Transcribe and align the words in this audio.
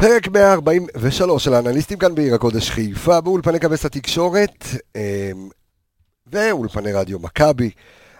פרק 0.00 0.28
143 0.28 1.44
של 1.44 1.54
האנליסטים 1.54 1.98
כאן 1.98 2.14
בעיר 2.14 2.34
הקודש 2.34 2.70
חיפה, 2.70 3.20
באולפני 3.20 3.60
כבש 3.60 3.84
התקשורת 3.84 4.64
אמ, 4.96 5.48
ואולפני 6.26 6.92
רדיו 6.92 7.18
מכבי. 7.18 7.70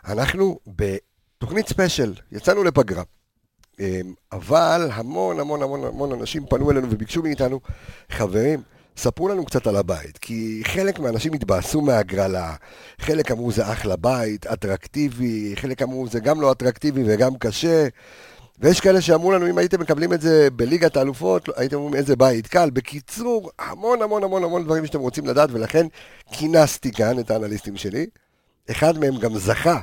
אנחנו 0.09 0.59
בתוכנית 0.67 1.69
ספיישל, 1.69 2.15
יצאנו 2.33 2.65
לפגרה. 2.65 3.03
אמ, 3.81 4.15
אבל 4.33 4.89
המון 4.93 5.41
המון 5.41 5.63
המון 5.63 5.85
המון 5.85 6.13
אנשים 6.13 6.47
פנו 6.47 6.71
אלינו 6.71 6.87
וביקשו 6.91 7.23
מאיתנו, 7.23 7.61
חברים, 8.11 8.63
ספרו 8.97 9.29
לנו 9.29 9.45
קצת 9.45 9.67
על 9.67 9.77
הבית, 9.77 10.19
כי 10.19 10.63
חלק 10.65 10.99
מהאנשים 10.99 11.33
התבאסו 11.33 11.81
מהגרלה, 11.81 12.55
חלק 13.01 13.31
אמרו 13.31 13.53
זה 13.53 13.73
אחלה 13.73 13.97
בית, 13.97 14.47
אטרקטיבי, 14.47 15.53
חלק 15.57 15.83
אמרו 15.83 16.09
זה 16.09 16.21
גם 16.21 16.41
לא 16.41 16.53
אטרקטיבי 16.53 17.03
וגם 17.07 17.37
קשה. 17.39 17.89
ויש 18.61 18.81
כאלה 18.81 19.01
שאמרו 19.01 19.33
לנו, 19.33 19.51
אם 19.51 19.59
הייתם 19.59 19.81
מקבלים 19.81 20.13
את 20.13 20.21
זה 20.21 20.49
בליגת 20.51 20.97
האלופות, 20.97 21.49
הייתם 21.57 21.77
אומרים 21.77 21.95
איזה 21.95 22.17
בית 22.17 22.47
קל. 22.47 22.71
בקיצור, 22.71 23.51
המון 23.59 24.03
המון 24.03 24.25
המון 24.25 24.45
המון 24.45 24.65
דברים 24.65 24.87
שאתם 24.87 25.01
רוצים 25.01 25.27
לדעת, 25.27 25.51
ולכן 25.53 25.87
כינסתי 26.33 26.93
כאן 26.93 27.19
את 27.19 27.31
האנליסטים 27.31 27.77
שלי. 27.77 28.07
אחד 28.71 28.99
מהם 28.99 29.17
גם 29.17 29.39
זכה 29.39 29.81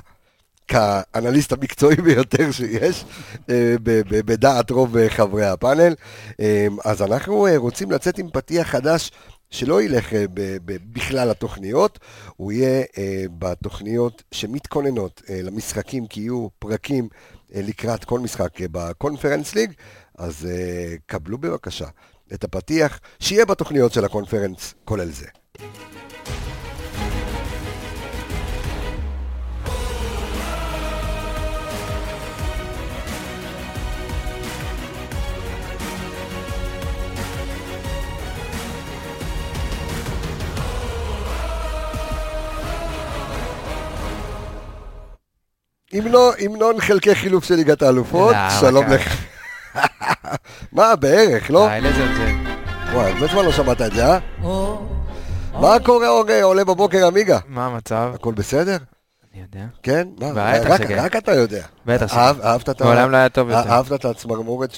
כאנליסט 0.67 1.53
המקצועי 1.53 1.95
ביותר 1.95 2.51
שיש, 2.51 3.05
אה, 3.49 3.75
בדעת 4.07 4.71
רוב 4.71 4.97
אה, 4.97 5.09
חברי 5.09 5.45
הפאנל. 5.45 5.95
אה, 6.39 6.67
אז 6.85 7.01
אנחנו 7.01 7.47
רוצים 7.55 7.91
לצאת 7.91 8.17
עם 8.17 8.29
פתיח 8.29 8.67
חדש. 8.67 9.11
שלא 9.49 9.81
ילך 9.81 10.05
בכלל 10.65 11.29
לתוכניות, 11.29 11.99
הוא 12.35 12.51
יהיה 12.51 12.83
בתוכניות 13.39 14.23
שמתכוננות 14.31 15.21
למשחקים, 15.29 16.07
כי 16.07 16.19
יהיו 16.21 16.47
פרקים 16.59 17.07
לקראת 17.55 18.05
כל 18.05 18.19
משחק 18.19 18.61
אה, 18.61 18.65
בקונפרנס 18.71 19.55
ליג, 19.55 19.73
אז 20.17 20.47
uh, 20.49 20.99
קבלו 21.05 21.37
בבקשה 21.37 21.87
את 22.33 22.43
הפתיח 22.43 22.99
שיהיה 23.19 23.45
בתוכניות 23.45 23.93
של 23.93 24.05
הקונפרנס, 24.05 24.73
כולל 24.85 25.11
זה. 25.11 25.27
המנון 45.93 46.79
חלקי 46.79 47.15
חילוף 47.15 47.43
של 47.43 47.55
ליגת 47.55 47.81
האלופות, 47.81 48.35
שלום 48.59 48.85
לך. 48.87 49.25
מה, 50.71 50.95
בערך, 50.95 51.51
לא? 51.51 51.67
די 51.69 51.81
לזלזל. 51.81 52.35
וואי, 52.93 53.11
הרבה 53.11 53.27
זמן 53.27 53.45
לא 53.45 53.51
שמעת 53.51 53.81
את 53.81 53.93
זה, 53.93 54.05
אה? 54.07 54.19
מה 55.53 55.79
קורה, 55.83 56.07
אורי, 56.09 56.41
עולה 56.41 56.63
בבוקר 56.65 57.07
עמיגה? 57.07 57.39
מה 57.47 57.65
המצב? 57.65 58.11
הכל 58.15 58.33
בסדר? 58.33 58.77
אני 59.33 59.41
יודע. 59.41 59.65
כן? 59.83 60.07
מה, 60.19 60.53
רק 60.97 61.15
אתה 61.15 61.33
יודע. 61.33 61.61
בטח. 61.85 62.17
אהבת 62.17 62.69
את 62.69 62.81
ה... 62.81 62.83
מעולם 62.83 63.11
לא 63.11 63.17
היה 63.17 63.29
טוב 63.29 63.49
יותר. 63.49 63.69
אהבת 63.69 63.93
את 63.93 64.05
הצמרמורת 64.05 64.71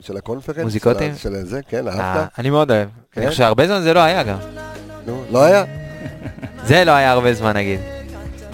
של 0.00 0.16
הקונפרנס? 0.16 0.62
מוזיקותים? 0.62 1.16
של 1.16 1.44
זה, 1.44 1.60
כן, 1.68 1.88
אהבת? 1.88 2.28
אני 2.38 2.50
מאוד 2.50 2.70
אוהב. 2.70 2.88
כן? 3.12 3.20
אני 3.20 3.30
חושב 3.30 3.38
שהרבה 3.38 3.66
זמן 3.66 3.82
זה 3.82 3.94
לא 3.94 4.00
היה 4.00 4.22
גם. 4.22 4.38
נו, 5.06 5.24
לא 5.30 5.44
היה? 5.44 5.64
זה 6.64 6.84
לא 6.84 6.90
היה 6.90 7.12
הרבה 7.12 7.34
זמן, 7.34 7.56
נגיד. 7.56 7.80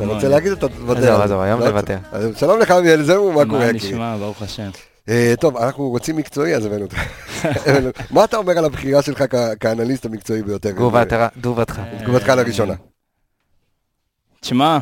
אתה 0.03 0.07
רוצה 0.07 0.29
להגיד 0.29 0.53
אתה 0.53 0.69
תוותר. 0.69 1.01
עזוב, 1.01 1.21
עזוב, 1.21 1.41
היום 1.41 1.61
לא, 1.61 1.69
נוותר. 1.69 1.99
שלום 2.37 2.61
לך, 2.61 2.71
אביאל, 2.71 3.03
זהו, 3.03 3.33
מה 3.33 3.45
קורה? 3.45 3.67
מה 3.67 3.73
נשמע, 3.73 4.17
ברוך 4.17 4.43
השם. 4.43 4.71
אה, 5.09 5.35
טוב, 5.41 5.57
אנחנו 5.57 5.89
רוצים 5.89 6.17
מקצועי, 6.17 6.55
אז 6.55 6.67
הבאנו 6.67 6.83
אותך. 6.85 6.99
מה 8.15 8.25
אתה 8.25 8.37
אומר 8.37 8.59
על 8.59 8.65
הבחירה 8.65 9.03
שלך 9.03 9.25
כאנליסט 9.61 10.07
המקצועי 10.07 10.43
ביותר? 10.43 10.71
תגובתך. 10.73 11.81
תגובתך 12.03 12.29
לראשונה. 12.29 12.75
תשמע, 14.41 14.79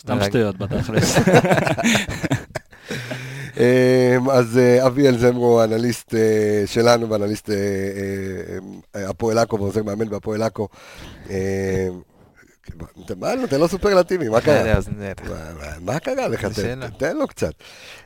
סתם 0.00 0.18
שטויות 0.24 0.58
בתכלס. 0.58 1.16
אמ, 3.56 4.30
אז 4.30 4.58
אה, 4.58 4.86
אביאל 4.86 5.18
זמרו, 5.18 5.64
אנליסט 5.64 6.14
אה, 6.14 6.62
שלנו 6.66 7.10
ואנליסט 7.10 7.50
הפועל 8.94 9.38
עכו 9.38 9.58
ועוזר 9.60 9.82
מאמן 9.82 10.08
בהפועל 10.08 10.42
עכו. 10.42 10.68
מה, 13.16 13.46
תן 13.50 13.60
לו 13.60 13.68
סופרלטיבי, 13.68 14.28
מה 14.28 14.40
קרה? 14.40 14.78
מה 15.80 15.98
קרה 15.98 16.28
לך? 16.28 16.46
תן 16.98 17.16
לו 17.16 17.26
קצת. 17.28 17.52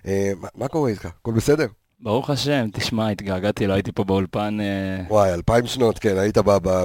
אה, 0.06 0.32
מה 0.54 0.68
קורה 0.68 0.90
איתך? 0.90 1.06
הכל 1.20 1.32
בסדר? 1.32 1.66
ברוך 2.00 2.30
השם, 2.30 2.68
תשמע, 2.72 3.08
התגעגעתי, 3.08 3.66
לא 3.66 3.72
הייתי 3.72 3.92
פה 3.92 4.04
באולפן. 4.04 4.58
אה, 4.60 5.04
וואי, 5.08 5.34
אלפיים 5.34 5.66
שנות, 5.66 5.98
כן, 5.98 6.18
היית 6.18 6.38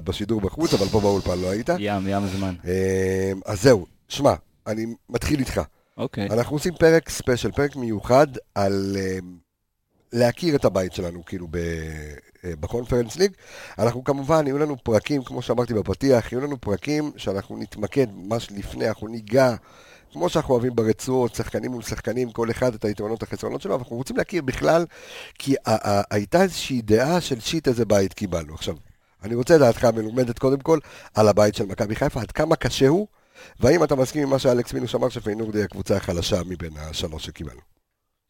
בשידור 0.03 0.41
בחוץ, 0.41 0.73
אבל 0.73 0.85
פה 0.85 0.99
באולפן 0.99 1.39
לא 1.41 1.49
היית. 1.49 1.69
ים, 1.79 2.07
ים 2.07 2.27
זמן. 2.27 2.55
אה, 2.67 3.31
אז 3.45 3.63
זהו, 3.63 3.85
שמע, 4.07 4.33
אני 4.67 4.85
מתחיל 5.09 5.39
איתך. 5.39 5.61
אוקיי. 5.97 6.27
אנחנו 6.31 6.55
עושים 6.55 6.73
פרק 6.73 7.09
ספיישל, 7.09 7.51
פרק 7.51 7.75
מיוחד 7.75 8.27
על 8.55 8.97
להכיר 10.13 10.55
את 10.55 10.65
הבית 10.65 10.93
שלנו, 10.93 11.25
כאילו, 11.25 11.47
בקונפרנס 12.43 13.15
ליג. 13.15 13.31
אנחנו 13.79 14.03
כמובן, 14.03 14.47
יהיו 14.47 14.57
לנו 14.57 14.77
פרקים, 14.83 15.23
כמו 15.23 15.41
שאמרתי 15.41 15.73
בפתיח, 15.73 16.31
יהיו 16.31 16.41
לנו 16.41 16.61
פרקים 16.61 17.11
שאנחנו 17.17 17.57
נתמקד 17.57 18.07
ממש 18.13 18.47
לפני, 18.51 18.89
אנחנו 18.89 19.07
ניגע, 19.07 19.55
כמו 20.11 20.29
שאנחנו 20.29 20.53
אוהבים 20.53 20.75
ברצועות, 20.75 21.35
שחקנים 21.35 21.71
מול 21.71 21.81
שחקנים, 21.81 22.31
כל 22.31 22.51
אחד 22.51 22.73
את 22.73 22.85
היתרונות 22.85 23.23
החסרונות 23.23 23.61
שלו, 23.61 23.75
אנחנו 23.75 23.95
רוצים 23.95 24.17
להכיר 24.17 24.41
בכלל, 24.41 24.85
כי 25.39 25.55
הייתה 26.11 26.41
איזושהי 26.41 26.81
דעה 26.81 27.21
של 27.21 27.39
שיט 27.39 27.67
איזה 27.67 27.85
בית 27.85 28.13
קיבלנו. 28.13 28.53
עכשיו, 28.53 28.75
אני 29.23 29.35
רוצה 29.35 29.55
את 29.55 29.59
דעתך 29.59 29.83
המלומדת 29.83 30.39
קודם 30.39 30.59
כל 30.59 30.79
על 31.15 31.27
הבית 31.27 31.55
של 31.55 31.65
מכבי 31.65 31.95
חיפה, 31.95 32.21
עד 32.21 32.31
כמה 32.31 32.55
קשה 32.55 32.87
הוא, 32.87 33.07
והאם 33.59 33.83
אתה 33.83 33.95
מסכים 33.95 34.23
עם 34.23 34.29
מה 34.29 34.39
שאלכס 34.39 34.73
מינוס 34.73 34.95
אמר 34.95 35.09
שפיינורד 35.09 35.55
היא 35.55 35.63
הקבוצה 35.63 35.97
החלשה 35.97 36.41
מבין 36.45 36.71
השלוש 36.77 37.25
שקיבלנו. 37.25 37.61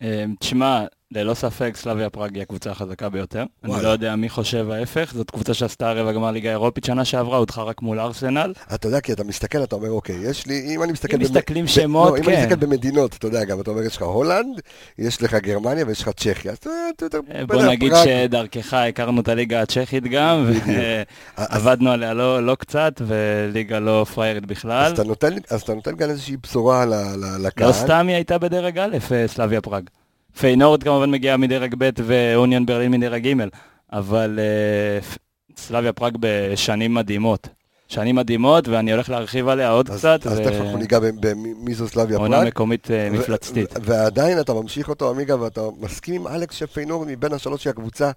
אה, 0.01 0.25
תשמע, 0.39 0.85
ללא 1.11 1.33
ספק 1.33 1.73
סלאביה 1.77 2.09
פראג 2.09 2.35
היא 2.35 2.41
הקבוצה 2.41 2.71
החזקה 2.71 3.09
ביותר. 3.09 3.43
וואלה. 3.63 3.75
אני 3.75 3.83
לא 3.83 3.89
יודע 3.89 4.15
מי 4.15 4.29
חושב 4.29 4.69
ההפך, 4.69 5.11
זאת 5.15 5.31
קבוצה 5.31 5.53
שעשתה 5.53 5.91
רבע 5.91 6.11
גמר 6.11 6.31
ליגה 6.31 6.49
אירופית 6.49 6.83
שנה 6.83 7.05
שעברה, 7.05 7.37
הודחה 7.37 7.63
רק 7.63 7.81
מול 7.81 7.99
ארסנל. 7.99 8.53
אתה 8.73 8.87
יודע, 8.87 9.01
כי 9.01 9.13
אתה 9.13 9.23
מסתכל, 9.23 9.63
אתה 9.63 9.75
אומר, 9.75 9.91
אוקיי, 9.91 10.15
יש 10.15 10.45
לי, 10.47 10.75
אם 10.75 10.83
אני 10.83 10.91
מסתכל... 10.91 11.15
אם 11.15 11.21
מסתכלים 11.21 11.65
במ... 11.65 11.67
שמות, 11.67 12.11
לא, 12.11 12.17
כן. 12.17 12.23
אם 12.23 12.29
אני 12.29 12.37
כן. 12.37 12.43
מסתכל 12.43 12.65
במדינות, 12.65 13.15
אתה 13.15 13.27
יודע, 13.27 13.43
גם 13.43 13.61
אתה 13.61 13.71
אומר, 13.71 13.81
יש 13.81 13.95
לך 13.97 14.01
הולנד, 14.01 14.61
יש 14.97 15.21
לך 15.21 15.33
גרמניה 15.33 15.85
ויש 15.87 16.01
לך 16.01 16.09
צ'כיה. 16.09 16.53
אה, 16.67 17.45
בוא 17.45 17.63
נגיד 17.63 17.91
פראג... 17.91 18.05
שדרכך 18.05 18.73
הכרנו 18.73 19.21
את 19.21 19.27
הליגה 19.27 19.61
הצ'כית 19.61 20.03
גם, 20.03 20.51
ועבדנו 21.37 21.91
עליה 21.91 22.13
לא, 22.13 22.45
לא 22.45 22.55
קצת, 22.55 23.01
וליגה 23.07 23.79
לא 23.79 24.05
פריירית 24.13 24.45
בכלל. 24.45 24.83
אז 24.85 24.91
אתה 24.91 25.03
נותן, 25.03 25.33
אז 25.49 25.61
אתה 25.61 25.73
נותן 25.73 25.97
כאן 25.97 26.09
איזושהי 26.09 26.37
בשורה 26.37 26.85
לקהל. 27.39 27.67
לא 27.67 27.73
סתם 27.73 28.07
היא 28.07 28.15
הייתה 28.15 28.37
בדרג 28.37 28.77
א', 28.77 28.97
אה, 29.11 29.27
סלאביה 29.27 29.61
פראג. 29.61 29.83
פיינורד 30.37 30.83
כמובן 30.83 31.11
מגיעה 31.11 31.37
מדרג 31.37 31.75
ב' 31.77 31.89
ואוניון 32.05 32.65
ברלין 32.65 32.91
מדרג 32.91 33.27
ג', 33.27 33.33
אבל 33.91 34.39
uh, 34.39 35.17
סלאביה 35.57 35.93
פראג 35.93 36.17
בשנים 36.19 36.93
מדהימות. 36.93 37.47
שנים 37.87 38.15
מדהימות, 38.15 38.67
ואני 38.67 38.91
הולך 38.91 39.09
להרחיב 39.09 39.47
עליה 39.47 39.69
עוד 39.69 39.89
אז, 39.89 39.99
קצת. 39.99 40.27
אז 40.27 40.39
ו... 40.39 40.43
תכף 40.43 40.61
אנחנו 40.61 40.77
ניגע 40.77 40.99
במי 40.99 41.73
זו 41.73 41.87
סלאביה 41.87 42.17
פראג. 42.17 42.33
עונה 42.33 42.47
מקומית 42.47 42.87
uh, 42.87 43.13
מפלצתית. 43.13 43.73
ועדיין 43.83 44.39
אתה 44.39 44.53
ממשיך 44.53 44.89
אותו, 44.89 45.09
עמיגה, 45.09 45.41
ואתה 45.41 45.61
מסכים 45.79 46.15
עם 46.15 46.27
אלכס 46.27 46.55
שפיינורד 46.55 47.07
מבין 47.11 47.33
השלוש 47.33 47.63
שהיא 47.63 47.71
הקבוצה, 47.71 48.11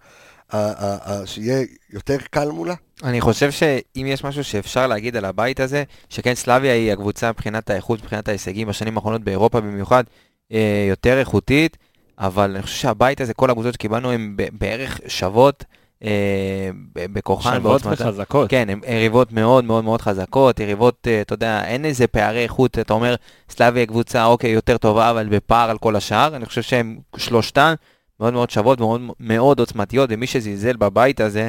שיהיה 1.24 1.64
יותר 1.92 2.16
קל 2.30 2.48
מולה? 2.48 2.74
אני 3.04 3.20
חושב 3.20 3.50
שאם 3.50 4.06
יש 4.08 4.24
משהו 4.24 4.44
שאפשר 4.44 4.86
להגיד 4.86 5.16
על 5.16 5.24
הבית 5.24 5.60
הזה, 5.60 5.84
שכן 6.08 6.34
סלאביה 6.34 6.72
היא 6.72 6.92
הקבוצה 6.92 7.30
מבחינת 7.30 7.70
האיכות, 7.70 8.00
מבחינת 8.02 8.28
ההישגים 8.28 8.68
בשנים 8.68 8.96
האחרונות 8.96 9.24
באירופה 9.24 9.60
במיוחד, 9.60 10.04
אה, 10.52 10.86
יותר 10.88 11.18
איכותית. 11.18 11.76
אבל 12.22 12.50
אני 12.50 12.62
חושב 12.62 12.76
שהבית 12.76 13.20
הזה, 13.20 13.34
כל 13.34 13.50
הקבוצות 13.50 13.74
שקיבלנו 13.74 14.12
הן 14.12 14.36
בערך 14.52 15.00
שוות. 15.08 15.64
אה, 16.04 16.70
בכוחן. 16.94 17.54
שוות 17.54 17.86
וחזקות. 17.86 18.50
כן, 18.50 18.70
הן 18.70 18.80
יריבות 18.88 19.32
מאוד 19.32 19.64
מאוד 19.64 19.84
מאוד 19.84 20.02
חזקות, 20.02 20.60
יריבות, 20.60 21.08
אה, 21.10 21.20
אתה 21.20 21.34
יודע, 21.34 21.64
אין 21.64 21.84
איזה 21.84 22.06
פערי 22.06 22.42
איכות, 22.42 22.78
אתה 22.78 22.94
אומר, 22.94 23.14
סלאביה 23.50 23.86
קבוצה, 23.86 24.24
אוקיי, 24.24 24.50
יותר 24.50 24.76
טובה, 24.76 25.10
אבל 25.10 25.28
בפער 25.28 25.70
על 25.70 25.78
כל 25.78 25.96
השאר. 25.96 26.36
אני 26.36 26.46
חושב 26.46 26.62
שהן 26.62 26.98
שלושתן 27.16 27.74
מאוד 28.20 28.32
מאוד 28.32 28.50
שוות 28.50 28.80
ומאוד 28.80 29.00
מאוד 29.20 29.60
עוצמתיות, 29.60 30.10
ומי 30.12 30.26
שזלזל 30.26 30.76
בבית 30.76 31.20
הזה, 31.20 31.48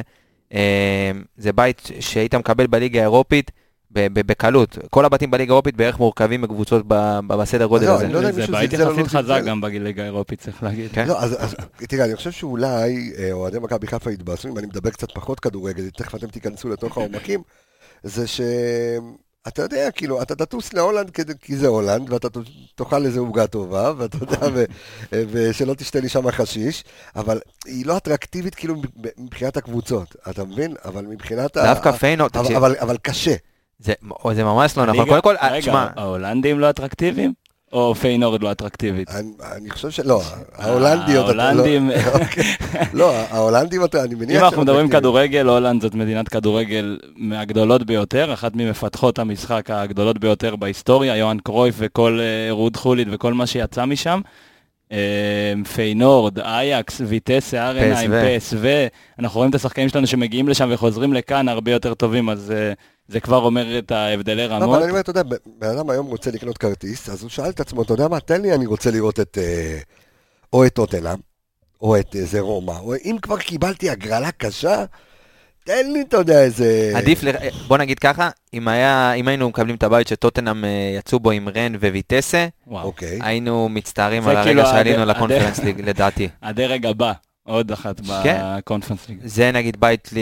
אה, 0.54 1.10
זה 1.36 1.52
בית 1.52 1.90
שהיית 2.00 2.34
מקבל 2.34 2.66
בליגה 2.66 3.00
האירופית. 3.00 3.50
בקלות. 4.12 4.78
כל 4.90 5.04
הבתים 5.04 5.30
בליגה 5.30 5.52
האירופית 5.52 5.76
בערך 5.76 5.98
מורכבים 5.98 6.42
מקבוצות 6.42 6.84
בסדר 7.26 7.66
גודל 7.66 7.86
לא, 7.86 7.92
הזה. 7.92 8.08
לא 8.08 8.30
זה 8.32 8.46
בית 8.46 8.72
יחסית 8.72 9.06
חזק 9.06 9.42
גם 9.46 9.60
בליגה 9.60 10.02
האירופית, 10.02 10.40
צריך 10.40 10.62
להגיד. 10.62 10.90
כן? 10.92 11.08
לא, 11.08 11.20
אז 11.22 11.56
תראה, 11.88 12.04
אני 12.04 12.16
חושב 12.16 12.30
שאולי 12.30 13.12
אה, 13.18 13.32
אוהדי 13.32 13.58
מכבי 13.58 13.86
חיפה 13.86 14.12
יתבאסו, 14.12 14.48
אם 14.48 14.58
אני 14.58 14.66
מדבר 14.66 14.90
קצת 14.90 15.08
פחות 15.14 15.40
כדורגל, 15.40 15.90
תכף 15.90 16.14
אתם 16.14 16.26
תיכנסו 16.26 16.68
לתוך 16.68 16.98
העומקים, 16.98 17.42
זה 18.02 18.26
ש... 18.26 18.40
אתה 19.48 19.62
יודע, 19.62 19.90
כאילו, 19.90 20.22
אתה 20.22 20.34
תטוס 20.34 20.72
להולנד 20.72 21.10
כי 21.40 21.56
זה 21.56 21.66
הולנד, 21.66 22.12
ואתה 22.12 22.28
תאכל 22.74 23.04
איזה 23.06 23.20
עוגה 23.20 23.46
טובה, 23.46 23.92
ואתה 23.98 24.16
יודע, 24.20 24.38
ו- 24.54 24.64
ושלא 25.30 25.74
תשתה 25.74 26.00
לי 26.00 26.08
שם 26.08 26.30
חשיש, 26.30 26.84
אבל 27.16 27.40
היא 27.66 27.86
לא 27.86 27.96
אטרקטיבית 27.96 28.54
כאילו 28.54 28.74
מבחינת 29.18 29.56
הקבוצות, 29.56 30.16
אתה 30.30 30.44
מבין? 30.44 30.74
אבל 30.84 31.04
מבחינת 31.06 31.56
ה... 31.56 31.62
דווקא 31.62 31.88
אבל- 31.88 32.28
תקשיב, 32.28 32.56
אבל- 32.56 32.76
אבל 32.80 32.96
קשה. 33.02 33.34
זה- 33.84 33.92
זה 34.34 34.44
ממש 34.44 34.76
לא 34.76 34.86
נכון. 34.86 35.06
קודם 35.08 35.20
כל, 35.22 35.34
רגע, 35.42 35.60
תשמע, 35.60 35.86
ההולנדים 35.96 36.60
לא 36.60 36.70
אטרקטיביים? 36.70 37.32
או 37.72 37.94
פיינורד 37.94 38.42
לא 38.42 38.52
אטרקטיבית? 38.52 39.10
אני, 39.10 39.28
אני 39.56 39.70
חושב 39.70 39.90
שלא, 39.90 40.22
ההולנדי 40.56 41.16
עוד... 41.16 41.30
אתה- 41.30 41.42
ההולנדים- 41.48 41.90
לא, 41.90 42.20
אוקיי. 42.20 42.44
לא, 43.00 43.12
ההולנדים, 43.30 43.80
אני 44.04 44.14
מניח... 44.14 44.40
אם 44.40 44.44
אנחנו 44.44 44.62
מדברים. 44.62 44.88
כדורגל, 44.88 45.46
הולנד 45.48 45.82
זאת 45.82 45.94
מדינת 45.94 46.28
כדורגל 46.28 46.98
מהגדולות 47.16 47.82
ביותר, 47.86 48.32
אחת 48.34 48.52
ממפתחות 48.54 49.18
המשחק 49.18 49.70
הגדולות 49.70 50.18
ביותר 50.18 50.56
בהיסטוריה, 50.56 51.16
יוהאן 51.16 51.38
קרויף 51.38 51.74
וכל 51.78 52.20
אה, 52.20 52.52
רוד 52.52 52.76
חוליט 52.76 53.08
וכל 53.10 53.34
מה 53.34 53.46
שיצא 53.46 53.84
משם. 53.84 54.20
אה, 54.92 55.52
פיינורד, 55.74 56.38
אייקס, 56.38 57.00
ויטסה, 57.06 57.68
ארנהיים, 57.68 58.12
PSV. 58.12 58.36
פסו, 58.40 58.56
אנחנו 59.18 59.38
רואים 59.38 59.50
את 59.50 59.54
השחקנים 59.54 59.88
שלנו 59.88 60.06
שמגיעים 60.06 60.48
לשם 60.48 60.68
וחוזרים 60.72 61.12
לכאן 61.12 61.48
הרבה 61.48 61.70
יותר 61.70 61.94
טובים, 61.94 62.28
אז 62.28 62.50
אה, 62.50 62.72
זה 63.08 63.20
כבר 63.20 63.44
אומר 63.44 63.78
את 63.78 63.92
ההבדלי 63.92 64.48
לא, 64.48 64.54
רמות. 64.54 64.68
אבל 64.68 64.82
אני 64.82 64.90
אומר, 64.90 65.00
אתה 65.00 65.10
יודע, 65.10 65.22
בן 65.58 65.68
אדם 65.68 65.90
היום 65.90 66.06
רוצה 66.06 66.30
לקנות 66.30 66.58
כרטיס, 66.58 67.08
אז 67.08 67.22
הוא 67.22 67.30
שאל 67.30 67.48
את 67.48 67.60
עצמו, 67.60 67.82
אתה 67.82 67.92
יודע 67.92 68.08
מה, 68.08 68.20
תן 68.20 68.42
לי, 68.42 68.54
אני 68.54 68.66
רוצה 68.66 68.90
לראות 68.90 69.20
את... 69.20 69.38
אה, 69.40 69.78
או 70.52 70.66
את 70.66 70.72
טוטנאם, 70.72 71.18
או 71.80 71.98
את 71.98 72.14
איזה 72.14 72.40
רומא, 72.40 72.78
או 72.78 72.94
אם 73.04 73.16
כבר 73.22 73.38
קיבלתי 73.38 73.90
הגרלה 73.90 74.32
קשה, 74.32 74.84
תן 75.64 75.92
לי, 75.92 76.00
אתה 76.08 76.16
יודע, 76.16 76.42
איזה... 76.42 76.92
עדיף, 76.94 77.24
ל- 77.24 77.30
בוא 77.66 77.78
נגיד 77.78 77.98
ככה, 77.98 78.30
אם 78.54 78.68
היה, 78.68 79.12
אם 79.12 79.28
היינו 79.28 79.48
מקבלים 79.48 79.76
את 79.76 79.82
הבית 79.82 80.08
שטוטנאם 80.08 80.64
אה, 80.64 80.70
יצאו 80.98 81.20
בו 81.20 81.30
עם 81.30 81.48
רן 81.48 81.74
וויטסה. 81.74 82.46
אוקיי. 82.70 83.18
היינו 83.22 83.68
מצטערים 83.68 84.28
על 84.28 84.36
הרגע 84.36 84.44
כאילו 84.44 84.66
שעלינו 84.66 85.02
הד- 85.02 85.08
לקונפרנס 85.08 85.58
ליג, 85.58 85.80
לדעתי. 85.80 86.28
הדרג 86.42 86.86
הבא, 86.86 87.12
עוד 87.42 87.70
אחת 87.72 88.00
כן. 88.22 88.40
בקונפרנס 88.58 89.08
ליג. 89.08 89.18
זה 89.24 89.50
נגיד 89.52 89.80
בית 89.80 90.12
לי, 90.12 90.20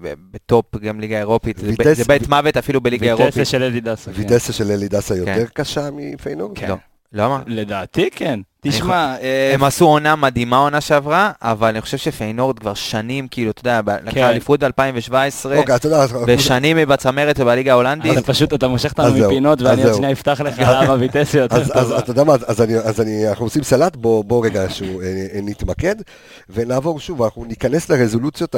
ב- 0.00 0.12
בטופ 0.30 0.76
גם 0.76 1.00
ליגה 1.00 1.18
אירופית, 1.18 1.56
זה 1.58 1.66
ב- 1.72 1.80
ויטס- 1.80 1.92
זה 1.96 2.04
בית 2.04 2.28
מוות 2.28 2.56
אפילו 2.56 2.80
בליגה 2.80 3.06
ויטסה 3.06 3.22
אירופית. 3.22 3.46
של 3.46 3.62
אלי 3.62 3.80
דסה. 3.80 4.12
כן. 4.12 4.20
ויטסה 4.20 4.52
של 4.52 4.70
אלי 4.70 4.88
דסה 4.88 5.14
יותר 5.16 5.34
כן. 5.34 5.62
קשה 5.62 5.88
מפיינורד? 5.92 6.58
כן. 6.58 6.74
למה? 7.12 7.42
לדעתי 7.46 8.10
כן. 8.10 8.40
תשמע, 8.68 9.16
אה, 9.20 9.50
הם 9.54 9.64
עשו 9.64 9.84
עונה 9.84 10.16
מדהימה 10.16 10.56
עונה 10.56 10.80
שעברה, 10.80 11.30
אבל 11.42 11.68
אני 11.68 11.80
חושב 11.80 11.96
שפיינורד 11.96 12.58
כבר 12.58 12.74
שנים, 12.74 13.28
כאילו, 13.28 13.50
אתה 13.50 13.60
יודע, 13.60 13.80
לקחה 14.02 14.10
כן. 14.10 14.24
אליפות 14.24 14.60
ב-2017, 14.60 15.12
אוקיי, 15.56 15.76
ושנים 16.26 16.76
היא 16.76 16.86
בצמרת 16.86 17.40
ובליגה 17.40 17.72
ההולנדית. 17.72 18.18
אתה 18.18 18.22
פשוט, 18.22 18.54
אתה 18.54 18.68
מושך 18.68 18.90
אותנו 18.90 19.26
מפינות, 19.26 19.62
ואני 19.62 19.84
עוד. 19.84 19.94
שנייה 19.94 20.12
אפתח 20.12 20.40
לך 20.40 20.58
למה 20.74 20.94
ויטסה 20.94 21.38
יותר 21.38 21.56
אז, 21.56 21.70
אז 21.74 21.86
טובה. 21.88 21.98
אתה 21.98 22.10
יודע 22.10 22.24
מה, 22.24 22.34
אז, 22.46 22.60
אני, 22.62 22.76
אז 22.76 23.00
אני, 23.00 23.28
אנחנו 23.28 23.44
עושים 23.46 23.62
סלט, 23.62 23.96
בוא, 23.96 24.46
רגע 24.46 24.60
אה, 24.62 24.66
אה, 25.02 25.40
נתמקד, 25.42 25.96
ונעבור 26.50 27.00
שוב, 27.00 27.22
אנחנו 27.22 27.44
ניכנס 27.44 27.88
לרזולוציות, 27.88 28.54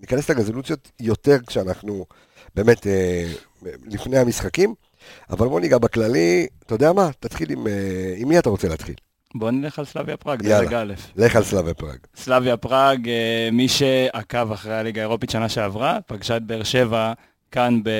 ניכנס 0.00 0.30
לרזולוציות 0.30 0.90
יותר 1.00 1.36
כשאנחנו 1.46 2.04
באמת 2.54 2.86
לפני 3.86 4.18
המשחקים, 4.18 4.74
אבל 5.30 5.48
בוא 5.48 5.60
ניגע 5.60 5.78
בכללי, 5.78 6.46
אתה 6.66 6.74
יודע 6.74 6.92
מה, 6.92 7.08
תתחיל 7.20 7.50
עם, 7.50 7.66
אה, 7.66 7.72
עם 8.16 8.28
מי 8.28 8.38
אתה 8.38 8.50
רוצה 8.50 8.68
להתחיל? 8.68 8.94
בוא 9.34 9.50
נלך 9.50 9.78
על 9.78 9.84
סלאביה 9.84 10.16
פראג. 10.16 10.42
דרג 10.42 10.74
א'. 10.74 10.92
לך 11.16 11.36
על 11.36 11.44
סלאביה 11.44 11.74
פראג. 11.74 11.96
סלאביה 12.16 12.56
פראג, 12.56 13.08
אה, 13.08 13.48
מי 13.52 13.68
שעקב 13.68 14.52
אחרי 14.52 14.74
הליגה 14.74 15.00
האירופית 15.00 15.30
שנה 15.30 15.48
שעברה, 15.48 15.98
פגשה 16.06 16.36
את 16.36 16.42
באר 16.42 16.62
שבע 16.62 17.12
כאן 17.52 17.80
ב- 17.82 17.90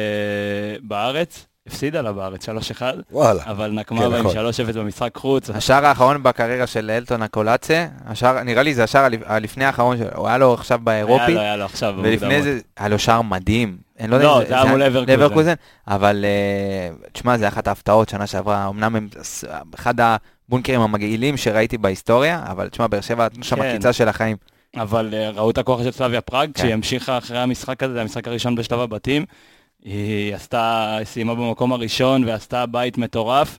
בארץ, 0.83 1.47
הפסידה 1.67 2.03
לה 2.03 2.13
בארץ 2.13 2.49
3-1, 2.49 2.83
וואלה, 3.13 3.43
אבל 3.47 3.69
כן, 3.71 3.79
נקמה 3.79 4.09
בה 4.09 4.19
עם 4.19 4.27
נכון. 4.27 4.37
3-0 4.71 4.77
במשחק 4.77 5.17
חוץ. 5.17 5.51
השער 5.51 5.87
האחרון 5.87 6.23
בקריירה 6.23 6.67
של 6.67 6.91
אלטון 6.91 7.23
הקולאצה, 7.23 7.87
השער, 8.07 8.43
נראה 8.43 8.63
לי 8.63 8.75
זה 8.75 8.85
השער 8.85 9.05
הלפ- 9.05 9.25
הלפני 9.27 9.65
האחרון 9.65 9.97
הוא 10.15 10.29
היה 10.29 10.39
לו 10.39 10.55
עכשיו 10.55 10.77
היה 10.77 10.85
באירופי, 10.85 11.33
לו, 11.35 11.41
היה 11.41 11.57
לו 11.57 11.65
עכשיו. 11.65 11.95
ולפני. 12.03 12.43
זה 12.43 12.59
היה 12.77 12.89
לו 12.89 12.99
שער 12.99 13.23
מדהים. 13.23 13.77
אני 14.01 14.11
לא 14.11 14.17
יודע 14.17 14.27
לא, 14.27 14.43
אם 14.43 14.47
זה 14.47 14.55
היה 14.55 14.71
מול 14.71 14.83
אברקוזן. 14.83 15.13
לברקוזן, 15.13 15.55
אבל 15.89 16.25
אה, 16.25 17.09
תשמע, 17.13 17.39
זה 17.39 17.49
אחת 17.49 17.69
ההפתעות 17.69 18.09
שנה 18.09 18.27
שעברה, 18.27 18.69
אמנם 18.69 18.97
הם 18.97 19.09
אחד 19.75 19.95
הבונקרים 20.01 20.81
המגעילים 20.81 21.37
שראיתי 21.37 21.79
בהיסטוריה, 21.79 22.45
אבל 22.47 22.69
תשמע, 22.69 22.87
באר 22.87 23.01
שבע 23.01 23.25
נתנו 23.25 23.45
שם 23.45 23.57
כן. 23.57 23.63
עקיצה 23.63 23.93
של 23.93 24.09
החיים. 24.09 24.37
אבל 24.77 25.15
אה, 25.15 25.31
ראו 25.31 25.51
את 25.51 25.59
הכוח 25.59 25.83
של 25.83 25.91
סלאביה 25.91 26.21
פראג, 26.21 26.49
כן. 26.49 26.53
כשהיא 26.53 26.75
המשיכה 26.75 27.19
אחרי 27.19 27.39
המשחק 27.39 27.83
הזה, 27.83 27.95
זה 27.95 28.01
המשחק 28.01 28.29
הראשון 28.29 28.55
בשלב 28.55 28.81
הבתים. 28.81 29.25
היא 29.85 30.35
עשתה, 30.35 30.99
סיימה 31.05 31.35
במקום 31.35 31.73
הראשון 31.73 32.25
ועשתה 32.25 32.67
בית 32.67 32.99
מטורף. 32.99 33.59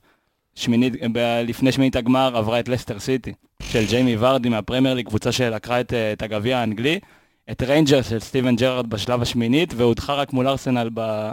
שמינית, 0.55 0.93
ב- 1.11 1.41
לפני 1.47 1.71
שמינית 1.71 1.95
הגמר 1.95 2.37
עברה 2.37 2.59
את 2.59 2.69
לסטר 2.69 2.99
סיטי, 2.99 3.33
של 3.63 3.85
ג'יימי 3.85 4.15
ורדי 4.19 4.49
מהפרמייר 4.49 4.95
ליג, 4.95 5.07
קבוצה 5.07 5.31
שלקחה 5.31 5.79
את, 5.81 5.93
אה, 5.93 6.13
את 6.13 6.21
הגביע 6.21 6.57
האנגלי, 6.57 6.99
את 7.51 7.63
ריינג'רס 7.63 8.09
של 8.09 8.19
סטיבן 8.19 8.55
ג'רארד 8.55 8.89
בשלב 8.89 9.21
השמינית, 9.21 9.73
והודחה 9.77 10.13
רק 10.13 10.33
מול 10.33 10.47
ארסנל 10.47 10.89
ב, 10.93 11.31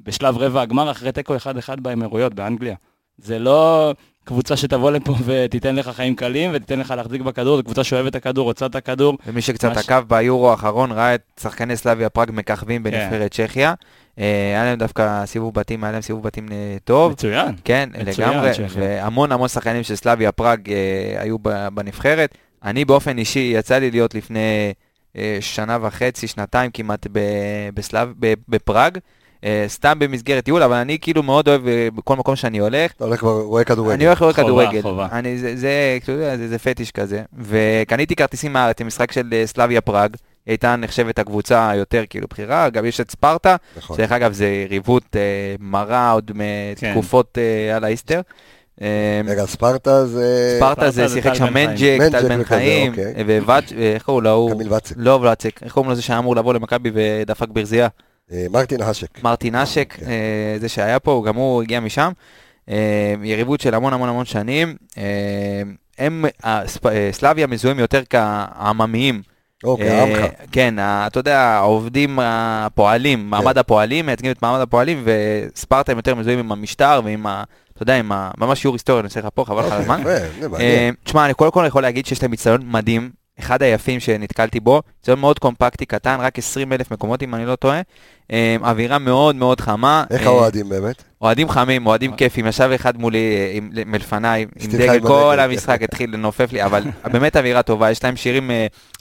בשלב 0.00 0.38
רבע 0.38 0.62
הגמר, 0.62 0.90
אחרי 0.90 1.12
תיקו 1.12 1.36
1-1 1.36 1.40
באמירויות, 1.80 2.34
באנגליה. 2.34 2.74
זה 3.18 3.38
לא 3.38 3.92
קבוצה 4.24 4.56
שתבוא 4.56 4.90
לפה 4.90 5.14
ותיתן 5.26 5.76
לך 5.76 5.88
חיים 5.88 6.14
קלים 6.14 6.50
ותיתן 6.54 6.78
לך 6.78 6.90
להחזיק 6.90 7.20
בכדור, 7.20 7.56
זו 7.56 7.62
קבוצה 7.62 7.84
שאוהבת 7.84 8.10
את 8.10 8.14
הכדור, 8.14 8.44
רוצה 8.44 8.66
את 8.66 8.74
הכדור, 8.74 9.18
ומי 9.26 9.42
שקצת 9.42 9.68
ממש- 9.68 9.78
עקב 9.78 10.00
ביורו 10.08 10.50
האחרון 10.50 10.92
ראה 10.92 11.14
את 11.14 11.22
שחקני 11.40 11.76
סלאביה 11.76 12.08
פראג 12.08 12.30
מככבים 12.32 12.82
כן. 12.84 12.90
בנבחרת 12.90 13.32
צ'כיה. 13.34 13.74
אה, 14.18 14.24
היה 14.24 14.64
להם 14.64 14.78
דווקא 14.78 15.26
סיבוב 15.26 15.54
בתים, 15.54 15.84
היה 15.84 15.92
להם 15.92 16.02
סיבוב 16.02 16.22
בתים 16.22 16.48
אה, 16.52 16.76
טוב. 16.84 17.12
מצוין. 17.12 17.54
כן, 17.64 17.88
מצוין, 18.08 18.30
לגמרי, 18.30 18.52
צ'כיה. 18.52 18.66
והמון 18.76 19.32
המון 19.32 19.48
שחקנים 19.48 19.82
של 19.82 19.96
סלאביה 19.96 20.32
פראג 20.32 20.70
אה, 20.70 21.22
היו 21.22 21.36
בנבחרת. 21.74 22.34
אני 22.64 22.84
באופן 22.84 23.18
אישי, 23.18 23.52
יצא 23.54 23.78
לי 23.78 23.90
להיות 23.90 24.14
לפני 24.14 24.72
שנה 25.40 25.78
וחצי, 25.82 26.26
שנתיים 26.26 26.70
כמעט 26.70 27.06
ב- 27.12 27.20
בסלאב, 27.74 28.12
ב- 28.20 28.34
בפראג, 28.48 28.98
אה, 29.44 29.64
סתם 29.68 29.98
במסגרת 29.98 30.44
טיול, 30.44 30.62
אבל 30.62 30.76
אני 30.76 30.98
כאילו 31.00 31.22
מאוד 31.22 31.48
אוהב 31.48 31.66
אה, 31.68 31.88
בכל 31.94 32.16
מקום 32.16 32.36
שאני 32.36 32.58
הולך. 32.58 32.92
אתה 32.92 33.04
הולך 33.04 33.20
כבר, 33.20 33.40
רואה 33.40 33.64
כדורגל. 33.64 33.92
אני 33.92 34.06
הולך 34.06 34.20
לראות 34.22 34.34
חובה, 34.34 34.46
כדורגל. 34.46 34.82
חובה. 34.82 35.08
אני, 35.12 35.38
זה, 35.38 35.56
זה, 35.56 35.98
זה, 36.06 36.48
זה 36.48 36.58
פטיש 36.58 36.90
כזה. 36.90 37.22
וקניתי 37.38 38.16
כרטיסים 38.16 38.52
מהארץ 38.52 38.80
למשחק 38.80 39.12
של 39.12 39.28
אה, 39.32 39.46
סלאביה 39.46 39.80
פראג. 39.80 40.16
הייתה 40.46 40.76
נחשבת 40.76 41.18
הקבוצה 41.18 41.70
היותר 41.70 42.04
כאילו 42.10 42.26
בכירה, 42.30 42.70
גם 42.70 42.84
יש 42.84 43.00
את 43.00 43.10
ספרטה, 43.10 43.56
נכון. 43.76 43.96
שדרך 43.96 44.12
אגב 44.12 44.32
זה 44.32 44.46
יריבות 44.48 45.16
אה, 45.16 45.20
מרה 45.60 46.10
עוד 46.10 46.30
כן. 46.76 46.90
מתקופות 46.90 47.38
אה, 47.38 47.76
על 47.76 47.84
האיסטר. 47.84 48.20
אה, 48.82 49.20
רגע, 49.26 49.46
ספרטה 49.46 50.06
זה... 50.06 50.56
ספרטה 50.58 50.90
זה 50.90 51.08
שיחק 51.08 51.34
שם 51.34 51.52
חיים. 51.52 51.68
מנג'ק, 51.70 51.98
טל 52.10 52.28
בן 52.28 52.44
חיים, 52.44 52.92
אוקיי. 52.92 53.40
וואץ', 53.40 53.72
איך 53.72 54.02
קראו 54.02 54.20
לו? 54.20 54.48
קמיל 54.52 54.72
ואצק. 54.72 54.94
לא 54.98 55.18
ולצק, 55.22 55.62
איך 55.62 55.72
קוראים 55.72 55.90
לו 55.90 55.96
זה 55.96 56.02
שהיה 56.02 56.18
אמור 56.18 56.36
לבוא 56.36 56.54
למכבי 56.54 56.90
ודפק 56.94 57.48
ברזייה? 57.48 57.88
אה, 58.32 58.46
מרטין 58.50 58.82
האשק. 58.82 59.22
מרטין 59.22 59.54
אשק, 59.54 59.92
כן. 59.92 60.06
אה, 60.06 60.56
זה 60.60 60.68
שהיה 60.68 60.98
פה, 60.98 61.22
גם 61.26 61.34
הוא 61.34 61.62
הגיע 61.62 61.80
משם. 61.80 62.12
אה, 62.68 63.14
יריבות 63.22 63.60
של 63.60 63.74
המון 63.74 63.92
המון 63.92 64.08
המון 64.08 64.24
שנים. 64.24 64.76
הם, 65.98 66.24
סלאביה 67.12 67.46
מזוהים 67.46 67.78
יותר 67.78 68.02
כעממיים. 68.10 69.22
אוקיי, 69.64 70.00
עמך. 70.00 70.30
כן, 70.52 70.74
אתה 70.78 71.18
יודע, 71.18 71.40
העובדים 71.40 72.18
הפועלים, 72.22 73.30
מעמד 73.30 73.58
הפועלים, 73.58 74.06
מייצגים 74.06 74.30
את 74.30 74.42
מעמד 74.42 74.60
הפועלים, 74.60 75.04
וספרטה 75.04 75.92
הם 75.92 75.98
יותר 75.98 76.14
מזוהים 76.14 76.38
עם 76.38 76.52
המשטר 76.52 77.00
ועם 77.04 77.26
ה... 77.26 77.44
אתה 77.76 77.82
יודע, 77.82 77.96
עם 77.98 78.12
ה... 78.12 78.30
ממש 78.38 78.60
שיעור 78.60 78.74
היסטוריה, 78.74 79.00
אני 79.00 79.06
עושה 79.06 79.20
לך 79.20 79.28
פה, 79.34 79.44
חבל 79.44 79.66
לך 79.66 79.72
על 79.72 79.80
הזמן. 79.80 79.98
אוקיי, 79.98 80.28
זה 80.40 80.48
אה. 80.60 80.90
תשמע, 81.04 81.24
אני 81.24 81.34
קודם 81.34 81.50
כל 81.50 81.64
יכול 81.66 81.82
להגיד 81.82 82.06
שיש 82.06 82.22
להם 82.22 82.30
מצטיון 82.30 82.60
מדהים, 82.64 83.10
אחד 83.38 83.62
היפים 83.62 84.00
שנתקלתי 84.00 84.60
בו, 84.60 84.82
מצטיון 85.00 85.20
מאוד 85.20 85.38
קומפקטי, 85.38 85.86
קטן, 85.86 86.16
רק 86.20 86.38
20 86.38 86.72
אלף 86.72 86.90
מקומות 86.90 87.22
אם 87.22 87.34
אני 87.34 87.46
לא 87.46 87.56
טועה, 87.56 87.80
אה, 88.32 88.56
אווירה 88.62 88.98
מאוד 88.98 89.36
מאוד 89.36 89.60
חמה. 89.60 90.04
איך 90.10 90.22
אה, 90.22 90.26
האוהדים 90.26 90.68
באמת? 90.68 91.02
אוהדים 91.22 91.48
חמים, 91.48 91.86
אוהדים 91.86 92.12
כיפים, 92.12 92.46
ישב 92.46 92.70
אחד 92.74 93.00
מולי 93.00 93.60
מלפניי, 93.86 94.46
עם 94.60 94.70
דגל, 94.70 95.00
כל 95.00 95.38
הדגל, 95.40 95.40
המשחק 95.40 95.82
התחיל 95.82 96.10
לנופף 96.14 96.52
לי, 96.52 96.64
אבל 96.64 96.82
באמת 97.12 97.36
אווירה 97.36 97.62
טובה, 97.62 97.90
יש 97.90 98.04
להם 98.04 98.16
שירים, 98.16 98.50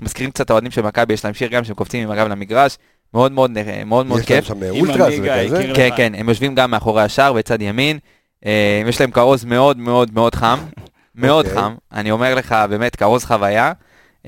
מזכירים 0.02 0.32
קצת 0.32 0.50
האוהדים 0.50 0.72
של 0.72 0.82
מכבי, 0.82 1.14
יש 1.14 1.26
להם 1.26 1.34
שיר 1.34 1.48
גם 1.48 1.64
שהם 1.64 1.76
קופצים 1.76 2.04
עם 2.04 2.12
הגב 2.12 2.28
למגרש, 2.28 2.78
מאוד 3.14 3.32
מאוד 3.32 3.52
מאוד 3.86 4.06
מאוד 4.06 4.22
יש 4.22 4.32
להם 4.32 4.42
כיף. 4.42 4.48
שם 4.48 4.64
אולטרס 4.70 5.14
וכזה? 5.22 5.74
כן. 5.76 5.90
כן, 5.98 6.14
הם 6.16 6.30
יושבים 6.30 6.56
גם 6.56 6.72
מאחורי 6.72 7.02
השער 7.02 7.34
בצד 7.34 7.62
ימין, 7.62 8.00
יש 8.88 9.02
להם 9.02 9.12
כרוז 9.12 9.46
מאוד 9.46 9.78
מאוד 9.78 10.14
מאוד 10.14 10.36
חם, 10.36 10.58
מאוד 11.16 11.46
אוקיי. 11.46 11.62
חם, 11.62 11.76
אני 11.92 12.12
אומר 12.12 12.36
לך, 12.36 12.56
באמת, 12.70 12.96
כרוז 12.96 13.26
חוויה. 13.26 13.72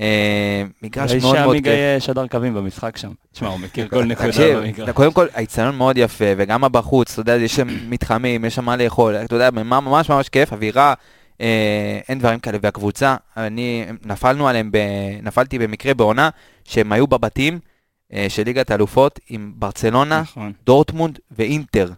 אה, 0.00 0.62
מגרש 0.82 1.12
מאוד 1.12 1.36
מאוד 1.38 1.56
כיף. 1.56 1.98
שדר 1.98 2.26
קווים 2.26 2.54
במשחק 2.54 2.96
שם. 2.96 3.12
תשמע, 3.32 3.48
הוא 3.48 3.60
מכיר 3.60 3.88
כל 3.88 4.04
נקודה 4.12 4.56
במגרש. 4.56 4.90
קודם 4.90 5.12
כל, 5.12 5.26
האיצטדיון 5.34 5.76
מאוד 5.76 5.98
יפה, 5.98 6.24
וגם 6.36 6.64
הבחוץ, 6.64 7.12
אתה 7.12 7.20
יודע, 7.20 7.36
יש 7.36 7.56
שם 7.56 7.68
מתחמים, 7.90 8.44
יש 8.44 8.54
שם 8.54 8.64
מה 8.64 8.76
לאכול, 8.76 9.16
אתה 9.16 9.34
יודע, 9.34 9.50
ממש 9.50 10.10
ממש 10.10 10.28
כיף, 10.28 10.52
אווירה, 10.52 10.94
אה, 11.40 11.98
אין 12.08 12.18
דברים 12.18 12.38
כאלה, 12.38 12.58
והקבוצה, 12.62 13.16
אני, 13.36 13.86
נפלנו 14.04 14.48
עליהם, 14.48 14.70
ב, 14.72 14.78
נפלתי 15.22 15.58
במקרה 15.58 15.94
בעונה, 15.94 16.28
שהם 16.64 16.92
היו 16.92 17.06
בבתים 17.06 17.58
אה, 18.12 18.26
של 18.28 18.42
ליגת 18.42 18.70
האלופות 18.70 19.20
עם 19.28 19.52
ברצלונה, 19.56 20.20
נכון. 20.20 20.52
דורטמונד 20.64 21.18
ואינטר. 21.30 21.90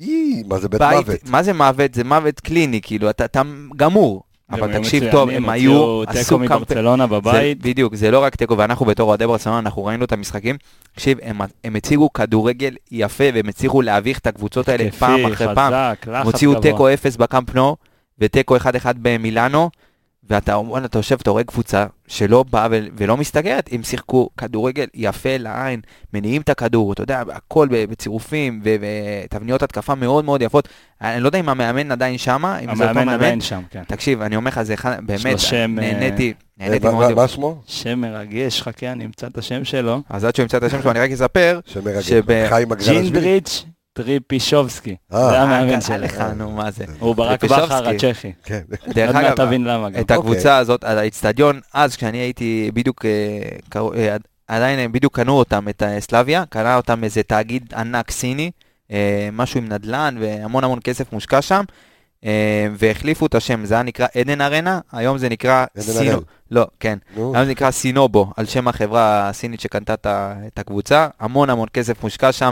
אי, 0.00 0.42
מה 0.46 0.58
זה 0.58 0.68
בית 0.68 0.80
בית, 0.80 1.06
מוות? 1.06 1.20
מה 1.24 1.42
זה 1.42 1.52
מוות? 1.52 1.94
זה 1.94 2.04
מוות 2.04 2.40
קליני, 2.40 2.80
כאילו, 2.82 3.10
אתה, 3.10 3.24
אתה 3.24 3.42
גמור. 3.76 4.22
הם 4.48 4.64
אבל 4.64 4.78
תקשיב 4.78 5.10
טוב, 5.10 5.28
הם 5.28 5.48
היו, 5.48 6.02
עשו 6.06 6.38
קמפיין. 6.38 6.60
מברצלונה 6.60 7.06
בבית. 7.06 7.62
זה, 7.62 7.68
בדיוק, 7.68 7.94
זה 7.94 8.10
לא 8.10 8.18
רק 8.18 8.36
תיקו, 8.36 8.58
ואנחנו 8.58 8.86
בתור 8.86 9.08
אוהדי 9.08 9.26
ברצלונה, 9.26 9.58
אנחנו 9.58 9.84
ראינו 9.84 10.04
את 10.04 10.12
המשחקים. 10.12 10.56
תקשיב, 10.94 11.18
הם, 11.22 11.40
הם 11.64 11.76
הציגו 11.76 12.12
כדורגל 12.12 12.74
יפה, 12.90 13.24
והם 13.34 13.48
הצליחו 13.48 13.82
להביך 13.82 14.18
את 14.18 14.26
הקבוצות 14.26 14.68
האלה 14.68 14.90
פעם 14.90 15.32
אחרי 15.32 15.54
פעם. 15.54 15.72
חזק, 15.72 16.06
הם 16.06 16.12
לחץ 16.14 16.24
הוציאו. 16.24 16.60
תיקו 16.60 16.94
0 16.94 17.16
בקאמפ 17.16 17.54
נו, 17.54 17.76
ותיקו 18.18 18.56
1-1 18.56 18.60
במילאנו, 19.02 19.70
ואתה 20.30 20.58
וואלה, 20.58 20.86
אתה 20.86 20.98
יושב, 20.98 21.16
אתה 21.22 21.30
רואה 21.30 21.44
קבוצה 21.44 21.86
שלא 22.08 22.44
באה 22.50 22.66
ולא 22.96 23.16
מסתגרת, 23.16 23.68
הם 23.72 23.82
שיחקו 23.82 24.28
כדורגל 24.36 24.86
יפה 24.94 25.36
לעין, 25.38 25.80
מניעים 26.14 26.42
את 26.42 26.48
הכדור, 26.48 26.92
אתה 26.92 27.02
יודע, 27.02 27.22
הכל 27.32 27.68
בצירופים 27.70 28.62
ותבניות 28.64 29.62
התקפה 29.62 29.94
מאוד 29.94 30.24
מאוד 30.24 30.42
יפות. 30.42 30.68
אני 31.02 31.20
לא 31.22 31.28
יודע 31.28 31.40
אם 31.40 31.48
המאמן 31.48 31.92
עדיין 31.92 32.18
שמה, 32.18 32.58
אם 32.58 32.64
זה 32.64 32.70
אותו 32.72 32.84
המאמן 32.84 33.06
מאמן. 33.06 33.14
עדיין 33.14 33.40
שם, 33.40 33.60
כן. 33.70 33.82
תקשיב, 33.86 34.22
אני 34.22 34.36
אומר 34.36 34.48
לך, 34.48 34.62
זה 34.62 34.74
אחד, 34.74 34.96
באמת, 35.06 35.38
שם, 35.38 35.74
נהניתי, 35.74 36.32
אה, 36.60 36.66
נהניתי 36.68 36.86
מה- 36.86 36.92
מאוד. 36.92 37.12
מה- 37.14 37.28
שמו? 37.28 37.60
שם 37.66 37.98
מרגש, 38.00 38.62
חכה, 38.62 38.92
אני 38.92 39.04
אמצא 39.04 39.26
את 39.26 39.38
השם 39.38 39.64
שלו. 39.64 40.00
אז 40.10 40.24
עד 40.24 40.34
שהוא 40.34 40.44
ימצא 40.44 40.56
את 40.56 40.62
השם 40.62 40.82
שלו, 40.82 40.90
אני 40.90 41.00
רק 41.00 41.10
אספר, 41.10 41.60
שמרגל. 41.66 42.00
שב- 42.00 42.48
חיים 42.48 42.72
הגרלשווילי. 42.72 43.02
ג'ינדריץ' 43.10 43.64
טריפישובסקי. 44.02 44.96
אה. 45.12 45.28
זה 45.30 45.40
המאמן 45.40 45.74
אה, 45.74 45.80
שלו. 45.80 45.96
לך, 45.96 46.20
נו, 46.36 46.50
מה 46.50 46.70
זה. 46.70 46.84
הוא 46.98 47.16
ברק. 47.16 47.44
בכר 47.44 47.88
הצ'כי. 47.88 48.32
כן. 48.44 48.60
דרך 48.88 49.06
עוד 49.06 49.22
מעט 49.22 49.24
אגב, 49.24 49.46
תבין 49.46 49.64
למה 49.64 49.90
גם. 49.90 50.00
את 50.00 50.10
הקבוצה 50.10 50.56
הזאת, 50.56 50.84
על 50.84 50.98
האיצטדיון, 50.98 51.60
אז 51.74 51.96
כשאני 51.96 52.18
הייתי 52.18 52.70
בדיוק, 52.74 53.04
אה, 53.04 54.16
עדיין 54.48 54.78
הם 54.78 54.92
בדיוק 54.92 55.16
קנו 55.16 55.32
אותם, 55.32 55.68
את 55.68 55.82
סלביה, 55.98 56.44
קנה 56.48 56.76
אותם 56.76 57.04
איזה 57.04 57.22
תאגיד 57.22 57.74
ענק 57.76 58.10
סיני, 58.10 58.50
משהו 59.32 59.60
עם 59.60 59.68
נדל"ן 59.68 60.16
והמון 60.20 60.64
המון 60.64 60.78
כסף 60.84 61.12
מושקע 61.12 61.42
שם, 61.42 61.64
והחליפו 62.78 63.26
את 63.26 63.34
השם, 63.34 63.64
זה 63.64 63.74
היה 63.74 63.82
נקרא 63.82 64.06
עדן 64.16 64.40
ארנה, 64.40 64.80
היום 64.92 65.18
זה 65.18 65.28
נקרא 65.28 65.64
סינו. 65.78 66.20
לא, 66.50 66.66
כן, 66.80 66.98
היום 67.16 67.44
זה 67.44 67.50
נקרא 67.50 67.70
סינובו, 67.70 68.32
על 68.36 68.46
שם 68.46 68.68
החברה 68.68 69.28
הסינית 69.28 69.60
שקנתה 69.60 69.94
את 70.46 70.58
הקבוצה, 70.58 71.08
המון 71.20 71.50
המון 71.50 71.68
כסף 71.72 72.02
מושקע 72.02 72.32
שם, 72.32 72.50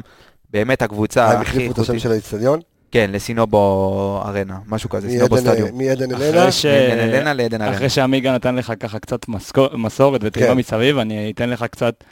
באמת 0.51 0.83
הקבוצה 0.83 1.27
אה, 1.27 1.33
הם 1.33 1.41
הכי 1.41 1.51
החליפו 1.51 1.73
את 1.73 1.79
השם 1.79 1.83
איכותית, 1.93 2.03
של 2.03 2.11
האיצטדיון? 2.11 2.61
כן, 2.91 3.11
לסינובו 3.13 4.23
ארנה, 4.27 4.59
משהו 4.67 4.91
כזה, 4.91 5.09
סינובו 5.11 5.39
סטדיום. 5.39 5.79
מעדן 5.79 6.15
אלנה? 6.15 6.53
ש- 6.53 6.67
מעדן 6.67 6.99
אלנה 7.15 7.33
לעדן 7.33 7.63
ארנה. 7.63 7.75
אחרי 7.77 7.89
שעמיגה 7.89 8.35
נתן 8.35 8.55
לך 8.55 8.73
ככה 8.81 8.99
קצת 8.99 9.29
מסקו- 9.29 9.69
מסורת 9.77 10.21
וטריבה 10.25 10.51
כן. 10.51 10.57
מסביב, 10.59 10.99
אני 10.99 11.33
אתן 11.35 11.51
לך 11.51 11.65
קצת 11.71 12.05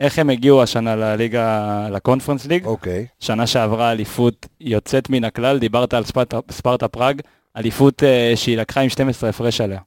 איך 0.00 0.18
הם 0.18 0.30
הגיעו 0.30 0.62
השנה 0.62 0.96
לליגה, 0.96 1.62
לקונפרנס 1.92 2.46
ליג. 2.46 2.64
אוקיי. 2.64 3.06
שנה 3.20 3.46
שעברה 3.46 3.92
אליפות 3.92 4.46
יוצאת 4.60 5.10
מן 5.10 5.24
הכלל, 5.24 5.58
דיברת 5.58 5.94
על 5.94 6.04
ספרטה, 6.04 6.38
ספרטה 6.50 6.88
פראג, 6.88 7.20
אליפות 7.56 8.02
אה, 8.02 8.32
שהיא 8.34 8.56
לקחה 8.58 8.80
עם 8.80 8.88
12 8.88 9.30
הפרש 9.30 9.60
עליה. 9.60 9.80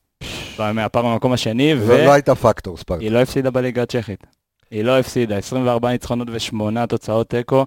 מהפעם 0.59 1.05
במקום 1.05 1.31
השני, 1.31 1.73
לא 1.75 1.97
לא 2.05 2.11
הייתה 2.13 2.35
פקטור 2.35 2.77
ספרטה. 2.77 2.99
והיא 2.99 3.11
לא 3.11 3.19
הפסידה 3.19 3.51
בליגה 3.51 3.83
הצ'כית. 3.83 4.23
היא 4.71 4.83
לא 4.83 4.99
הפסידה, 4.99 5.37
24 5.37 5.91
ניצחונות 5.91 6.27
ושמונה 6.31 6.87
תוצאות 6.87 7.29
תיקו. 7.29 7.65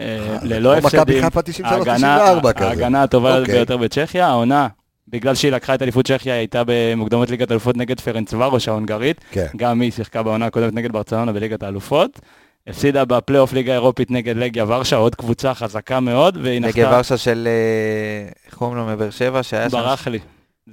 אה, 0.00 0.36
ללא 0.42 0.80
כמו 0.80 0.88
מכבי 0.88 1.00
הפסדים. 1.00 1.22
חיפה 1.22 1.40
93-94 1.62 2.64
ההגנה, 2.64 3.02
הטובה 3.02 3.38
אוקיי. 3.38 3.54
ביותר 3.54 3.76
בצ'כיה, 3.76 4.26
העונה, 4.26 4.68
בגלל 5.08 5.34
שהיא 5.34 5.52
לקחה 5.52 5.74
את 5.74 5.82
אליפות 5.82 6.06
צ'כיה, 6.06 6.34
היא 6.34 6.38
הייתה 6.38 6.62
במוקדמות 6.66 7.30
ליגת 7.30 7.50
האלופות 7.50 7.76
נגד 7.76 8.00
פרנץ 8.00 8.34
ורוש 8.34 8.68
ההונגרית, 8.68 9.20
כן. 9.30 9.46
גם 9.56 9.80
היא 9.80 9.92
שיחקה 9.92 10.22
בעונה 10.22 10.46
הקודמת 10.46 10.74
נגד 10.74 10.92
ברצלונה 10.92 11.32
בליגת 11.32 11.62
האלופות. 11.62 12.20
הפסידה 12.66 13.04
בפלייאוף 13.04 13.52
ליגה 13.52 13.72
האירופית 13.72 14.10
נגד 14.10 14.36
לגיה 14.36 14.64
ורשה, 14.68 14.96
עוד 14.96 15.14
קבוצה 15.14 15.54
חזקה 15.54 16.00
מאוד, 16.00 16.38
והיא 16.42 16.60
נגד 16.60 16.80
נחתה, 16.80 16.96
ורשה 16.96 17.16
של, 17.16 17.48
אה, 17.48 18.28
איך 18.46 18.54
קוראים 18.54 18.76
לו 18.76 18.86
מבאר 18.86 19.10
שבע, 19.10 19.42
שהיה 19.42 19.70
שם? 19.70 19.76
ברח 19.76 20.08
לי. 20.08 20.18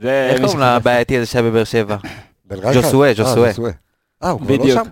איך 0.04 0.42
קוראים. 0.42 0.62
הבעייתי 0.62 1.18
הזה 1.18 1.26
שהיה 1.26 1.44
בבאר 1.44 1.64
שבע? 1.64 1.98
רייכרד? 2.52 2.74
ז'וסואה, 2.74 3.12
אה. 3.66 3.72
אה, 4.24 4.30
הוא 4.30 4.42
כבר 4.42 4.56
לא. 4.56 4.74
שם? 4.74 4.84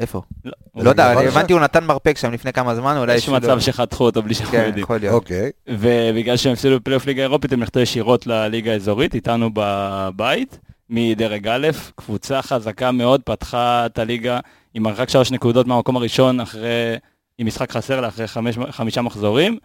איפה? 0.00 0.22
לא, 0.44 0.52
לא 0.76 0.90
יודע? 0.90 1.12
אני 1.12 1.26
הבנתי 1.26 1.52
הוא 1.52 1.60
נתן 1.60 1.84
מרפק 1.84 2.18
שם 2.18 2.32
לפני 2.32 2.52
כמה 2.52 2.74
זמן, 2.74 2.96
אולי... 2.96 3.14
יש 3.14 3.28
מצב 3.28 3.60
שחתכו 3.60 4.04
אותו 4.04 4.22
בלי 4.22 4.34
שאנחנו 4.34 4.52
כן, 4.52 4.64
יודעים. 4.66 4.84
יכול 4.84 4.96
להיות. 4.96 5.14
אוקיי. 5.14 5.50
ובגלל 5.68 6.36
שהם 6.36 6.52
הפסידו 6.52 6.76
בפלייאוף 6.80 7.06
ליגה 7.06 7.22
אירופית, 7.22 7.52
הם 7.52 7.60
נחתו 7.60 7.80
ישירות 7.80 8.26
לליגה 8.26 8.72
האזורית, 8.72 9.14
איתנו 9.14 9.50
בבית, 9.54 10.58
מדרג 10.90 11.48
א', 11.48 11.68
קבוצה 11.94 12.42
חזקה 12.42 12.92
מאוד, 12.92 13.20
פתחה 13.24 13.86
את 13.86 13.98
הליגה 13.98 14.40
עם 14.74 14.82
מרחק 14.82 15.08
שלוש 15.08 15.30
נקודות 15.30 15.66
מהמקום 15.66 15.96
הראשון, 15.96 16.40
אחרי, 16.40 16.96
עם 17.38 17.46
משחק 17.46 17.72
חסר 17.72 18.00
לה 18.00 18.08
אחרי 18.08 18.26
חמש, 18.26 18.58
חמישה 18.70 19.02
מחזורים. 19.02 19.58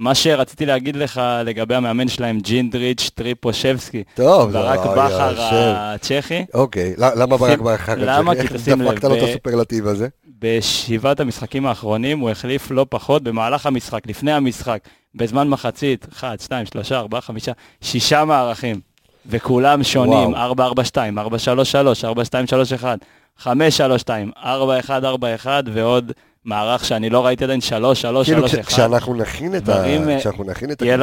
מה 0.00 0.14
שרציתי 0.14 0.66
להגיד 0.66 0.96
לך 0.96 1.20
לגבי 1.44 1.74
המאמן 1.74 2.08
שלהם, 2.08 2.40
ג'ינדריץ' 2.40 3.10
טריפושבסקי, 3.14 4.04
טוב, 4.14 4.50
ברק 4.52 4.80
בכר. 4.96 5.34
הצ'כי, 5.38 6.44
אוקיי, 6.54 6.94
למה 6.98 7.36
ברק 7.36 7.58
בכר? 7.58 7.94
למה? 7.96 8.32
איך 8.32 8.52
כי 8.52 8.58
תשים 8.58 8.82
דפקת 8.82 9.04
לב, 9.04 9.10
לו 9.10 9.16
את 9.18 9.22
הסופרלטיב 9.22 9.86
הזה? 9.86 10.08
בשבעת 10.38 11.20
המשחקים 11.20 11.66
האחרונים 11.66 12.18
הוא 12.18 12.30
החליף 12.30 12.70
לא 12.70 12.86
פחות 12.88 13.22
במהלך 13.22 13.66
המשחק, 13.66 14.06
לפני 14.06 14.32
המשחק, 14.32 14.80
בזמן 15.14 15.48
מחצית, 15.48 16.06
1, 16.12 16.40
2, 16.40 16.66
3, 16.66 16.92
4, 16.92 17.20
5, 17.20 17.48
6 17.80 18.12
מערכים, 18.12 18.80
וכולם 19.26 19.82
שונים, 19.82 20.32
וואו. 20.32 20.42
4, 20.42 20.64
4, 20.64 20.84
2, 20.84 21.18
4, 21.18 21.38
3, 21.38 21.72
3, 21.72 22.04
4, 22.04 22.24
2, 22.24 22.46
3, 22.46 22.72
1, 22.72 22.98
5, 23.38 23.76
3, 23.76 24.00
2, 24.00 24.30
4, 24.44 24.78
1, 24.78 25.04
4, 25.04 25.34
1, 25.34 25.64
ועוד 25.72 26.12
מערך 26.44 26.84
שאני 26.84 27.10
לא 27.10 27.26
ראיתי 27.26 27.44
עדיין, 27.44 27.60
3, 27.60 28.00
3, 28.02 28.26
כאילו 28.30 28.48
3, 28.48 28.52
כש- 28.54 28.58
1. 28.58 28.68
כשאנחנו 28.68 29.14
נכין 29.14 29.54
את 29.54 29.68
אה, 29.68 29.86
יהיה 29.86 30.00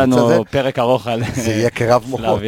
הקבוצה 0.02 0.22
הזה, 0.24 0.34
לנו 0.34 0.46
פרק 0.52 0.80
ארוך 0.80 1.08
על 1.08 1.22
זה 1.34 1.52
יהיה 1.52 1.70
קרב 1.70 2.04
מוחות. 2.10 2.42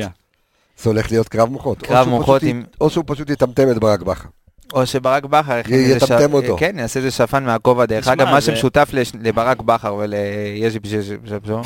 זה 0.78 0.90
הולך 0.90 1.12
להיות 1.12 1.30
קרב 1.30 1.50
מוחות. 1.50 1.82
קרב 1.82 2.04
שהוא 2.06 2.18
מוחות 2.20 2.44
עם- 2.44 2.64
או 2.82 2.90
שהוא 2.90 3.04
פשוט 3.08 3.30
יטמטם 3.30 3.72
את 3.72 3.78
ברק 3.80 4.02
בכר. 4.02 4.30
או 4.74 4.86
שברק 4.86 5.26
בכר 5.26 5.60
יטמטם 5.70 6.34
אותו. 6.34 6.56
כן, 6.60 6.76
יעשה 6.80 7.00
איזה 7.00 7.12
שפן 7.12 7.44
מהכובע. 7.44 7.86
דרך 7.86 8.08
אגב, 8.08 8.28
מה 8.28 8.40
זה- 8.40 8.46
שמשותף 8.46 8.90
לברק 9.22 9.62
בכר 9.62 9.96
וליז'י 9.96 10.80
בז'בז'ו, 10.80 11.62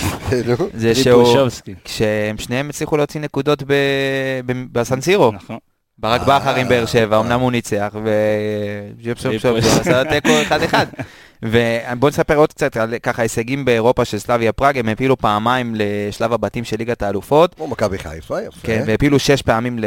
נו, 0.46 0.56
זה 0.74 0.96
שהוא... 0.96 1.04
טריפושובסקי. 1.24 1.74
כשהם 1.84 2.38
שניהם 2.38 2.70
הצליחו 2.70 2.98
להוציא 2.98 3.22
נקודות 3.22 3.64
בסנסירו. 4.72 5.32
נכון. 5.32 5.58
ברק 5.98 6.30
אה, 6.30 6.40
בכר 6.40 6.56
עם 6.56 6.68
באר 6.68 6.86
שבע, 6.86 7.20
אמנם 7.20 7.40
הוא 7.40 7.52
ניצח, 7.52 7.96
וג'פסון 8.04 9.36
עשה 9.58 10.04
תיקו 10.10 10.30
1-1. 10.50 10.74
ובואו 11.44 12.10
נספר 12.10 12.36
עוד 12.36 12.54
קצת 12.54 12.78
על 12.78 12.94
ככה 13.04 13.22
הישגים 13.22 13.66
באירופה 13.66 14.06
של 14.06 14.20
סלאביה 14.20 14.52
פראג, 14.52 14.78
הם 14.78 14.90
העפילו 14.90 15.18
פעמיים 15.18 15.74
לשלב 15.78 16.34
הבתים 16.34 16.64
של 16.64 16.78
ליגת 16.78 17.02
האלופות. 17.02 17.54
כמו 17.54 17.68
מכבי 17.68 17.98
חיפה, 17.98 18.42
יפה. 18.42 18.60
כן, 18.64 18.84
והעפילו 18.88 19.20
שש 19.20 19.42
פעמים 19.42 19.80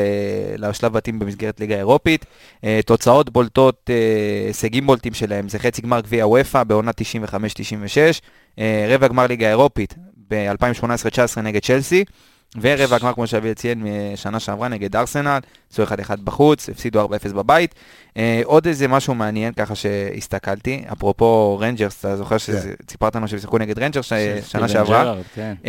לשלב 0.58 0.92
בתים 0.92 1.18
במסגרת 1.18 1.60
ליגה 1.60 1.76
אירופית. 1.76 2.26
אה, 2.64 2.80
תוצאות 2.86 3.30
בולטות, 3.30 3.90
אה, 3.90 4.46
הישגים 4.46 4.86
בולטים 4.86 5.14
שלהם, 5.14 5.48
זה 5.48 5.58
חצי 5.58 5.82
גמר 5.82 6.00
גביע 6.00 6.26
וופא 6.26 6.64
בעונה 6.64 6.90
95-96, 6.90 8.20
אה, 8.58 8.86
רבע 8.88 9.08
גמר 9.08 9.26
ליגה 9.26 9.48
אירופית 9.48 9.94
ב-2018-19 10.30 11.40
נגד 11.40 11.62
צ'לסי, 11.62 12.04
ורבע 12.60 12.98
גמר, 12.98 13.12
כמו 13.12 13.26
שאביאל 13.26 13.54
ציין, 13.54 13.84
משנה 14.12 14.40
שעברה 14.40 14.68
נגד 14.68 14.96
ארסנל, 14.96 15.38
עשו 15.72 15.84
1-1 15.84 15.86
בחוץ, 16.24 16.68
הפסידו 16.68 17.06
4-0 17.06 17.32
בבית. 17.32 17.74
אה, 18.16 18.40
עוד 18.44 18.66
איזה 18.66 18.88
משהו 18.88 19.14
מעניין 19.14 19.52
ככה 19.52 19.74
שהסתכלתי, 19.74 20.84
אפרופו 20.92 21.58
רנג'רס, 21.60 22.00
אתה 22.00 22.16
זוכר 22.16 22.38
שסיפרת 22.38 23.16
לנו 23.16 23.28
שהם 23.28 23.38
שיחקו 23.38 23.58
נגד 23.58 23.78
רנג'רס 23.78 24.12
אה, 24.12 24.38
שנה 24.46 24.68
שעברה? 24.68 25.14
כן. 25.34 25.54
אה, 25.62 25.66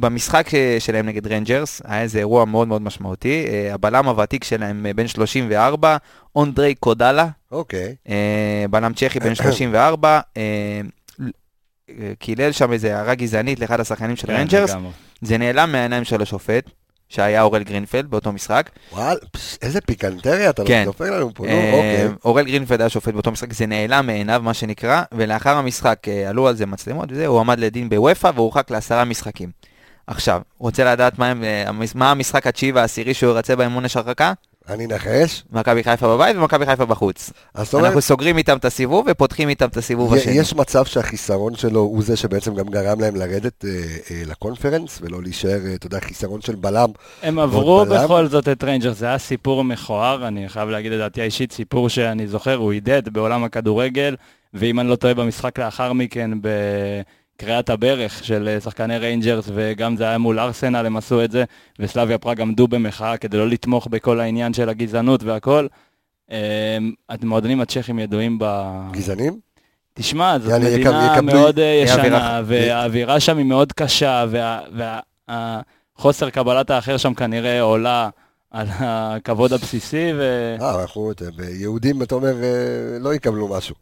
במשחק 0.00 0.48
שלהם 0.78 1.06
נגד 1.06 1.32
רנג'רס, 1.32 1.82
היה 1.84 2.02
איזה 2.02 2.18
אירוע 2.18 2.44
מאוד 2.44 2.68
מאוד 2.68 2.82
משמעותי. 2.82 3.46
Uh, 3.46 3.74
הבלם 3.74 4.08
הוותיק 4.08 4.44
שלהם 4.44 4.86
אה, 4.90 4.96
בן 4.96 5.08
34, 5.08 5.96
אונדרי 6.36 6.74
קודלה, 6.74 7.28
אוקיי. 7.52 7.94
אה, 8.06 8.10
בלם 8.70 8.92
צ'כי 8.94 9.20
בן 9.20 9.34
34, 9.34 10.20
אה, 10.20 11.90
קילל 12.18 12.52
שם 12.52 12.72
איזה 12.72 12.96
הערה 12.96 13.14
גזענית 13.14 13.60
לאחד 13.60 13.80
השחקנים 13.80 14.16
של 14.16 14.26
כן, 14.26 14.32
רנג'רס, 14.32 14.70
לגמרי. 14.70 14.90
זה 15.20 15.38
נעלם 15.38 15.72
מהעיניים 15.72 16.04
של 16.04 16.22
השופט, 16.22 16.70
שהיה 17.08 17.42
אורל 17.42 17.62
גרינפלד 17.62 18.10
באותו 18.10 18.32
משחק. 18.32 18.70
וואל, 18.92 19.16
פש, 19.32 19.56
איזה 19.62 19.80
פיקנטריה 19.80 20.50
אתה 20.50 20.62
כן. 20.64 20.82
דופק 20.84 21.06
לנו 21.06 21.34
פה, 21.34 21.42
נו, 21.42 21.48
אה, 21.50 21.72
אוקיי. 21.72 22.08
אורל 22.24 22.44
גרינפלד 22.44 22.80
היה 22.80 22.88
שופט 22.88 23.12
באותו 23.12 23.30
משחק, 23.30 23.52
זה 23.52 23.66
נעלם 23.66 24.06
מעיניו, 24.06 24.40
מה 24.44 24.54
שנקרא, 24.54 25.02
ולאחר 25.12 25.56
המשחק 25.56 25.98
אה, 26.08 26.28
עלו 26.28 26.48
על 26.48 26.56
זה 26.56 26.66
מצלמות 26.66 27.08
וזה, 27.12 27.26
הוא 27.26 27.40
עמד 27.40 27.60
לדין 27.60 27.88
בוופא 27.88 28.30
והורחק 28.34 28.70
לעשרה 28.70 29.04
משחקים. 29.04 29.50
עכשיו, 30.06 30.40
רוצה 30.58 30.92
לדעת 30.92 31.18
מה, 31.18 31.26
הם, 31.26 31.44
אה, 31.44 31.70
מה 31.94 32.10
המשחק 32.10 32.46
התשיעי 32.46 32.72
והעשירי 32.72 33.14
שהוא 33.14 33.30
ירצה 33.30 33.56
בהם 33.56 33.72
עונש 33.72 33.96
הרחקה? 33.96 34.32
אני 34.68 34.86
אנחש? 34.86 35.44
מכבי 35.52 35.84
חיפה 35.84 36.16
בבית 36.16 36.36
ומכבי 36.36 36.66
חיפה 36.66 36.84
בחוץ. 36.84 37.30
אנחנו 37.74 38.00
סוגרים 38.00 38.38
איתם 38.38 38.56
את 38.56 38.64
הסיבוב 38.64 39.06
ופותחים 39.10 39.48
איתם 39.48 39.68
את 39.68 39.76
הסיבוב 39.76 40.14
י- 40.14 40.18
השני. 40.18 40.32
יש 40.32 40.54
מצב 40.54 40.84
שהחיסרון 40.84 41.54
שלו 41.54 41.80
הוא 41.80 42.02
זה 42.02 42.16
שבעצם 42.16 42.54
גם 42.54 42.68
גרם 42.68 43.00
להם 43.00 43.16
לרדת 43.16 43.64
אה, 43.64 43.70
אה, 44.10 44.22
לקונפרנס 44.26 44.98
ולא 45.02 45.22
להישאר, 45.22 45.66
אה, 45.66 45.74
אתה 45.74 45.86
יודע, 45.86 46.00
חיסרון 46.00 46.40
של 46.40 46.54
בלם. 46.54 46.88
הם 47.22 47.38
עברו 47.38 47.84
בלם. 47.86 48.04
בכל 48.04 48.26
זאת 48.26 48.48
את 48.48 48.64
ריינג'רס, 48.64 48.92
זה 48.92 49.06
היה 49.06 49.18
סיפור 49.18 49.64
מכוער, 49.64 50.26
אני 50.28 50.48
חייב 50.48 50.68
להגיד 50.68 50.92
את 50.92 50.98
דעתי 50.98 51.20
האישית, 51.20 51.52
סיפור 51.52 51.88
שאני 51.88 52.26
זוכר, 52.26 52.54
הוא 52.54 52.72
הדהד 52.72 53.08
בעולם 53.08 53.44
הכדורגל, 53.44 54.16
ואם 54.54 54.80
אני 54.80 54.88
לא 54.88 54.96
טועה 54.96 55.14
במשחק 55.14 55.58
לאחר 55.58 55.92
מכן, 55.92 56.30
ב... 56.40 56.48
כריעת 57.36 57.70
הברך 57.70 58.24
של 58.24 58.48
אה, 58.48 58.60
שחקני 58.60 58.98
ריינג'רס, 58.98 59.44
וגם 59.54 59.96
זה 59.96 60.04
היה 60.04 60.18
מול 60.18 60.38
ארסנל, 60.40 60.86
הם 60.86 60.96
עשו 60.96 61.24
את 61.24 61.30
זה, 61.30 61.44
וסלאביה 61.78 62.18
פראג 62.18 62.40
עמדו 62.40 62.68
במחאה 62.68 63.16
כדי 63.16 63.36
לא 63.36 63.48
לתמוך 63.48 63.86
בכל 63.86 64.20
העניין 64.20 64.52
של 64.52 64.68
הגזענות 64.68 65.22
והכל. 65.22 65.66
המועדונים 67.08 67.60
הצ'כים 67.60 67.98
ידועים 67.98 68.38
ב... 68.40 68.70
גזענים? 68.92 69.40
תשמע, 69.94 70.38
זאת 70.38 70.50
יעני, 70.50 70.64
מדינה 70.64 71.12
יקבלו- 71.14 71.32
מאוד 71.32 71.58
אה, 71.58 71.80
ישנה, 71.84 72.42
והאווירה 72.44 73.20
שם 73.20 73.38
היא 73.38 73.46
מאוד 73.46 73.72
קשה, 73.72 74.24
והחוסר 75.98 76.30
קבלת 76.30 76.70
האחר 76.70 76.96
שם 76.96 77.14
כנראה 77.14 77.60
עולה 77.60 78.08
על 78.50 78.66
הכבוד 78.70 79.52
הבסיסי, 79.52 80.12
ו... 80.16 80.56
אה, 80.60 80.80
אנחנו, 80.80 81.12
יהודים, 81.60 82.02
אתה 82.02 82.14
אומר, 82.14 82.42
אה, 82.42 82.98
לא 83.00 83.14
יקבלו 83.14 83.48
משהו. 83.48 83.74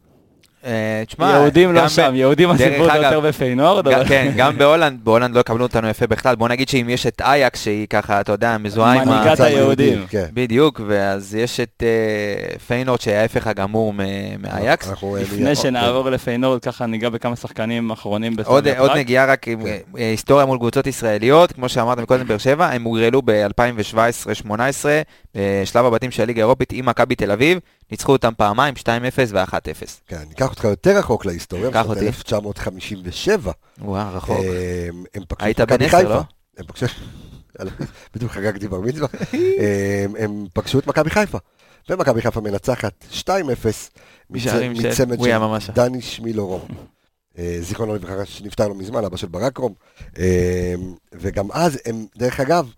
אה, 0.65 1.03
תשמע, 1.07 1.31
יהודים 1.31 1.73
לא 1.73 1.87
שם, 1.87 2.11
יהודים 2.15 2.49
הסיפור 2.49 2.87
זה 2.91 2.97
יותר 2.97 3.19
בפיינורד. 3.19 4.05
כן, 4.07 4.31
גם 4.35 4.57
בהולנד, 4.57 4.99
בהולנד 5.03 5.35
לא 5.35 5.39
יקבלו 5.39 5.63
אותנו 5.63 5.87
יפה 5.87 6.07
בכלל. 6.07 6.35
בוא 6.35 6.49
נגיד 6.49 6.69
שאם 6.69 6.85
יש 6.89 7.07
את 7.07 7.21
אייאקס, 7.21 7.63
שהיא 7.63 7.87
ככה, 7.89 8.21
אתה 8.21 8.31
יודע, 8.31 8.57
מזוהה 8.57 8.93
עם. 8.93 9.09
מנהיגת 9.09 9.39
היהודים. 9.39 10.05
כן. 10.09 10.25
בדיוק, 10.33 10.81
ואז 10.87 11.35
יש 11.35 11.59
את 11.59 11.83
אה, 11.83 12.57
פיינורד 12.67 13.01
שהיא 13.01 13.15
ההפך 13.15 13.47
הגמור 13.47 13.93
מ- 13.93 13.97
מאייאקס. 14.41 14.89
אנחנו, 14.89 15.17
לפני 15.21 15.55
שנעבור 15.55 16.09
לפיינורד, 16.09 16.61
ככה 16.61 16.85
ניגע 16.85 17.09
בכמה 17.09 17.35
שחקנים 17.35 17.91
אחרונים 17.91 18.35
עוד. 18.47 18.67
נגיעה 18.95 19.25
רק 19.25 19.47
עם 19.47 19.63
כן. 19.63 19.67
אה, 19.97 20.09
היסטוריה 20.09 20.45
מול 20.45 20.57
קבוצות 20.57 20.87
ישראליות, 20.87 21.51
כמו 21.51 21.69
שאמרת 21.69 21.97
מקודם 21.97 22.27
באר 22.27 22.37
שבע, 22.37 22.65
הם 22.69 22.83
הוגרלו 22.83 23.21
ב-2017-2018 23.25 24.85
בשלב 25.35 25.85
הבתים 25.85 26.11
של 26.11 26.21
הליגה 26.23 26.41
האירופית 26.41 26.69
עם 26.71 26.85
מכבי 26.85 27.15
תל 27.15 27.31
אביב, 27.31 27.59
ניצחו 27.91 28.11
אותם 28.11 28.33
פעמיים, 28.37 28.73
2-0 28.79 28.87
ו-1-0. 29.29 29.53
כן, 30.07 30.23
ניקח 30.27 30.49
אותך 30.49 30.63
יותר 30.63 30.97
רחוק 30.97 31.25
להיסטוריה, 31.25 31.71
קח 31.71 31.85
אותי. 31.89 32.07
1957. 32.07 33.51
וואו, 33.81 34.15
רחוק. 34.15 34.37
אה, 34.39 34.87
הם 35.13 35.23
פגשו 35.27 35.49
את 35.51 35.59
מכבי 35.61 35.89
חיפה. 35.89 36.09
לא? 36.09 36.21
הם 36.57 36.65
פגשו... 36.67 36.85
בדיוק 38.15 38.31
חגגתי 38.31 38.67
בר 38.67 38.79
מצווה. 38.79 39.07
אה, 39.33 40.05
הם 40.19 40.45
פגשו 40.53 40.79
את 40.79 40.87
מכבי 40.87 41.09
חיפה. 41.09 41.37
ומכבי 41.89 42.21
חיפה 42.21 42.41
מנצחת 42.41 43.05
2-0 43.11 43.27
משערים 44.29 44.73
מצ- 44.73 44.97
של 44.97 45.05
מצמד 45.05 45.59
של. 45.59 45.73
דני 45.73 46.01
שמילו 46.01 46.47
רום. 46.47 46.61
אה, 47.37 47.57
זיכרונו 47.61 47.95
לברכה 47.95 48.25
שנפטר 48.25 48.67
לא 48.67 48.75
מזמן, 48.75 49.05
אבא 49.05 49.17
של 49.17 49.27
ברק 49.27 49.57
רום. 49.57 49.73
אה, 50.19 50.73
וגם 51.13 51.51
אז 51.51 51.79
הם, 51.85 52.05
דרך 52.17 52.39
אגב, 52.39 52.69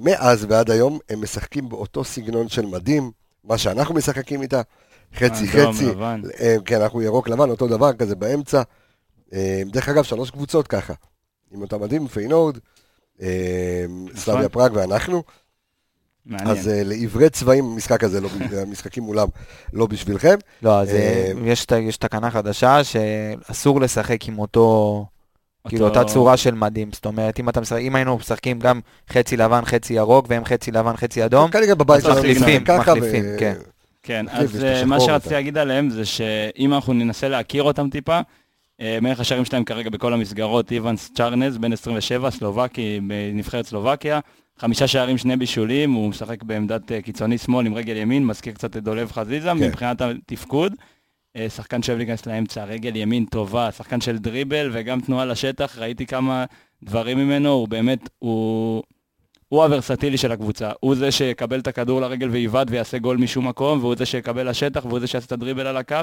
מאז 0.00 0.46
ועד 0.48 0.70
היום 0.70 0.98
הם 1.08 1.22
משחקים 1.22 1.68
באותו 1.68 2.04
סגנון 2.04 2.48
של 2.48 2.66
מדים, 2.66 3.10
מה 3.44 3.58
שאנחנו 3.58 3.94
משחקים 3.94 4.42
איתה, 4.42 4.60
חצי 5.14 5.44
אדום, 5.62 5.74
חצי. 5.74 5.86
לבן. 5.86 6.22
אה, 6.40 6.56
כן, 6.64 6.80
אנחנו 6.80 7.02
ירוק 7.02 7.28
לבן, 7.28 7.50
אותו 7.50 7.68
דבר 7.68 7.92
כזה 7.92 8.14
באמצע. 8.16 8.62
אה, 9.32 9.62
דרך 9.66 9.88
אגב, 9.88 10.02
שלוש 10.02 10.30
קבוצות 10.30 10.66
ככה, 10.66 10.94
עם 11.52 11.62
אותם 11.62 11.80
מדים, 11.82 12.06
פיינורד, 12.08 12.58
אה, 13.22 13.84
סלאביה 14.16 14.48
פראג 14.48 14.72
ואנחנו. 14.74 15.22
מעניין. 16.26 16.48
אז 16.50 16.68
אה, 16.68 16.82
לעברי 16.84 17.30
צבעים 17.30 17.64
המשחק 17.64 18.04
הזה, 18.04 18.20
לא 18.20 18.28
המשחקים 18.62 19.02
מולם 19.02 19.28
לא 19.72 19.86
בשבילכם. 19.86 20.34
לא, 20.62 20.80
אז 20.80 20.88
אה, 20.88 21.32
יש 21.44 21.64
ת- 21.64 21.72
יש 21.72 21.96
תקנה 21.96 22.30
חדשה 22.30 22.84
שאסור 22.84 23.80
לשחק 23.80 24.28
עם 24.28 24.38
אותו, 24.38 25.06
כאילו 25.68 25.88
אותה 25.88 26.04
צורה 26.04 26.36
של 26.36 26.54
מדים. 26.54 26.88
זאת 26.92 27.06
אומרת, 27.06 27.40
אם 27.40 27.48
אתה 27.48 27.60
משחק, 27.60 27.78
אם 27.80 27.96
היינו 27.96 28.16
משחקים 28.16 28.58
גם 28.58 28.80
חצי 29.10 29.36
לבן, 29.36 29.64
חצי 29.64 29.94
ירוק, 29.94 30.26
והם 30.28 30.44
חצי 30.44 30.70
לבן, 30.70 30.96
חצי 30.96 31.24
אדום, 31.24 31.50
מחליפים, 32.10 32.62
מחליפים, 32.78 33.24
כן. 33.38 33.54
כן, 34.02 34.26
מחליף, 34.26 34.54
אז 34.54 34.64
אה, 34.64 34.84
מה 34.84 35.00
שרציתי 35.00 35.34
להגיד 35.34 35.58
עליהם 35.58 35.90
זה 35.90 36.04
שאם 36.04 36.74
אנחנו 36.74 36.92
ננסה 36.92 37.28
להכיר 37.28 37.62
אותם 37.62 37.90
טיפה, 37.90 38.20
אה, 38.80 38.98
מלך 39.02 39.20
השערים 39.20 39.44
שלהם 39.44 39.64
כרגע 39.64 39.90
בכל 39.90 40.12
המסגרות, 40.12 40.72
איוונס 40.72 41.10
צ'ארנז, 41.14 41.58
בן 41.58 41.72
27, 41.72 42.30
סלובקי, 42.30 43.00
בנבחרת 43.00 43.66
סלובקיה, 43.66 44.20
חמישה 44.58 44.86
שערים, 44.86 45.18
שני 45.18 45.36
בישולים, 45.36 45.92
הוא 45.92 46.08
משחק 46.08 46.42
בעמדת 46.42 46.92
אה, 46.92 47.02
קיצוני 47.02 47.38
שמאל 47.38 47.66
עם 47.66 47.74
רגל 47.74 47.96
ימין, 47.96 48.26
מזכיר 48.26 48.52
קצת 48.52 48.76
את 48.76 48.82
דולב 48.84 49.12
חזיזה, 49.12 49.48
כן. 49.48 49.56
מבחינת 49.56 50.00
התפקוד. 50.00 50.74
אה, 51.36 51.48
שחקן 51.48 51.82
שאוהב 51.82 51.98
להיכנס 51.98 52.26
לאמצע, 52.26 52.64
רגל 52.64 52.96
ימין 52.96 53.24
טובה, 53.24 53.72
שחקן 53.72 54.00
של 54.00 54.18
דריבל 54.18 54.70
וגם 54.72 55.00
תנועה 55.00 55.24
לשטח, 55.24 55.78
ראיתי 55.78 56.06
כמה 56.06 56.44
דברים 56.82 57.18
ממנו, 57.18 57.48
הוא 57.48 57.68
באמת, 57.68 58.08
הוא... 58.18 58.82
הוא 59.48 59.64
הוורסטילי 59.64 60.16
של 60.16 60.32
הקבוצה, 60.32 60.70
הוא 60.80 60.94
זה 60.94 61.10
שיקבל 61.10 61.60
את 61.60 61.66
הכדור 61.66 62.00
לרגל 62.00 62.28
ויבעט 62.28 62.66
ויעשה 62.70 62.98
גול 62.98 63.16
משום 63.16 63.48
מקום, 63.48 63.78
והוא 63.78 63.96
זה 63.96 64.06
שיקבל 64.06 64.50
לשטח, 64.50 64.84
והוא 64.84 65.00
זה 65.00 65.06
שיעשה 65.06 65.26
את 65.26 65.32
הדריבל 65.32 65.66
על 65.66 65.76
הקו. 65.76 65.96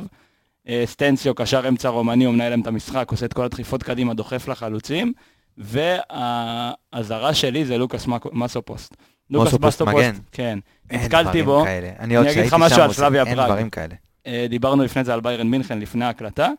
אה, 0.67 0.84
סטנצ'יו, 0.86 1.36
קשר 1.36 1.67
אמצע 1.67 1.89
רומני, 1.89 2.25
הוא 2.25 2.34
מנהל 2.34 2.49
להם 2.49 2.62
את 2.62 2.67
המשחק, 2.67 3.12
עושה 3.12 3.25
את 3.25 3.34
כל 3.34 3.45
הדחיפות 3.45 3.84
קדימה, 3.84 4.13
דוחף 4.13 4.47
לחלוצים, 4.47 5.13
והאזהרה 5.58 7.34
שלי 7.34 7.65
זה 7.65 7.78
לוקאס 7.78 8.08
מסופוסט. 8.32 8.95
לוקאס 9.30 9.54
מסופוסט. 9.54 10.19
כן. 10.32 10.60
אין 10.89 11.02
נתקלתי 11.02 11.43
בו. 11.43 11.65
אני 11.99 12.32
אגיד 12.32 12.45
לך 12.45 12.56
משהו 12.60 12.82
על 12.82 12.93
סלאביה 12.93 13.23
אין 13.23 13.36
פראג. 13.36 13.47
דברים 13.47 13.69
כאלה. 13.69 13.95
אה, 14.28 14.46
דיברנו 14.50 14.84
לפני 14.84 15.04
זה 15.04 15.13
על 15.13 15.20
ביירן 15.20 15.48
מינכן, 15.48 15.80
לפני 15.80 16.06
ההקלטה, 16.06 16.50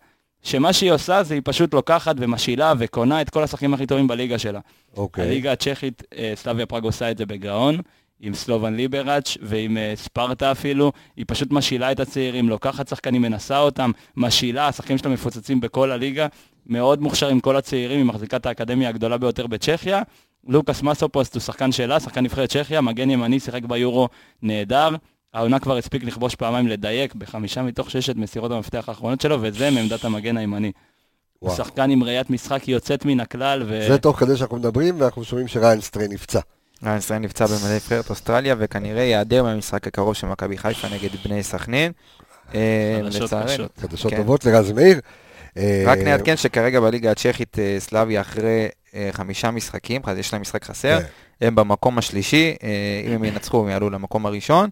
שמה 0.42 0.72
שהיא 0.72 0.92
עושה 0.92 1.22
זה 1.22 1.34
היא 1.34 1.42
פשוט 1.44 1.74
לוקחת 1.74 2.14
ומשאילה 2.18 2.72
וקונה 2.78 3.20
את 3.20 3.30
כל 3.30 3.42
השחקנים 3.42 3.74
הכי 3.74 3.86
טובים 3.86 4.08
בליגה 4.08 4.38
שלה. 4.38 4.60
אוקיי. 4.96 5.24
הליגה 5.24 5.52
הצ'כית, 5.52 6.02
אה, 6.18 6.32
סלאביה 6.34 6.66
פראג 6.66 6.84
עושה 6.84 7.10
את 7.10 7.18
זה 7.18 7.26
בגאון, 7.26 7.76
עם 8.20 8.34
סלובן 8.34 8.74
ליבראץ' 8.74 9.36
ועם 9.42 9.76
אה, 9.76 9.92
ספרטה 9.96 10.52
אפילו, 10.52 10.92
היא 11.16 11.24
פשוט 11.28 11.50
משאילה 11.50 11.92
את 11.92 12.00
הצעירים, 12.00 12.48
לוקחת 12.48 12.88
שחקנים, 12.88 13.22
מנסה 13.22 13.58
אותם, 13.58 13.90
משאילה, 14.16 14.68
השחקנים 14.68 14.98
שלה 14.98 15.10
מפוצצים 15.10 15.60
בכל 15.60 15.90
הליגה, 15.90 16.26
מאוד 16.66 17.02
מוכשרים 17.02 17.40
כל 17.40 17.56
הצעירים, 17.56 17.98
היא 17.98 18.06
מחזיקה 18.06 18.36
את 18.36 18.46
האקדמיה 18.46 18.88
הגדולה 18.88 19.18
ביותר 19.18 19.46
בצ'כיה. 19.46 20.02
לוקאס 20.46 20.82
מסופוסט 20.82 21.34
הוא 21.34 21.40
שחקן 21.40 21.72
שלה, 21.72 22.00
שחקן 22.00 22.24
נבחרת 22.24 22.50
צ'כיה, 22.50 22.80
מגן 22.80 23.10
ימני, 23.10 23.40
שיחק 23.40 23.64
ביורו 23.64 24.08
נהדר. 24.42 24.88
העונה 25.34 25.58
כבר 25.58 25.76
הספיק 25.76 26.04
לכבוש 26.04 26.34
פעמיים 26.34 26.68
לדייק 26.68 27.14
בחמישה 27.14 27.62
מתוך 27.62 27.90
ששת 27.90 28.16
מסירות 28.16 28.50
המפתח 28.50 28.88
האחרונות 28.88 29.20
שלו, 29.20 29.38
וזה 29.40 29.70
מעמדת 29.70 30.04
המגן 30.04 30.36
הימני. 30.36 30.72
הוא. 31.38 31.54
שחקן 31.54 31.90
עם 31.90 32.04
ראיית 32.04 32.30
משחק 32.30 32.68
יוצאת 32.68 33.04
מן 33.04 33.20
הכלל, 33.20 33.62
ו... 33.66 33.88
זה 33.88 33.98
תוך 33.98 34.18
כדי 34.18 34.36
שאנחנו 34.36 34.56
מדברים, 34.56 35.00
ואנחנו 35.00 35.24
שומעים 35.24 35.48
שריאן 35.48 35.80
סטריין 35.80 36.12
נפצע. 36.12 36.40
ריאן 36.84 36.96
סטריין 36.96 37.18
נפצע 37.18 37.46
במדי 37.46 37.74
נבחרת 37.74 38.10
אוסטרליה, 38.10 38.54
וכנראה 38.58 39.02
ייעדר 39.02 39.42
מהמשחק 39.42 39.86
הקרוב 39.86 40.14
של 40.14 40.26
מכבי 40.26 40.58
חיפה 40.58 40.88
נגד 40.88 41.10
בני 41.24 41.42
סכנין. 41.42 41.92
אה, 42.54 43.00
חדשות 43.04 43.22
לצערנו. 43.22 43.46
קשות. 43.46 43.78
חדשות 43.78 44.10
כן. 44.12 44.16
טובות 44.16 44.44
לרז 44.44 44.72
מאיר. 44.72 45.00
אה, 45.56 45.84
רק 45.86 45.98
נעדכן 45.98 46.36
שכרגע 46.36 46.80
בליגה 46.80 47.10
הצ'כית 47.10 47.58
אה, 47.58 47.76
סלאביה 47.78 48.20
אחרי 48.20 48.68
חמישה 49.12 49.50
משחקים, 49.50 50.02
יש 50.18 50.32
להם 50.32 50.42
משחק 50.42 50.64
חסר, 50.64 51.00
כן. 51.00 51.06
הם 51.46 51.54
במקום 51.54 51.98
השלישי, 51.98 52.54
אם 53.06 53.12
הם 53.12 53.24
ינצחו 53.24 53.62
הם 53.62 53.68
יעלו 53.68 53.90
למקום 53.90 54.26
הראשון. 54.26 54.68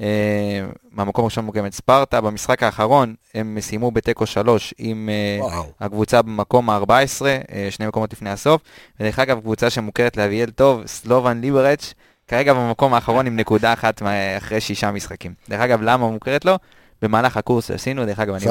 אה, 0.00 0.66
מהמקום 0.92 1.24
הראשון 1.24 1.44
ממוקמת 1.44 1.72
ספרטה, 1.72 2.20
במשחק 2.20 2.62
האחרון 2.62 3.14
הם 3.34 3.58
סיימו 3.60 3.90
בתיקו 3.90 4.26
שלוש 4.26 4.74
עם 4.78 5.08
אה, 5.12 5.44
וואו. 5.44 5.64
הקבוצה 5.80 6.22
במקום 6.22 6.70
ה-14, 6.70 6.90
אה, 7.24 7.68
שני 7.70 7.86
מקומות 7.86 8.12
לפני 8.12 8.30
הסוף. 8.30 8.62
ודרך 9.00 9.18
אגב, 9.18 9.40
קבוצה 9.40 9.70
שמוכרת 9.70 10.16
לאביאל 10.16 10.50
טוב, 10.50 10.86
סלובן 10.86 11.40
ליברץ', 11.40 11.94
כרגע 12.28 12.54
במקום 12.54 12.94
האחרון 12.94 13.26
עם 13.26 13.36
נקודה 13.36 13.72
אחת 13.72 14.02
אחרי 14.38 14.60
שישה 14.60 14.90
משחקים. 14.90 15.34
דרך 15.48 15.60
אגב, 15.60 15.82
למה 15.82 16.10
מוכרת 16.10 16.44
לו? 16.44 16.58
במהלך 17.02 17.36
הקורס 17.36 17.68
שעשינו, 17.68 18.06
דרך 18.06 18.18
אגב, 18.20 18.34
אני. 18.34 18.44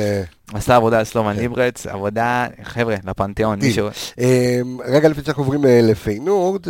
אה, 0.00 0.22
עשה 0.54 0.76
עבודה 0.76 0.98
על 0.98 1.04
סלובן 1.04 1.34
כן. 1.34 1.40
ליברץ, 1.40 1.86
עבודה, 1.86 2.46
חבר'ה, 2.62 2.94
לפנתיאון. 3.04 3.58
מישהו... 3.58 3.88
רגע 4.84 5.08
לפני 5.08 5.24
שאנחנו 5.24 5.42
עוברים 5.42 5.60
לפיינורד, 5.64 6.66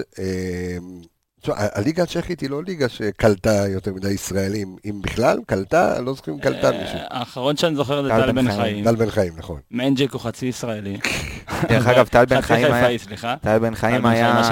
תשמע, 1.46 1.54
הליגה 1.74 2.02
הצ'כית 2.02 2.40
היא 2.40 2.50
לא 2.50 2.62
ליגה 2.62 2.88
שקלטה 2.88 3.68
יותר 3.68 3.94
מדי 3.94 4.10
ישראלים, 4.10 4.76
אם 4.84 5.00
בכלל, 5.02 5.38
קלטה, 5.46 6.00
לא 6.00 6.14
זוכרים 6.14 6.36
אם 6.36 6.42
קלטה 6.42 6.70
אה, 6.70 6.82
מישהו. 6.82 6.98
האחרון 7.10 7.56
שאני 7.56 7.76
זוכר 7.76 8.02
זה 8.02 8.08
טל 8.08 8.32
בן 8.32 8.52
חיים. 8.56 8.84
טל 8.84 8.96
בן 8.96 9.10
חיים, 9.10 9.32
נכון. 9.36 9.60
מנג'ק 9.70 10.12
הוא 10.12 10.20
חצי 10.20 10.46
ישראלי. 10.46 10.96
דרך 11.68 11.86
אגב, 11.86 12.08
טל 12.08 12.24
בן 12.24 12.40
חיים 12.40 12.64
היה... 12.64 12.74
חיפאי, 12.74 12.98
סליחה. 12.98 13.34
טל 13.40 13.58
בן 13.58 13.74
חיים 13.74 14.06
היה 14.06 14.42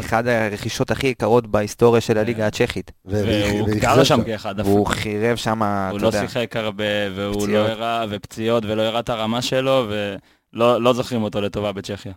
אחד 0.00 0.28
הרכישות 0.28 0.90
הכי 0.90 1.06
יקרות 1.06 1.46
בהיסטוריה 1.46 2.00
של 2.00 2.18
הליגה 2.18 2.46
הצ'כית. 2.46 2.90
ו- 3.06 3.22
והוא 3.26 3.68
גר 3.68 4.04
שם. 4.04 4.24
כאחד 4.24 4.60
והוא 4.60 4.86
אפילו. 4.86 5.02
חירב 5.02 5.36
שם, 5.36 5.62
הוא 5.62 5.96
אתה 5.96 6.02
לא 6.02 6.06
יודע, 6.06 6.20
שיחק 6.20 6.56
הרבה, 6.56 6.84
והוא 7.14 7.48
לא. 7.48 7.58
הראה, 7.58 8.04
ופציעות, 8.10 8.64
ולא 8.64 8.82
הראה 8.82 9.00
את 9.00 9.08
הרמה 9.08 9.42
שלו, 9.42 9.86
ולא 9.88 10.82
לא 10.82 10.92
זוכרים 10.92 11.22
אותו 11.22 11.40
לטובה 11.40 11.72
בצ'כיה. 11.72 12.12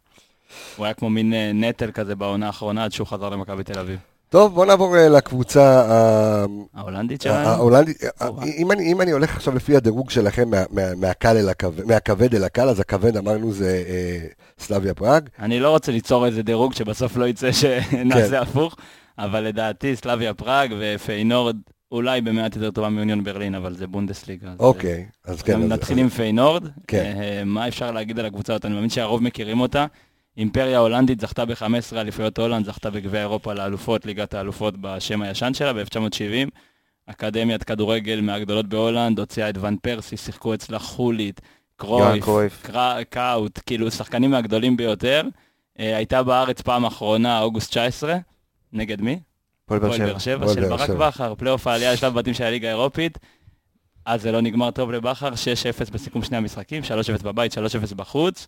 הוא 0.77 0.85
היה 0.85 0.93
כמו 0.93 1.09
מין 1.09 1.33
אה, 1.33 1.51
נטל 1.53 1.91
כזה 1.91 2.15
בעונה 2.15 2.47
האחרונה 2.47 2.83
עד 2.83 2.91
שהוא 2.91 3.07
חזר 3.07 3.29
למכבי 3.29 3.63
תל 3.63 3.79
אביב. 3.79 3.99
טוב, 4.29 4.53
בוא 4.55 4.65
נעבור 4.65 4.97
אה, 4.97 5.09
לקבוצה 5.09 5.81
ה- 5.81 6.45
ההולנדית 6.73 7.21
שלנו? 7.21 7.47
ההולנדית. 7.49 7.97
אה. 8.21 8.27
אם 8.57 8.71
אני- 8.71 8.91
אם 8.91 9.01
אני 9.01 9.11
הולך 9.11 9.35
עכשיו 9.35 9.55
לפי 9.55 9.75
הדירוג 9.75 10.09
שלכם 10.09 10.49
מה- 10.49 10.63
מה- 10.71 10.95
מהקל 10.97 11.37
אל 11.37 11.49
הכבד, 11.49 11.85
מהכבד 11.85 12.35
אל 12.35 12.43
הקל, 12.43 12.69
אז 12.69 12.79
הכבד 12.79 13.17
אמרנו 13.17 13.51
זה 13.53 13.83
אה, 13.87 14.27
סלאביה 14.59 14.93
פראג. 14.93 15.29
אני 15.39 15.59
לא 15.59 15.69
רוצה 15.69 15.91
ליצור 15.91 16.25
איזה 16.25 16.43
דירוג 16.43 16.73
שבסוף 16.73 17.17
לא 17.17 17.27
יצא 17.27 17.51
כן. 17.51 17.81
שנעשה 17.91 18.41
הפוך, 18.41 18.75
אבל 19.17 19.39
לדעתי 19.41 19.95
סלאביה 19.95 20.33
פראג 20.33 20.73
ופיינורד 20.79 21.55
אולי 21.91 22.21
במעט 22.21 22.55
יותר 22.55 22.71
טובה 22.71 22.89
מאוניון 22.89 23.23
ברלין, 23.23 23.55
אבל 23.55 23.75
זה 23.75 23.87
בונדסליגה. 23.87 24.47
אז, 24.47 24.55
אוקיי, 24.59 25.05
אז 25.25 25.41
כן. 25.41 25.53
גם 25.53 25.61
אז- 25.63 25.69
נתחיל 25.69 25.97
עם 25.97 26.09
פיינורד. 26.09 26.63
כן. 26.87 27.13
אה, 27.21 27.41
מה 27.45 27.67
אפשר 27.67 27.91
להגיד 27.91 28.19
על 28.19 28.25
הקבוצה 28.25 28.53
הזאת? 28.53 28.65
אני 28.65 28.73
מאמין 28.73 28.89
שהרוב 28.89 29.23
מכירים 29.23 29.59
אותה. 29.59 29.85
אימפריה 30.39 30.77
הולנדית 30.79 31.19
זכתה 31.21 31.45
ב-15 31.45 31.63
אליפויות 31.97 32.37
הולנד, 32.39 32.65
זכתה 32.65 32.89
בגביע 32.89 33.19
אירופה 33.21 33.53
לאלופות, 33.53 34.05
ליגת 34.05 34.33
האלופות 34.33 34.73
בשם 34.81 35.21
הישן 35.21 35.53
שלה 35.53 35.73
ב-1970. 35.73 36.49
אקדמיית 37.05 37.63
כדורגל 37.63 38.21
מהגדולות 38.21 38.65
בהולנד, 38.67 39.19
הוציאה 39.19 39.49
את 39.49 39.57
ון 39.61 39.77
פרסי, 39.81 40.17
שיחקו 40.17 40.53
אצלה 40.53 40.79
חוליט, 40.79 41.41
קרויף, 41.75 42.23
קרויף. 42.23 42.61
קרא- 42.65 43.03
קאוט, 43.09 43.59
כאילו 43.65 43.91
שחקנים 43.91 44.31
מהגדולים 44.31 44.77
ביותר. 44.77 45.21
אה, 45.79 45.95
הייתה 45.97 46.23
בארץ 46.23 46.61
פעם 46.61 46.85
אחרונה, 46.85 47.41
אוגוסט 47.41 47.69
19, 47.69 48.15
נגד 48.73 49.01
מי? 49.01 49.19
הפועל 49.87 50.09
באר 50.11 50.17
שבע. 50.19 50.43
של 50.53 50.61
ברק. 50.69 50.89
בכר, 50.99 51.35
פלייאוף 51.35 51.67
העלייה 51.67 51.93
לשלב 51.93 52.13
בתים 52.13 52.33
של 52.33 52.43
הליגה 52.43 52.67
האירופית. 52.67 53.17
אז 54.05 54.21
זה 54.21 54.31
לא 54.31 54.41
נגמר 54.41 54.71
טוב 54.71 54.91
לבכר, 54.91 55.29
6-0 55.33 55.89
בסיכום 55.91 56.23
שני 56.23 56.37
המשחקים, 56.37 56.83
3-0 56.83 57.23
בבית, 57.23 57.53
3-0 57.53 57.93
בחוץ. 57.93 58.47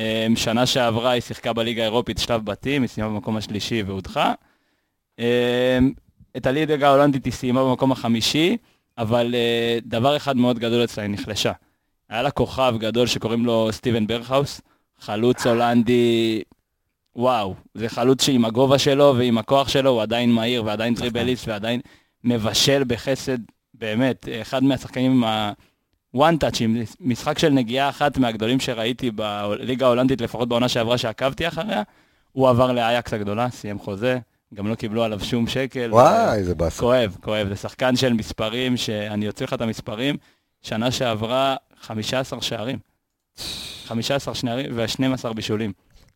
אה, 0.00 0.26
שנה 0.36 0.66
שעברה 0.66 1.10
היא 1.10 1.20
שיחקה 1.22 1.52
בליגה 1.52 1.82
האירופית 1.82 2.18
שלב 2.18 2.44
בתים, 2.44 2.82
היא 2.82 2.88
סיימה 2.88 3.10
במקום 3.10 3.36
השלישי 3.36 3.82
והודחה. 3.82 4.34
אה, 5.18 5.78
את 6.36 6.46
הליגה 6.46 6.88
ההולנדית 6.88 7.24
היא 7.24 7.32
סיימה 7.32 7.64
במקום 7.64 7.92
החמישי, 7.92 8.56
אבל 8.98 9.34
אה, 9.34 9.78
דבר 9.82 10.16
אחד 10.16 10.36
מאוד 10.36 10.58
גדול 10.58 10.84
אצלה, 10.84 11.04
היא 11.04 11.10
נחלשה. 11.10 11.52
היה 12.08 12.22
לה 12.22 12.30
כוכב 12.30 12.74
גדול 12.78 13.06
שקוראים 13.06 13.46
לו 13.46 13.68
סטיבן 13.72 14.06
ברכהאוס, 14.06 14.60
חלוץ 15.00 15.46
הולנדי, 15.46 16.42
וואו, 17.16 17.54
זה 17.74 17.88
חלוץ 17.88 18.24
שעם 18.24 18.44
הגובה 18.44 18.78
שלו 18.78 19.14
ועם 19.18 19.38
הכוח 19.38 19.68
שלו 19.68 19.90
הוא 19.90 20.02
עדיין 20.02 20.32
מהיר 20.32 20.64
ועדיין 20.64 20.94
טריבליסט 20.94 21.48
ועדיין 21.48 21.80
מבשל 22.24 22.82
בחסד, 22.86 23.38
באמת, 23.74 24.28
אחד 24.42 24.64
מהשחקנים 24.64 25.12
עם 25.12 25.24
ה-one 25.24 25.69
touch, 26.16 26.56
עם 26.60 26.76
משחק 27.00 27.38
של 27.38 27.48
נגיעה 27.48 27.88
אחת 27.88 28.18
מהגדולים 28.18 28.60
שראיתי 28.60 29.10
בליגה 29.10 29.86
ההולנדית, 29.86 30.20
לפחות 30.20 30.48
בעונה 30.48 30.68
שעברה 30.68 30.98
שעקבתי 30.98 31.48
אחריה, 31.48 31.82
הוא 32.32 32.48
עבר 32.48 32.72
לאייקס 32.72 33.12
הגדולה, 33.12 33.50
סיים 33.50 33.78
חוזה, 33.78 34.18
גם 34.54 34.66
לא 34.66 34.74
קיבלו 34.74 35.04
עליו 35.04 35.20
שום 35.20 35.46
שקל. 35.46 35.88
וואי, 35.92 36.38
איזה 36.38 36.54
באסה. 36.54 36.80
כואב, 36.80 37.16
כואב, 37.20 37.48
זה 37.48 37.56
שחקן 37.56 37.96
של 37.96 38.12
מספרים, 38.12 38.76
שאני 38.76 39.28
אוציא 39.28 39.46
לך 39.46 39.52
את 39.52 39.60
המספרים, 39.60 40.16
שנה 40.62 40.90
שעברה 40.90 41.56
15 41.80 42.42
שערים. 42.42 42.78
15 43.86 44.34
שערים 44.34 44.66
ו-12 44.74 45.32
בישולים. 45.32 45.72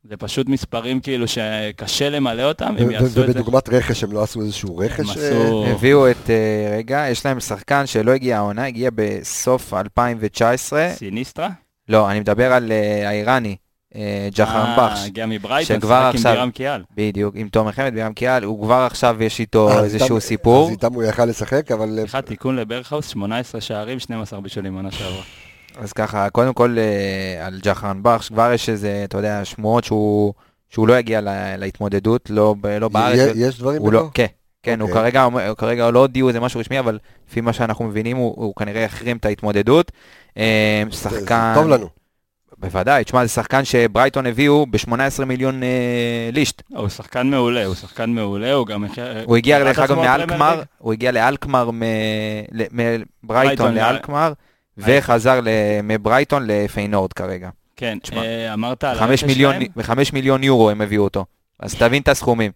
זה 0.09 0.17
פשוט 0.17 0.49
מספרים 0.49 1.01
כאילו 1.01 1.27
שקשה 1.29 2.11
למלא 2.11 2.43
אותם, 2.43 2.75
הם 2.79 2.91
יעשו 2.91 3.07
את 3.07 3.11
זה. 3.11 3.25
ובדוגמת 3.25 3.69
רכש, 3.69 4.05
הם 4.05 4.13
לא 4.13 4.23
עשו 4.23 4.41
איזשהו 4.41 4.77
רכש? 4.79 5.01
הם 5.01 5.07
אה, 5.07 5.13
עשו... 5.13 5.67
הביאו 5.67 6.11
את, 6.11 6.31
אה, 6.31 6.77
רגע, 6.77 7.07
יש 7.11 7.27
להם 7.27 7.41
שחקן 7.41 7.87
שלא 7.87 8.13
הגיע 8.13 8.37
העונה, 8.37 8.67
הגיע 8.67 8.91
בסוף 8.95 9.75
2019. 9.75 10.89
סיניסטרה? 10.95 11.49
לא, 11.89 12.11
אני 12.11 12.21
מדבר 12.21 12.53
על 12.53 12.73
אה, 12.73 13.09
האיראני, 13.09 13.57
אה, 13.95 14.29
בחש. 14.77 15.07
הגיע 15.07 15.27
מברייטון, 15.27 15.77
שכבר 15.77 16.11
שיחק 16.13 16.27
עם 16.27 16.35
בירם 16.35 16.51
קיאל. 16.51 16.83
בדיוק, 16.97 17.35
עם 17.37 17.49
תומר 17.49 17.73
חמד 17.73 17.95
בירם 17.95 18.13
קיאל, 18.13 18.45
הוא 18.45 18.65
כבר 18.65 18.81
עכשיו 18.81 19.23
יש 19.23 19.41
איתו 19.41 19.85
איזשהו 19.85 20.21
סיפור. 20.21 20.67
אז 20.67 20.71
איתם 20.71 20.93
הוא 20.93 21.03
יכל 21.03 21.25
לשחק, 21.25 21.71
אבל... 21.73 21.99
סליחה, 21.99 22.23
תיקון 22.23 22.57
לברכהאוס, 22.57 23.09
18 23.09 23.61
שערים, 23.61 23.99
12 23.99 24.41
בישולים 24.41 24.75
עונה 24.75 24.91
שעברה. 24.91 25.23
אז 25.79 25.93
ככה, 25.93 26.31
קודם 26.31 26.55
כל 26.55 26.77
אה, 26.79 27.47
על 27.47 27.59
ג'חרן 27.63 27.99
בחש, 28.03 28.29
כבר 28.29 28.53
יש 28.53 28.69
איזה, 28.69 29.01
אתה 29.05 29.19
יודע, 29.19 29.45
שמועות 29.45 29.85
שהוא 29.85 30.33
שהוא 30.71 30.89
לא 30.89 30.99
יגיע 30.99 31.21
לה- 31.21 31.57
להתמודדות, 31.57 32.31
לא 32.31 32.55
לא 32.81 32.89
בארץ. 32.89 33.19
י- 33.37 33.39
יש 33.39 33.59
דברים 33.59 33.83
הוא 33.83 33.93
לא? 33.93 34.09
כן, 34.15 34.27
כן, 34.63 34.81
הוא 34.81 34.89
אוקיי. 34.89 35.03
כרגע, 35.03 35.23
הוא 35.23 35.57
כרגע 35.59 35.91
לא 35.91 35.99
הודיעו 35.99 36.29
איזה 36.29 36.41
משהו 36.41 36.61
רשמי, 36.61 36.79
אבל 36.79 36.99
לפי 37.29 37.41
מה 37.41 37.53
שאנחנו 37.53 37.85
מבינים, 37.85 38.17
הוא, 38.17 38.35
הוא 38.37 38.55
כנראה 38.55 38.81
יחרים 38.81 39.17
את 39.17 39.25
ההתמודדות. 39.25 39.93
אה, 40.37 40.83
שחקן... 40.91 41.53
טוב 41.55 41.69
לנו. 41.69 41.89
בוודאי, 42.59 43.05
תשמע, 43.05 43.23
זה 43.27 43.33
שחקן 43.33 43.65
שברייטון 43.65 44.27
הביאו 44.27 44.67
ב-18 44.71 45.25
מיליון 45.25 45.63
אה, 45.63 45.69
לישט. 46.33 46.63
הוא 46.69 46.89
שחקן 46.89 47.27
מעולה, 47.31 47.65
הוא 47.65 47.75
שחקן 47.75 48.11
מעולה, 48.11 48.53
הוא 48.53 48.67
גם... 48.67 48.85
הוא 49.25 49.37
הגיע 49.37 49.59
דרך 49.59 49.79
אגב 49.79 49.97
מאלקמר? 49.97 50.63
הוא 50.79 50.93
הגיע 50.93 51.13
לאלקמר, 51.13 51.71
מברייטון 51.71 53.05
ברייטון, 53.23 53.75
לאלקמר, 53.75 54.33
וחזר 54.79 55.41
מברייטון 55.83 56.47
לפיינורד 56.47 57.13
כרגע. 57.13 57.51
כן, 57.77 57.99
תשמע, 58.03 58.23
אה, 58.25 58.55
אמרת 58.55 58.85
על 58.85 58.99
הרכש 58.99 59.21
שלהם? 59.21 59.63
בחמש 59.77 60.13
מיליון 60.13 60.43
יורו 60.43 60.71
הם 60.71 60.81
הביאו 60.81 61.05
אותו. 61.05 61.25
אז 61.61 61.75
תבין 61.75 62.03
את 62.03 62.09
הסכומים. 62.09 62.53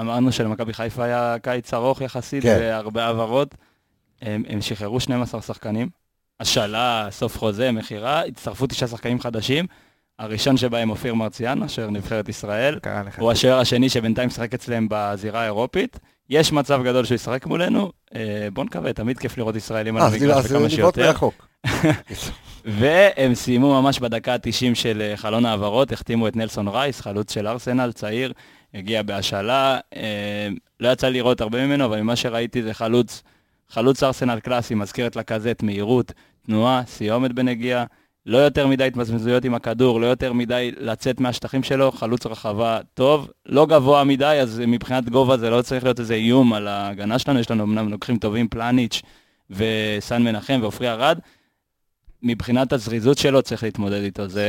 אמרנו 0.00 0.32
שלמכבי 0.32 0.72
חיפה 0.72 1.04
היה 1.04 1.36
קיץ 1.42 1.74
ארוך 1.74 2.00
יחסית, 2.00 2.42
כן. 2.42 2.56
והרבה 2.60 3.04
העברות. 3.04 3.54
הם, 4.22 4.42
הם 4.48 4.60
שחררו 4.60 5.00
12 5.00 5.42
שחקנים, 5.42 5.88
השאלה, 6.40 7.08
סוף 7.10 7.38
חוזה, 7.38 7.72
מכירה, 7.72 8.24
הצטרפו 8.24 8.66
תשעה 8.66 8.88
שחקנים 8.88 9.20
חדשים. 9.20 9.66
הראשון 10.18 10.56
שבהם 10.56 10.90
אופיר 10.90 11.14
מרציאנו, 11.14 11.66
אשר 11.66 11.90
נבחרת 11.90 12.28
ישראל. 12.28 12.78
הוא 13.18 13.32
השוער 13.32 13.58
השני 13.58 13.88
שבינתיים 13.88 14.26
משחק 14.26 14.54
אצלם 14.54 14.86
בזירה 14.90 15.40
האירופית. 15.40 15.98
יש 16.30 16.52
מצב 16.52 16.82
גדול 16.84 17.04
שהוא 17.04 17.14
ישחק 17.14 17.46
מולנו. 17.46 17.92
אה, 18.14 18.48
בוא 18.52 18.64
נקווה, 18.64 18.92
תמיד 18.92 19.18
כיף 19.18 19.38
לראות 19.38 19.56
ישראלים 19.56 19.96
על 19.96 20.02
אה, 20.02 20.08
המגרש 20.08 20.44
וכמה 20.44 20.70
שיותר. 20.70 21.12
והם 22.64 23.34
סיימו 23.34 23.82
ממש 23.82 23.98
בדקה 23.98 24.34
ה-90 24.34 24.74
של 24.74 25.02
אה, 25.02 25.16
חלון 25.16 25.46
העברות, 25.46 25.92
החתימו 25.92 26.28
את 26.28 26.36
נלסון 26.36 26.68
רייס, 26.68 27.00
חלוץ 27.00 27.34
של 27.34 27.46
ארסנל, 27.46 27.92
צעיר, 27.92 28.32
הגיע 28.74 29.02
בהשאלה. 29.02 29.78
לא 30.80 30.88
יצא 30.88 31.06
לי 31.06 31.12
לראות 31.12 31.40
הרבה 31.40 31.66
ממנו, 31.66 31.84
אבל 31.84 32.00
ממה 32.00 32.16
שראיתי 32.16 32.62
זה 32.62 32.74
חלוץ, 32.74 33.22
חלוץ 33.70 34.02
ארסנל 34.02 34.40
קלאסי, 34.40 34.74
מזכיר 34.74 35.06
את 35.06 35.16
לקזט, 35.16 35.62
מהירות, 35.62 36.12
תנועה, 36.46 36.82
סיומת 36.86 37.32
בנגיעה, 37.32 37.84
לא 38.26 38.38
יותר 38.38 38.66
מדי 38.66 38.84
התמזמזויות 38.84 39.44
עם 39.44 39.54
הכדור, 39.54 40.00
לא 40.00 40.06
יותר 40.06 40.32
מדי 40.32 40.70
לצאת 40.78 41.20
מהשטחים 41.20 41.62
שלו, 41.62 41.92
חלוץ 41.92 42.26
רחבה 42.26 42.80
טוב, 42.94 43.30
לא 43.46 43.66
גבוה 43.66 44.04
מדי, 44.04 44.38
אז 44.42 44.62
מבחינת 44.66 45.08
גובה 45.08 45.36
זה 45.36 45.50
לא 45.50 45.62
צריך 45.62 45.84
להיות 45.84 46.00
איזה 46.00 46.14
איום 46.14 46.52
על 46.52 46.68
ההגנה 46.68 47.18
שלנו, 47.18 47.38
יש 47.38 47.50
לנו 47.50 47.64
אמנם 47.64 47.88
לוקחים 47.88 48.18
טובים 48.18 48.48
פלניץ' 48.48 49.02
וסאן 49.50 50.22
מנחם 50.22 50.58
ועופרי 50.62 50.90
ארד. 50.90 51.18
מבחינת 52.22 52.72
הזריזות 52.72 53.18
שלו 53.18 53.42
צריך 53.42 53.62
להתמודד 53.62 54.02
איתו, 54.02 54.28
זה 54.28 54.46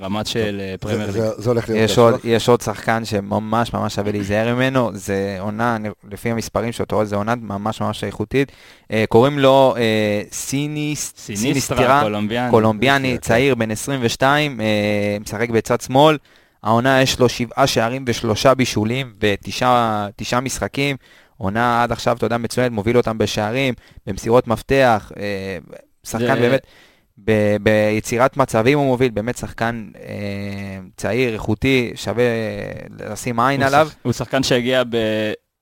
רמת 0.00 0.26
של 0.26 0.60
אה, 0.60 0.74
פרמייר 0.80 1.06
ליג. 1.06 1.10
זה- 1.38 1.50
הולך 1.50 1.68
להיות 1.68 1.90
יש 1.90 1.98
עוד. 1.98 2.14
יש 2.24 2.48
עוד 2.48 2.60
שחקן 2.60 3.04
שממש 3.04 3.72
ממש 3.72 3.94
שווה 3.94 4.12
להיזהר 4.12 4.54
ממנו, 4.54 4.90
זה 4.94 5.36
עונה, 5.40 5.76
אני- 5.76 5.88
לפי 6.10 6.30
המספרים 6.30 6.72
שלו, 6.72 6.84
אתה 6.84 6.94
רואה, 6.94 7.04
זה 7.04 7.16
עונה 7.16 7.34
ממש 7.34 7.80
ממש 7.80 8.04
איכותית. 8.04 8.52
אה, 8.90 9.04
קוראים 9.08 9.38
לו 9.38 9.74
אה, 9.76 10.22
סיניס, 10.32 11.12
סיניסטרה, 11.16 12.02
קולומביאני. 12.50 13.18
צעיר, 13.18 13.54
בן 13.54 13.70
22, 13.70 14.60
אה, 14.60 14.66
משחק 15.20 15.50
בצד 15.50 15.80
שמאל. 15.80 16.18
העונה 16.62 17.02
יש 17.02 17.20
לו 17.20 17.28
שבעה 17.28 17.66
שערים 17.66 18.04
ושלושה 18.08 18.54
בישולים 18.54 19.12
בתשעה 19.18 20.08
תשעה 20.16 20.40
משחקים. 20.40 20.96
עונה 21.36 21.82
עד 21.82 21.92
עכשיו, 21.92 22.16
אתה 22.16 22.26
יודע, 22.26 22.36
מצוינת, 22.36 22.72
מוביל 22.72 22.96
אותם 22.96 23.18
בשערים, 23.18 23.74
במסירות 24.06 24.48
מפתח, 24.48 25.12
שחקן 26.06 26.26
זה- 26.34 26.40
באמת, 26.40 26.66
ב, 27.24 27.56
ביצירת 27.62 28.36
מצבים 28.36 28.78
הוא 28.78 28.86
מוביל, 28.86 29.10
באמת 29.10 29.36
שחקן 29.36 29.88
אה, 29.98 30.08
צעיר, 30.96 31.32
איכותי, 31.34 31.92
שווה 31.94 32.24
לשים 33.10 33.40
עין 33.40 33.60
הוא 33.60 33.66
עליו. 33.66 33.88
שח- 33.90 33.96
הוא 34.02 34.12
שחקן 34.12 34.42
שהגיע 34.42 34.82
ב... 34.90 34.96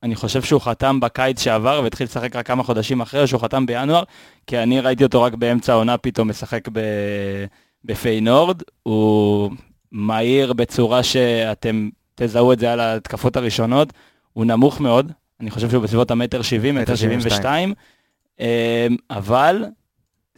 אני 0.02 0.14
חושב 0.14 0.42
שהוא 0.42 0.60
חתם 0.60 1.00
בקיץ 1.00 1.42
שעבר 1.42 1.80
והתחיל 1.84 2.04
לשחק 2.06 2.36
רק 2.36 2.46
כמה 2.46 2.62
חודשים 2.62 3.00
אחרי, 3.00 3.20
או 3.22 3.28
שהוא 3.28 3.40
חתם 3.40 3.66
בינואר, 3.66 4.02
כי 4.46 4.58
אני 4.58 4.80
ראיתי 4.80 5.04
אותו 5.04 5.22
רק 5.22 5.34
באמצע 5.34 5.72
העונה 5.72 5.98
פתאום 5.98 6.28
משחק 6.28 6.68
ב... 6.72 6.80
בפיינורד. 7.84 8.62
הוא 8.82 9.50
מהיר 9.92 10.52
בצורה 10.52 11.02
שאתם 11.02 11.88
תזהו 12.14 12.52
את 12.52 12.58
זה 12.58 12.72
על 12.72 12.80
ההתקפות 12.80 13.36
הראשונות. 13.36 13.92
הוא 14.32 14.44
נמוך 14.44 14.80
מאוד, 14.80 15.12
אני 15.40 15.50
חושב 15.50 15.70
שהוא 15.70 15.82
בסביבות 15.82 16.10
המטר 16.10 16.42
70, 16.42 16.74
מטר 16.74 16.94
72, 16.94 17.74
אמ, 18.40 18.46
אבל 19.10 19.64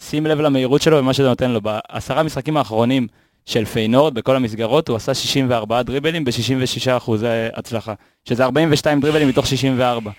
שים 0.01 0.27
לב 0.27 0.41
למהירות 0.41 0.83
שלו 0.83 0.97
ומה 0.99 1.13
שזה 1.13 1.29
נותן 1.29 1.51
לו. 1.51 1.61
בעשרה 1.61 2.21
המשחקים 2.21 2.57
האחרונים 2.57 3.07
של 3.47 3.65
פיינורד 3.65 4.15
בכל 4.15 4.37
המסגרות, 4.37 4.89
הוא 4.89 4.97
עשה 4.97 5.15
64 5.15 5.83
דריבלים 5.83 6.25
ב-66 6.25 6.97
אחוזי 6.97 7.27
הצלחה, 7.55 7.95
שזה 8.25 8.45
42 8.45 9.01
דריבלים 9.01 9.29
מתוך 9.29 9.47
64. 9.47 10.11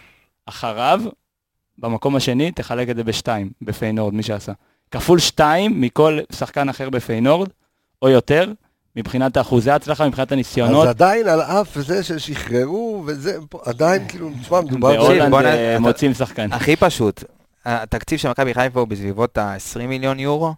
אחריו, 0.45 1.01
במקום 1.77 2.15
השני, 2.15 2.51
תחלק 2.51 2.89
את 2.89 2.95
זה 2.95 3.03
בשתיים, 3.03 3.49
בפיינורד, 3.61 4.13
מי 4.13 4.23
שעשה. 4.23 4.51
כפול 4.91 5.19
שתיים 5.19 5.81
מכל 5.81 6.19
שחקן 6.31 6.69
אחר 6.69 6.89
בפיינורד, 6.89 7.49
או 8.01 8.09
יותר, 8.09 8.51
מבחינת 8.95 9.37
אחוזי 9.37 9.71
ההצלחה, 9.71 10.07
מבחינת 10.07 10.31
הניסיונות. 10.31 10.83
אז 10.83 10.89
עדיין 10.89 11.27
על 11.27 11.41
אף 11.41 11.77
זה 11.77 12.03
ששחררו, 12.03 13.03
וזה, 13.07 13.37
עדיין 13.65 14.07
כאילו, 14.07 14.29
תשמע, 14.41 14.61
מדובר... 14.61 14.95
בהולנד 14.95 15.33
אה, 15.33 15.79
מוצאים 15.79 16.13
שחקן. 16.13 16.53
הכי 16.53 16.75
פשוט, 16.75 17.23
התקציב 17.67 18.19
של 18.19 18.29
מכבי 18.29 18.53
חיפה 18.53 18.79
הוא 18.79 18.87
בסביבות 18.87 19.37
ה-20 19.37 19.87
מיליון 19.87 20.19
יורו, 20.19 20.53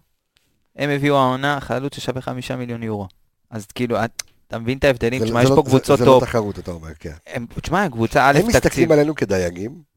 הם 0.76 0.90
הביאו 0.90 1.16
העונה 1.16 1.60
חלוץ 1.60 1.94
ששווה 1.96 2.20
5 2.22 2.50
מיליון 2.50 2.82
יורו. 2.82 3.08
אז 3.50 3.66
כאילו, 3.74 4.04
את- 4.04 4.22
אתה 4.48 4.58
מבין 4.58 4.78
את 4.78 4.84
ההבדלים? 4.84 5.20
זה- 5.20 5.26
תשמע, 5.26 5.42
יש 5.42 5.50
לא- 5.50 5.54
פה 5.56 5.62
זה- 5.64 5.70
קבוצות 5.70 5.98
זה 5.98 6.04
לא 6.04 6.10
טוב. 6.10 6.24
תחרות, 6.24 6.58
אתה 6.58 6.70
אומר, 6.70 6.88
כן. 6.98 7.12
הם- 7.26 7.46
תשמע, 7.60 7.88
קבוצה 7.88 8.26
א', 8.26 8.30
הם 8.30 8.34
תקציב. 8.36 8.48
מסתכלים 8.56 8.92
עלינו 8.92 9.14
כדייגים? 9.14 9.89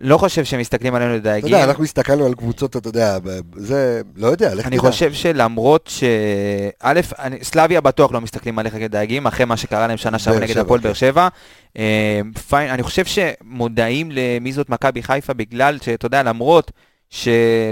לא 0.00 0.18
חושב 0.18 0.44
שמסתכלים 0.44 0.94
עלינו 0.94 1.10
אתה 1.10 1.18
לדייגים. 1.20 1.50
יודע, 1.52 1.64
אנחנו 1.64 1.84
הסתכלנו 1.84 2.26
על 2.26 2.34
קבוצות, 2.34 2.76
אתה 2.76 2.88
יודע, 2.88 3.18
זה, 3.56 4.00
לא 4.16 4.26
יודע, 4.26 4.54
לך 4.54 4.66
אני 4.66 4.78
תדע. 4.78 4.90
חושב 4.90 5.12
שלמרות 5.12 5.86
ש... 5.92 6.04
א', 6.82 7.00
אני- 7.18 7.44
סלאביה 7.44 7.80
בטוח 7.80 8.12
לא 8.12 8.20
מסתכלים 8.20 8.58
עליך 8.58 8.74
כדייגים, 8.74 9.26
אחרי 9.26 9.44
מה 9.46 9.56
שקרה 9.56 9.86
להם 9.86 9.96
שנה 9.96 10.18
שעברה 10.18 10.40
נגד 10.40 10.58
הפועל 10.58 10.80
כן. 10.80 10.84
באר 10.84 10.92
שבע. 10.94 11.28
אה, 11.78 12.20
אני 12.52 12.82
חושב 12.82 13.04
שמודעים 13.04 14.10
למי 14.12 14.52
זאת 14.52 14.68
מכבי 14.70 15.02
חיפה 15.02 15.32
בגלל 15.34 15.78
שאתה 15.82 16.06
יודע, 16.06 16.22
למרות 16.22 16.70
שלא 17.10 17.30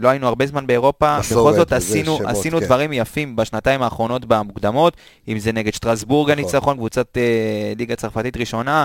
היינו 0.08 0.26
הרבה 0.26 0.46
זמן 0.46 0.66
באירופה, 0.66 1.18
בכל 1.30 1.52
זאת 1.52 1.72
עשינו, 1.72 2.16
שמות, 2.16 2.30
עשינו 2.30 2.58
כן. 2.60 2.64
דברים 2.66 2.92
יפים 2.92 3.36
בשנתיים 3.36 3.82
האחרונות 3.82 4.24
במוקדמות, 4.24 4.96
אם 5.28 5.38
זה 5.38 5.52
נגד 5.52 5.74
שטרסבורג 5.74 6.30
נכון. 6.30 6.38
הניצחון, 6.44 6.76
קבוצת 6.76 7.16
אה, 7.16 7.22
ליגה 7.78 7.96
צרפתית 7.96 8.36
ראשונה. 8.36 8.84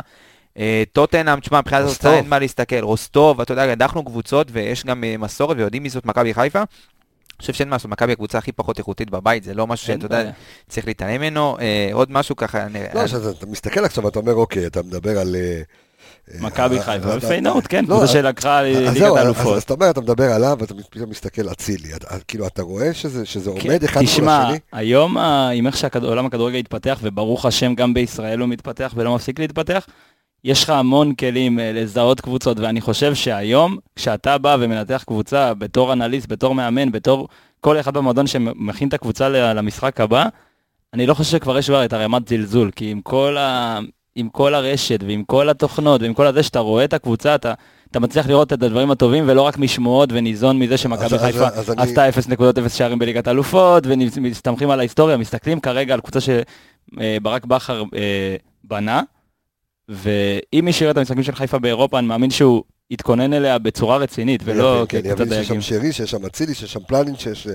אה, 0.58 0.84
טוטנאם, 0.94 1.40
תשמע, 1.40 1.60
מבחינת. 1.60 1.82
התוצאה 1.86 2.16
אין 2.18 2.30
מה 2.30 2.40
להסתכל, 2.40 2.80
רוסטוב, 2.80 3.42
אתה 3.42 3.54
יודע, 3.54 3.64
הדחנו 3.72 4.06
קבוצות 4.06 4.48
ויש 4.52 4.86
גם 4.86 5.04
אה, 5.04 5.16
מסורת 5.18 5.58
ויודעים 5.58 5.84
מי 5.84 5.90
זאת 5.90 6.06
מכבי 6.06 6.34
חיפה. 6.34 6.60
אני 6.60 6.68
חושב 7.42 7.54
שאין 7.54 7.70
מה 7.70 7.76
לעשות, 7.76 7.92
מכבי 7.92 8.12
הקבוצה 8.12 8.38
הכי 8.38 8.52
פחות 8.52 8.78
איכותית 8.80 9.10
בבית, 9.10 9.44
זה 9.44 9.54
לא 9.54 9.68
משהו 9.68 9.88
שאתה 9.88 10.06
יודע. 10.06 10.32
צריך 10.70 10.88
להתעלם 10.88 11.22
ממנו. 11.22 11.58
אה, 11.60 11.90
עוד 11.94 12.12
משהו 12.12 12.36
ככה, 12.36 12.64
אני- 12.66 12.80
לא, 12.94 13.00
אני- 13.00 13.08
שאתה 13.08 13.30
אתה 13.30 13.46
מסתכל 13.46 13.86
עכשיו, 13.86 14.08
אתה 14.08 14.20
אומר, 14.20 14.34
אוקיי, 14.34 14.66
אתה 14.68 14.82
מדבר 14.84 15.20
על... 15.20 15.36
מכבי 16.40 16.82
חיפה, 16.82 17.08
ופיינורד, 17.18 17.68
כן, 17.68 17.86
לא, 17.88 17.96
קבוצה 17.96 18.08
שלקחה 18.14 18.62
ליגת 18.62 19.02
האלופות. 19.18 19.56
אז 19.58 19.64
אתה 19.64 19.74
אומר, 19.74 19.90
אתה 19.90 20.02
מדבר 20.02 20.32
עליו, 20.32 20.58
ואתה 20.60 20.74
פתאום 20.90 21.10
מסתכל 21.10 21.52
אצילי. 21.52 21.90
כאילו, 22.28 22.48
אתה 22.48 22.62
רואה 22.62 22.94
שזה 22.94 23.26
שזה 23.26 23.52
כן, 23.60 23.70
עומד 23.70 23.84
אחד 23.84 24.02
מול 24.02 24.10
תשמע, 24.10 24.44
השני? 24.44 24.60
היום 24.72 25.18
ה- 25.18 25.50
עם 25.50 25.68
איך 25.68 25.78
שעולם 25.78 26.26
הכדורגל 26.26 26.58
התפתח, 26.60 27.00
וברוך 27.02 27.46
השם 27.46 27.76
גם 27.76 27.94
בישראל 27.94 28.40
הוא 28.40 28.50
מתפתח 28.50 28.94
ולא 28.96 29.16
מפסיק 29.16 29.40
להתפתח, 29.40 29.86
יש 30.44 30.64
לך 30.64 30.70
המון 30.70 31.14
כלים 31.16 31.60
אה, 31.60 31.72
לזהות 31.74 32.22
קבוצות, 32.22 32.60
ואני 32.60 32.82
חושב 32.82 33.16
שהיום, 33.16 33.78
כשאתה 33.96 34.38
בא 34.38 34.58
ומנתח 34.60 35.04
קבוצה 35.08 35.54
בתור 35.54 35.94
אנליסט, 35.94 36.28
בתור 36.32 36.56
מאמן, 36.56 36.92
בתור 36.92 37.28
כל 37.62 37.80
אחד 37.80 37.94
במועדון 37.94 38.28
שמכין 38.28 38.88
את 38.88 38.94
הקבוצה 38.94 39.30
למשחק 39.30 40.02
הבא, 40.02 40.26
אני 40.94 41.06
לא 41.08 41.14
חושב 41.14 41.32
שכבר 41.32 41.58
יש 41.58 41.68
כבר 41.68 41.86
את 41.86 41.94
הרמת 41.94 42.28
זלזול, 42.28 42.72
כי 42.76 42.92
עם 42.92 43.02
כל, 43.02 43.38
ה... 43.38 43.80
עם 44.16 44.30
כל 44.30 44.54
הרשת 44.56 45.00
ועם 45.08 45.24
כל 45.24 45.50
התוכנות 45.50 46.02
ועם 46.02 46.14
כל 46.14 46.28
הזה 46.28 46.44
שאתה 46.44 46.60
רואה 46.60 46.84
את 46.84 46.94
הקבוצה, 46.94 47.36
אתה, 47.36 47.54
אתה 47.92 48.00
מצליח 48.00 48.28
לראות 48.28 48.48
את 48.54 48.64
הדברים 48.64 48.92
הטובים 48.92 49.24
ולא 49.28 49.42
רק 49.42 49.58
משמועות 49.58 50.10
וניזון 50.14 50.60
מזה 50.60 50.78
שמכבי 50.78 51.16
אז- 51.16 51.22
חיפה 51.22 51.48
אז 51.48 51.72
אני- 51.72 51.82
עשתה 51.82 52.10
0.0 52.10 52.14
שערים 52.70 53.00
בליגת 53.00 53.28
האלופות 53.28 53.84
ומסתמכים 53.88 54.70
על 54.70 54.80
ההיסטוריה, 54.80 55.18
מסתכלים 55.18 55.60
כרגע 55.60 55.94
על 55.94 56.02
קבוצה 56.02 56.20
שברק 56.22 57.46
בכר 57.46 57.84
אה, 57.96 58.36
בנה, 58.64 59.02
ואם 59.90 60.66
מי 60.66 60.74
שיראה 60.74 60.92
את 60.92 60.98
המשחקים 60.98 61.24
של 61.24 61.36
חיפה 61.36 61.60
באירופה, 61.60 62.00
אני 62.00 62.08
מאמין 62.08 62.30
שהוא 62.30 62.64
יתכונן 62.92 63.34
אליה 63.34 63.58
בצורה 63.58 63.98
רצינית 63.98 64.42
ולא 64.46 64.86
כן, 64.90 65.02
כקבוצת 65.02 65.20
יבין 65.20 65.28
שיש 65.28 65.48
דייגים. 65.48 65.62
שם 65.62 65.76
שרי, 65.76 65.94
שיש 65.94 66.12
שם 66.12 66.26
אצילי, 66.26 66.54
שיש 66.54 66.74
שם 66.74 66.80
פלנין, 66.88 67.18
שיש 67.18 67.48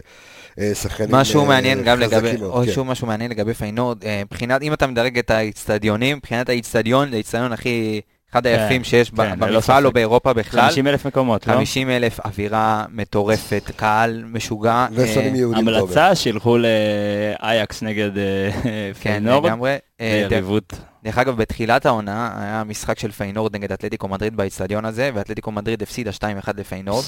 אה, 0.59 0.75
שחקנים 0.75 1.15
משהו 1.15 1.43
אה, 1.43 1.49
מעניין 1.49 1.83
גם 1.83 1.97
חזקים 1.97 2.19
לגבי, 2.19 2.37
מאוד, 2.37 2.51
עוד 2.51 2.67
כן. 2.67 2.73
שוב 2.73 2.87
משהו 2.87 3.07
מעניין 3.07 3.31
לגבי 3.31 3.55
פיינורד, 3.55 4.05
אה, 4.05 4.23
מבחינת, 4.25 4.63
אם 4.63 4.73
אתה 4.73 4.87
מדרג 4.87 5.19
את 5.19 5.31
האיצטדיונים, 5.31 6.17
מבחינת 6.17 6.49
האיצטדיון, 6.49 7.11
זה 7.11 7.15
האיצטדיון 7.17 7.53
הכי, 7.53 8.01
אחד 8.33 8.43
כן, 8.43 8.59
היפים 8.59 8.85
שיש 8.85 9.11
כן, 9.11 9.39
במפעל 9.39 9.87
או. 9.87 9.93
באירופה 9.93 10.33
בכלל. 10.33 10.69
50 10.69 10.87
אלף 10.87 11.07
מקומות, 11.07 11.47
לא? 11.47 11.53
50 11.53 11.91
אלף, 11.91 12.21
אווירה 12.25 12.85
מטורפת, 12.91 13.71
קהל 13.77 14.25
משוגע. 14.27 14.87
ושונאים 14.93 15.35
אה, 15.35 15.39
יהודים 15.39 15.65
טוב. 15.65 15.75
המלצה 15.75 16.15
שילכו 16.15 16.59
לאייקס 16.59 17.83
נגד 17.83 18.19
אה, 18.19 18.51
כן, 18.65 18.93
פיינורד, 19.03 19.47
לגמרי. 19.47 19.77
אה, 20.01 20.27
יריבות. 20.31 20.73
דרך 21.09 21.19
אגב, 21.19 21.37
בתחילת 21.37 21.87
העונה 21.87 22.31
היה 22.41 22.65
משחק 22.65 22.99
של 22.99 23.11
פיינורד 23.11 23.57
נגד 23.57 23.73
אתלטיקו 23.73 24.09
מדריד 24.09 24.37
באיצטדיון 24.37 24.85
הזה, 24.85 25.11
ואתלטיקו 25.15 25.53
מדריד 25.53 25.83
הפסידה 25.83 26.11
2-1 26.11 26.51
לפיינורד. 26.57 27.05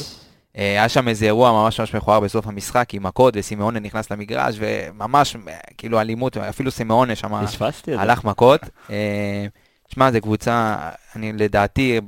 אה, 0.57 0.63
היה 0.71 0.89
שם 0.89 1.09
איזה 1.09 1.27
אירוע 1.27 1.53
ממש 1.53 1.81
ממש 1.81 1.95
מכוער 1.95 2.21
בסוף 2.21 2.47
המשחק 2.47 2.95
עם 2.95 3.03
מכות, 3.03 3.35
וסימאונה 3.37 3.81
נכנס 3.81 4.11
למגרש, 4.11 4.57
וממש, 4.59 5.37
אה, 5.49 5.59
כאילו 5.79 6.01
אלימות, 6.01 6.37
אפילו 6.37 6.71
סימאונה 6.71 7.17
שם. 7.17 7.35
הלך 7.99 8.25
מכות. 8.25 8.61
אה, 8.91 9.47
שמע, 9.95 10.13
זו 10.13 10.21
קבוצה, 10.21 10.77
אני 11.17 11.33
לדעתי, 11.33 12.01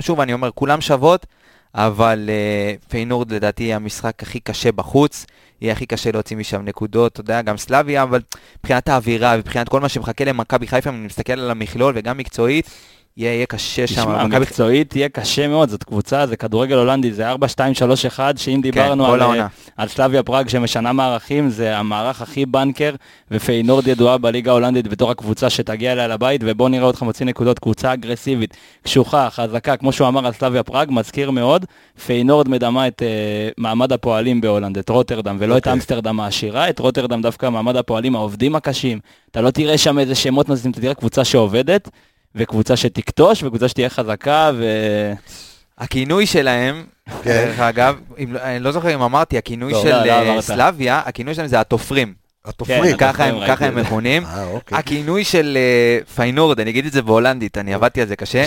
שוב, 0.00 0.20
אני 0.20 0.32
אומר, 0.32 0.50
כולם 0.54 0.80
שוות, 0.80 1.26
אבל 1.74 2.30
אה, 2.30 2.74
פיינורד 2.88 3.32
לדעתי 3.32 3.74
המשחק 3.74 4.22
הכי 4.22 4.40
קשה 4.40 4.72
בחוץ, 4.72 5.26
יהיה 5.60 5.72
הכי 5.72 5.86
קשה 5.86 6.12
להוציא 6.12 6.36
משם 6.36 6.62
נקודות, 6.62 7.12
אתה 7.12 7.20
יודע, 7.20 7.42
גם 7.42 7.56
סלאביה, 7.56 8.02
אבל 8.02 8.20
מבחינת 8.58 8.88
האווירה, 8.88 9.36
מבחינת 9.36 9.68
כל 9.68 9.80
מה 9.80 9.88
שמחכה 9.88 10.24
למכבי 10.24 10.66
חיפה, 10.66 10.90
אני 10.90 11.06
מסתכל 11.06 11.32
על 11.32 11.50
המכלול 11.50 11.92
וגם 11.96 12.18
מקצועית, 12.18 12.70
יהיה, 13.16 13.34
יהיה 13.34 13.46
קשה 13.46 13.86
שם. 13.86 13.94
תשמע, 13.94 14.24
מכבי- 14.24 14.38
מקצועית 14.40 14.90
תהיה 14.90 15.08
קשה 15.08 15.48
מאוד, 15.48 15.68
זאת 15.68 15.84
קבוצה, 15.84 16.26
זה 16.26 16.36
כדורגל 16.36 16.76
הולנדי, 16.76 17.12
זה 17.12 17.28
4, 17.30 17.48
2, 17.48 17.74
3, 17.74 18.06
1, 18.06 18.38
שאם 18.38 18.54
כן, 18.54 18.60
דיברנו 18.60 19.04
כל 19.06 19.12
על, 19.14 19.20
העונה. 19.20 19.46
על 19.76 19.88
סלאביה 19.88 20.22
פראג 20.22 20.48
שמשנה 20.48 20.92
מערכים, 20.92 21.50
זה 21.50 21.76
המערך 21.78 22.22
הכי 22.22 22.46
בנקר, 22.46 22.94
ופיינורד 23.30 23.86
ידועה 23.86 24.18
בליגה 24.18 24.50
ההולנדית 24.50 24.88
בתור 24.88 25.10
הקבוצה 25.10 25.50
שתגיע 25.50 25.92
אליה 25.92 26.08
לבית, 26.08 26.40
ובוא 26.44 26.68
נראה 26.68 26.86
אותך 26.86 27.02
מוציא 27.02 27.26
נקודות, 27.26 27.58
קבוצה 27.58 27.92
אגרסיבית, 27.92 28.56
קשוחה, 28.82 29.28
חזקה, 29.30 29.76
כמו 29.76 29.92
שהוא 29.92 30.08
אמר 30.08 30.26
על 30.26 30.32
סלאביה 30.32 30.62
פראג, 30.62 30.88
מזכיר 30.90 31.30
מאוד, 31.30 31.64
פיינורד 32.06 32.48
מדמה 32.48 32.86
את 32.88 33.02
אה, 33.02 33.54
מעמד 33.58 33.92
הפועלים 33.92 34.40
בהולנד, 34.40 34.78
את 34.78 34.88
רוטרדם, 34.88 35.36
ולא 35.38 35.54
את 35.56 35.58
אוקיי. 35.58 35.72
אמסטרדם 35.72 36.20
העשירה, 36.20 36.68
את 36.68 36.78
רוטרדם 36.78 37.22
דווקא 37.22 37.50
מעמד 37.50 37.76
הפועלים, 37.76 38.16
העובדים 38.16 38.54
הקשים, 38.56 38.98
אתה 39.30 39.40
לא 39.40 39.50
תראה 39.50 39.78
שם 39.78 39.98
איזה 39.98 40.14
שמות 40.14 40.48
נזים, 40.48 40.70
אתה 40.70 40.80
תראה 40.80 40.94
קבוצה 40.94 41.24
שעובדת, 41.24 41.88
וקבוצה 42.34 42.76
שתכתוש, 42.76 43.42
וקבוצה 43.42 43.68
שתהיה 43.68 43.88
חזקה, 43.88 44.50
ו... 44.54 44.64
הכינוי 45.78 46.26
שלהם, 46.26 46.84
כן. 47.06 47.30
דרך 47.30 47.58
אגב, 47.60 47.96
אם, 48.18 48.36
אני 48.36 48.60
לא 48.60 48.72
זוכר 48.72 48.94
אם 48.94 49.02
אמרתי, 49.02 49.38
הכינוי 49.38 49.72
לא, 49.72 49.82
של 49.82 49.88
לא, 49.90 50.04
לא 50.04 50.12
אה, 50.12 50.32
אמרת. 50.32 50.40
סלאביה, 50.40 51.02
הכינוי 51.04 51.34
שלהם 51.34 51.46
זה 51.46 51.60
התופרים. 51.60 52.14
התופרים. 52.44 52.96
כן, 52.96 53.12
ככה 53.12 53.24
הם, 53.24 53.34
ראיתי 53.34 53.52
ככה 53.52 53.66
הם. 53.66 53.76
מכונים. 53.78 54.24
אה, 54.24 54.44
אוקיי. 54.44 54.78
הכינוי 54.78 55.24
של 55.24 55.58
אה, 55.60 55.98
פיינורד, 56.14 56.60
אני 56.60 56.70
אגיד 56.70 56.86
את 56.86 56.92
זה 56.92 57.02
בהולנדית, 57.02 57.58
אני 57.58 57.74
עבדתי 57.74 58.00
על 58.02 58.08
זה 58.08 58.16
קשה. 58.16 58.44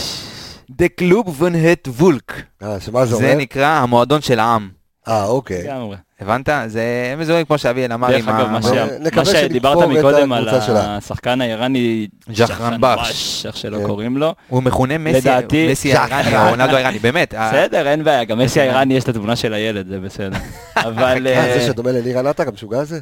The 0.71 1.01
Club 1.01 1.27
von 1.39 1.53
Het 1.53 2.01
Volk. 2.01 2.33
אה, 2.63 2.79
שמה 2.79 3.05
זה? 3.05 3.35
נקרא 3.35 3.67
המועדון 3.67 4.21
של 4.21 4.39
העם. 4.39 4.69
אה, 5.07 5.25
אוקיי. 5.25 5.63
לגמרי. 5.63 5.97
הבנת? 6.19 6.49
זה 6.67 7.09
הם 7.13 7.19
מזוהים 7.19 7.45
כמו 7.45 7.57
שאביאל 7.57 7.93
אמר 7.93 8.07
דרך 8.07 8.27
עם 8.27 8.35
אגב, 8.35 8.55
ה... 8.55 8.61
שה- 8.61 8.99
נקווה 8.99 9.23
מה 9.23 9.25
שדיברת 9.25 9.77
שנתפור 9.79 9.83
את 9.83 9.97
מקודם 9.97 10.33
על. 10.33 10.49
השחקן 10.49 11.41
האיראני, 11.41 12.07
ז'חרן 12.33 12.77
בש. 12.81 13.45
איך 13.45 13.57
שלא 13.57 13.77
כן. 13.77 13.85
קוראים 13.85 14.17
לו. 14.17 14.35
הוא 14.49 14.63
מכונה 14.63 14.97
מסי, 14.97 15.93
האיראני, 15.93 16.49
רונלדו 16.49 16.75
האיראני, 16.75 16.99
באמת. 16.99 17.33
אה, 17.33 17.49
בסדר, 17.49 17.87
אין 17.87 18.03
בעיה, 18.03 18.23
גם 18.23 18.39
מסי 18.39 18.61
האיראני 18.61 18.93
יש 18.93 19.03
את 19.03 19.09
התמונה 19.09 19.35
של 19.35 19.53
הילד, 19.53 19.87
זה 19.87 19.99
בסדר. 19.99 20.37
אבל... 20.77 21.27
אה, 21.27 21.53
אה, 21.53 21.59
זה 21.59 21.65
שדומה 21.65 21.91
ללירן 21.91 22.27
עטר, 22.27 22.43
המשוגע 22.47 22.79
הזה? 22.79 22.99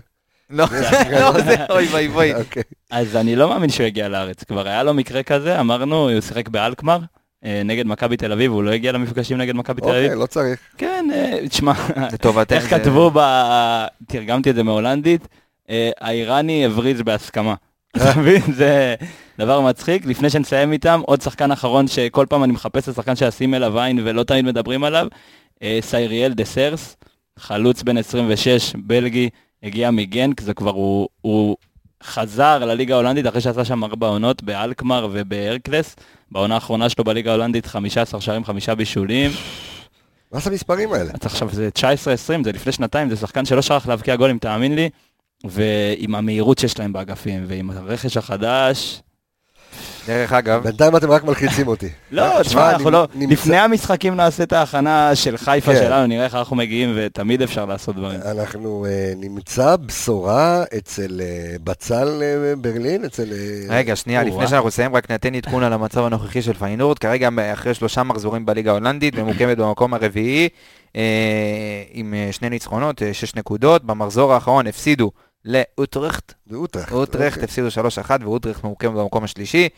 לא, 0.50 0.66
לא, 1.12 1.42
זה 1.42 1.56
אוי 1.70 1.88
ואי 1.92 2.08
ואי. 2.08 2.34
אוקיי. 2.34 2.64
אז 2.92 3.16
אני 3.16 3.36
לא 3.36 3.50
מאמין 3.50 3.70
שהוא 3.70 3.86
יגיע 3.88 4.10
לארץ. 4.10 4.44
כבר 4.44 4.68
היה 4.68 4.84
לו 4.84 4.94
מקרה 4.94 5.24
כזה, 5.24 5.60
אמרנו, 5.60 6.10
הוא 6.10 6.22
שיחק 6.22 6.50
באלקמר. 6.50 7.00
אה, 7.46 7.62
נגד 7.66 7.88
מכבי 7.88 8.18
תל 8.18 8.32
אביב, 8.32 8.52
הוא 8.52 8.64
לא 8.64 8.72
הגיע 8.72 8.92
למפגשים 8.92 9.38
נגד 9.38 9.56
מכבי 9.56 9.82
תל 9.82 9.90
אביב. 9.90 10.04
אוקיי, 10.04 10.20
לא 10.20 10.26
צריך. 10.26 10.60
כן, 10.78 11.06
אה, 11.14 11.48
תשמע. 11.48 11.74
איך 12.52 12.70
כתבו 12.70 13.12
ב... 13.14 13.20
תרגמתי 14.08 14.50
את 14.50 14.56
זה 14.56 14.64
מהולנדית, 14.64 15.28
אה, 15.70 15.92
האיראני 16.02 16.66
הבריז 16.66 17.02
בהסכמה. 17.02 17.56
אתה 17.98 18.20
מבין? 18.20 18.42
זה 18.54 18.96
דבר 19.38 19.62
מצחיק. 19.62 20.06
לפני 20.06 20.30
שנסיים 20.30 20.72
איתם, 20.72 21.02
עוד 21.06 21.22
שחקן 21.22 21.52
אחרון 21.52 21.88
שכל 21.88 22.26
פעם 22.30 22.44
אני 22.44 22.54
מחפש 22.54 22.84
את 22.84 22.88
השחקן 22.88 23.16
שאשים 23.16 23.54
אליו 23.54 23.80
עין 23.80 24.00
ולא 24.04 24.24
תמיד 24.24 24.46
מדברים 24.46 24.84
עליו, 24.84 25.08
סייריאל 25.82 26.34
דה 26.34 26.46
סרס, 26.46 26.96
חלוץ 27.40 27.84
בן 27.84 27.98
26, 27.98 28.76
בלגי, 28.76 29.30
הגיע 29.64 29.92
מגנק, 29.92 30.42
זה 30.42 30.54
כבר 30.54 30.72
הוא... 30.72 31.56
חזר 32.04 32.66
לליגה 32.66 32.94
ההולנדית 32.94 33.28
אחרי 33.28 33.42
שעשה 33.42 33.66
שם 33.66 33.84
ארבע 33.84 34.08
עונות 34.08 34.44
באלקמר 34.44 35.08
ובהרקלס. 35.12 35.96
בעונה 36.32 36.56
האחרונה 36.56 36.90
שלו 36.90 37.04
בליגה 37.04 37.32
ההולנדית 37.32 37.66
15 37.66 38.22
שערים, 38.22 38.46
חמישה 38.46 38.76
בישולים. 38.76 39.32
מה 40.32 40.40
זה 40.40 40.50
המספרים 40.50 40.94
האלה? 40.94 41.12
אז 41.14 41.20
עכשיו 41.26 41.50
זה 41.52 41.70
19-20, 41.78 41.82
זה 42.44 42.52
לפני 42.52 42.72
שנתיים, 42.72 43.10
זה 43.10 43.16
שחקן 43.16 43.46
שלא 43.46 43.62
שכח 43.62 43.88
להבקיע 43.88 44.16
גולים, 44.16 44.38
תאמין 44.38 44.76
לי. 44.76 44.90
ועם 45.44 46.16
המהירות 46.16 46.60
שיש 46.60 46.80
להם 46.80 46.94
באגפים, 46.94 47.44
ועם 47.48 47.70
הרכש 47.70 48.18
החדש. 48.18 49.02
דרך 50.08 50.34
אגב, 50.34 50.64
בינתיים 50.64 50.96
אתם 50.96 51.12
רק 51.12 51.24
מלחיצים 51.24 51.68
אותי. 51.68 51.90
לא, 52.12 52.42
תשמע, 52.42 52.72
אנחנו 52.72 52.92
לא... 52.92 53.08
לפני 53.16 53.58
המשחקים 53.58 54.16
נעשה 54.16 54.44
את 54.44 54.54
ההכנה 54.54 55.16
של 55.16 55.38
חיפה 55.38 55.74
כן. 55.74 55.80
שלנו, 55.80 56.08
נראה 56.08 56.26
איך 56.26 56.36
אנחנו 56.36 56.56
מגיעים, 56.56 56.94
ותמיד 56.96 57.42
אפשר 57.42 57.66
לעשות 57.66 57.96
דברים. 57.96 58.20
אנחנו 58.26 58.86
אה, 58.86 59.14
נמצא 59.18 59.76
בשורה 59.76 60.64
אצל 60.78 61.22
אה, 61.22 61.56
בצל 61.64 62.22
אה, 62.22 62.56
ברלין, 62.56 63.06
אצל... 63.06 63.34
רגע, 63.70 63.96
שנייה, 63.96 64.24
לפני. 64.24 64.48
שאנחנו 64.48 64.68
נסיים, 64.68 64.96
רק 64.96 65.12
ניתן 65.12 65.36
עדכון 65.36 65.64
על 65.64 65.74
המצב 65.74 66.06
הנוכחי 66.06 66.42
של 66.42 66.54
פיינורד. 66.54 67.00
כרגע, 67.00 67.30
אחרי 67.54 67.74
שלושה 67.74 68.04
מחזורים 68.04 68.46
בליגה 68.46 68.72
ההולנדית, 68.72 69.16
ממוקמת 69.16 69.58
במקום 69.58 69.94
הרביעי, 69.94 70.50
עם 71.94 72.14
שני 72.32 72.50
ניצחונות, 72.50 73.02
שש 73.14 73.36
נקודות. 73.36 73.84
במחזור 73.84 74.34
האחרון 74.34 74.68
הפסידו 74.68 75.12
לאוטרכט, 75.46 76.34
ואוטרכט. 76.48 76.92
אוטרכט 76.92 77.32
אוקיי. 77.34 77.44
הפסידו 77.44 77.68
3-1, 78.08 78.24
ואוטרכט 78.24 78.64
ממוקמת 78.64 78.92
במקום 78.94 79.24
השלישי. 79.24 79.70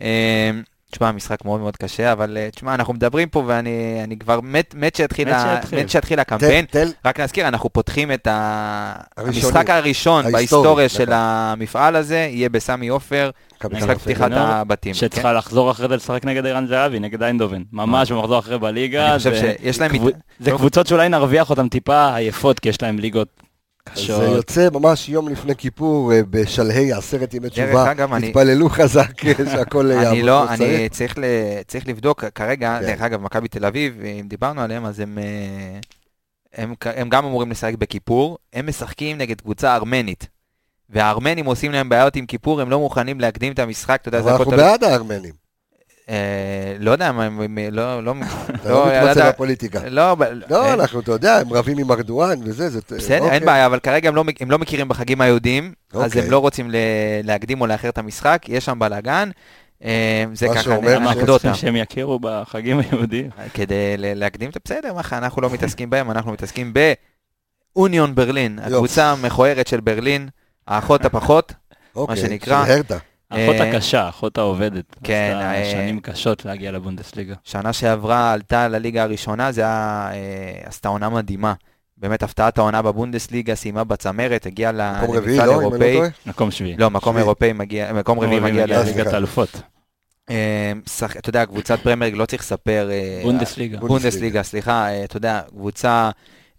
אה, 0.00 0.50
תשמע, 0.90 1.12
משחק 1.12 1.44
מאוד 1.44 1.60
מאוד 1.60 1.76
קשה, 1.76 2.12
אבל 2.12 2.36
אה, 2.40 2.48
תשמע, 2.50 2.74
אנחנו 2.74 2.94
מדברים 2.94 3.28
פה 3.28 3.42
ואני 3.46 3.70
אני 4.04 4.18
כבר 4.18 4.40
מת, 4.42 4.74
מת 4.78 4.94
שיתחיל, 4.94 5.28
מת 5.28 5.36
שיתחיל. 5.60 5.80
מת 5.80 5.90
שיתחיל 5.90 6.20
הקמפיין. 6.20 6.64
תל, 6.64 6.84
תל, 6.84 6.92
רק 7.04 7.20
להזכיר, 7.20 7.48
אנחנו 7.48 7.70
פותחים 7.72 8.12
את 8.12 8.26
ה... 8.26 8.94
המשחק 9.16 9.70
הראשון 9.70 10.18
ההיסטורי, 10.24 10.32
בהיסטוריה 10.32 10.88
של. 10.88 11.10
המפעל 11.12 11.96
הזה, 11.96 12.16
יהיה 12.30 12.48
בסמי 12.48 12.88
עופר, 12.88 13.30
משחק. 13.72 13.98
פתיחת 13.98 14.30
הבתים. 14.34 14.92
כן? 14.92 14.98
שצריכה 14.98 15.32
לחזור 15.32 15.70
אחרי 15.70 15.88
זה 15.88 15.96
לשחק 15.96 16.24
נגד 16.24 16.46
ערן 16.46 16.66
זהבי, 16.66 16.98
נגד 17.00 17.22
איינדובן. 17.22 17.62
ממש 17.72 18.12
במחזור 18.12 18.38
אחרי 18.38 18.58
בליגה. 18.58 19.10
אני 19.10 19.18
חושב 19.18 19.30
זה- 19.34 19.54
שיש 19.62 19.80
להם... 19.80 19.90
קבוצ- 19.90 20.10
זה 20.40 20.50
קבוצות 20.50 20.86
שאולי 20.86 21.08
נרוויח 21.08 21.50
אותן 21.50 21.68
טיפה 21.68 22.14
עייפות, 22.16 22.60
כי 22.60 22.68
יש 22.68 22.82
להם 22.82 22.98
ליגות 22.98 23.28
זה 23.94 23.94
קשות. 23.94 24.22
יוצא 24.22 24.68
ממש 24.72 25.08
יום 25.08 25.28
לפני 25.28 25.56
כיפור, 25.56 26.12
אה, 26.12 26.20
בשלהי 26.30 26.92
עשרת 26.92 27.34
ימי 27.34 27.48
דרך 27.48 27.52
תשובה. 27.52 27.90
אגב, 27.90 28.12
אני- 28.12 28.26
התפללו 28.26 28.68
חזק 28.70 29.24
אה, 29.26 29.32
שהכל 29.52 29.86
יעבוד 29.92 30.06
אני 30.06 30.22
לא, 30.22 30.48
אני. 30.50 30.88
צריך, 30.88 31.18
ל, 31.18 31.22
צריך 31.66 31.88
לבדוק 31.88 32.24
כרגע, 32.24 32.78
כן. 32.80 32.86
דרך 32.86 33.00
אגב, 33.00 33.20
מכבי 33.20 33.48
תל 33.48 33.64
אביב, 33.64 34.00
אם 34.20 34.28
דיברנו 34.28 34.60
עליהם, 34.60 34.84
אז 34.84 35.00
הם, 35.00 35.18
אה, 35.18 35.78
הם, 36.54 36.74
הם 36.84 37.08
גם 37.08 37.24
אמורים 37.24 37.50
לשחק 37.50 37.74
בכיפור, 37.78 38.38
הם 38.52 38.66
משחקים 38.66 39.18
נגד 39.18 39.40
קבוצה 39.40 39.74
ארמנית. 39.76 40.26
והארמנים 40.90 41.46
עושים 41.46 41.72
להם 41.72 41.88
בעיות 41.88 42.16
עם 42.16 42.26
כיפור, 42.26 42.60
הם 42.60 42.70
לא 42.70 42.78
מוכנים 42.78 43.20
להקדים 43.20 43.52
את 43.52 43.58
המשחק, 43.58 43.98
אתה 44.00 44.08
יודע, 44.08 44.18
אבל 44.18 44.24
זה 44.28 44.34
הכל 44.34 44.42
אנחנו 44.42 44.52
תלוי- 44.52 44.64
בעד 44.64 44.84
הארמנים. 44.84 45.45
אה, 46.08 46.76
לא 46.78 46.90
יודע, 46.90 47.12
מה, 47.12 47.28
לא, 47.28 47.42
לא, 47.70 48.00
אתה 48.00 48.70
לא 48.70 48.86
מתמצא 48.86 49.30
בפוליטיקה. 49.30 49.80
לא, 49.88 50.16
לא, 50.50 50.64
אה, 50.64 50.74
אנחנו, 50.74 51.00
אתה 51.00 51.12
יודע, 51.12 51.36
הם 51.36 51.52
רבים 51.52 51.78
עם 51.78 51.90
ארדואן 51.92 52.40
וזה, 52.44 52.68
זה... 52.68 52.80
בסדר, 52.90 53.18
אוקיי. 53.20 53.34
אין 53.34 53.44
בעיה, 53.46 53.66
אבל 53.66 53.78
כרגע 53.78 54.08
הם 54.08 54.16
לא, 54.16 54.24
לא 54.48 54.58
מכירים 54.58 54.88
בחגים 54.88 55.20
היהודיים, 55.20 55.72
אז 55.92 56.02
אוקיי. 56.02 56.22
הם 56.22 56.30
לא 56.30 56.38
רוצים 56.38 56.70
להקדים 57.24 57.60
או 57.60 57.66
לאחר 57.66 57.88
את 57.88 57.98
המשחק, 57.98 58.42
יש 58.48 58.64
שם 58.64 58.78
בלאגן. 58.78 59.30
אה, 59.84 60.24
זה 60.32 60.48
מה 60.48 60.54
ככה 60.54 60.76
אנקדוטה. 60.96 61.54
שהם 61.54 61.76
יכירו 61.76 62.18
בחגים 62.22 62.78
היהודיים? 62.78 63.30
כדי 63.54 63.96
ל- 63.98 64.18
להקדים 64.18 64.50
את 64.50 64.56
בסדר, 64.64 64.94
מה 64.94 65.00
אנחנו 65.12 65.42
לא 65.42 65.50
מתעסקים 65.50 65.90
בהם, 65.90 66.10
אנחנו 66.10 66.32
מתעסקים 66.32 66.72
באוניון 67.74 68.14
ברלין. 68.14 68.58
הקבוצה 68.58 69.12
המכוערת 69.12 69.66
של 69.66 69.80
ברלין, 69.80 70.28
האחות 70.68 71.04
הפחות, 71.04 71.52
אוקיי, 71.96 72.16
שנקרא. 72.16 72.66
של 72.66 72.72
הרטה. 72.72 72.98
האחות 73.30 73.56
אה, 73.56 73.70
הקשה, 73.70 74.02
האחות 74.02 74.38
העובדת. 74.38 74.84
כן, 75.04 75.32
עשתה 75.36 75.54
אה, 75.54 75.70
שנים 75.70 76.00
קשות 76.00 76.44
להגיע 76.44 76.72
לבונדסליגה. 76.72 77.34
שנה 77.44 77.72
שעברה 77.72 78.32
עלתה 78.32 78.68
לליגה 78.68 79.02
הראשונה, 79.02 79.52
זה 79.52 79.60
היה, 79.60 80.08
אה, 80.12 80.18
עשתה 80.68 80.88
עונה 80.88 81.08
מדהימה. 81.08 81.54
באמת 81.98 82.22
הפתעת 82.22 82.58
העונה 82.58 82.82
בבונדסליגה, 82.82 83.54
סיימה 83.54 83.84
בצמרת, 83.84 84.46
הגיעה 84.46 84.72
ל- 84.72 84.92
מקום 85.02 85.16
רביעי, 85.16 85.36
למפעל 85.38 85.48
לא? 85.48 85.54
אם 85.54 85.58
אני 85.60 85.64
לא 85.64 85.70
אירופאי. 85.70 85.96
טועה? 85.96 86.08
מקום 86.26 86.50
שביעי. 86.50 86.76
לא, 86.78 86.90
מקום. 86.90 87.16
אירופאי 87.18 87.52
מגיע, 87.52 87.92
מקום 87.92 88.20
רביעי 88.20 88.40
מגיע 88.40 88.66
לליגת. 88.66 89.06
האלופות. 89.06 89.60
אתה 91.18 91.28
יודע, 91.28 91.46
קבוצת 91.46 91.78
פרמיירג 91.80 92.14
לא 92.14 92.26
צריך 92.26 92.42
לספר. 92.42 92.88
בונדסליגה. 93.22 93.78
בונדסליגה. 93.78 94.42
סליחה, 94.42 95.04
אתה 95.04 95.16
יודע, 95.16 95.40
קבוצה 95.50 96.10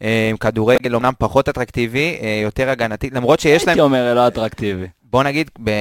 עם 0.01 0.37
כדורגל 0.39 0.95
אומנם 0.95 1.13
פחות 1.19 1.49
אטרקטיבי, 1.49 2.17
יותר 2.43 2.69
הגנתי, 2.69 3.09
למרות 3.09 3.39
שיש 3.39 3.61
להם, 3.61 3.69
הייתי 3.69 3.81
אומר 3.81 4.13
לא 4.13 4.27
אטרקטיבי. 4.27 4.87
בוא 5.11 5.23
נגיד, 5.23 5.49
ב- 5.63 5.71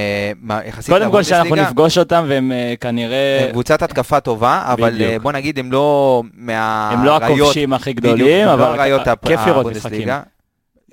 יחסית 0.67 0.95
קודם 0.95 1.11
כל 1.11 1.23
שאנחנו 1.23 1.55
נפגוש 1.57 1.99
אותם 1.99 2.25
והם 2.29 2.53
אה, 2.53 2.75
כנראה, 2.81 3.41
הם 3.45 3.51
קבוצת 3.53 3.83
התקפה 3.83 4.21
טובה, 4.21 4.63
אבל 4.73 4.91
בדיוק. 4.95 5.11
אה, 5.11 5.19
בוא 5.19 5.33
נגיד, 5.33 5.59
הם 5.59 5.73
לא 5.73 6.23
מהאריות, 6.35 6.99
הם 6.99 7.05
לא 7.05 7.17
הכובשים 7.17 7.73
הכי 7.73 7.95
בדיוק, 7.95 8.15
גדולים, 8.17 8.49
הם 8.49 8.59
לא 8.59 8.65
אבל 8.65 8.79
האריות 8.79 9.09
הפ- 9.09 9.27
כיף 9.29 9.41
לראות 9.47 9.67
הבונדסליגה. 9.67 10.17
משחקים. 10.19 10.37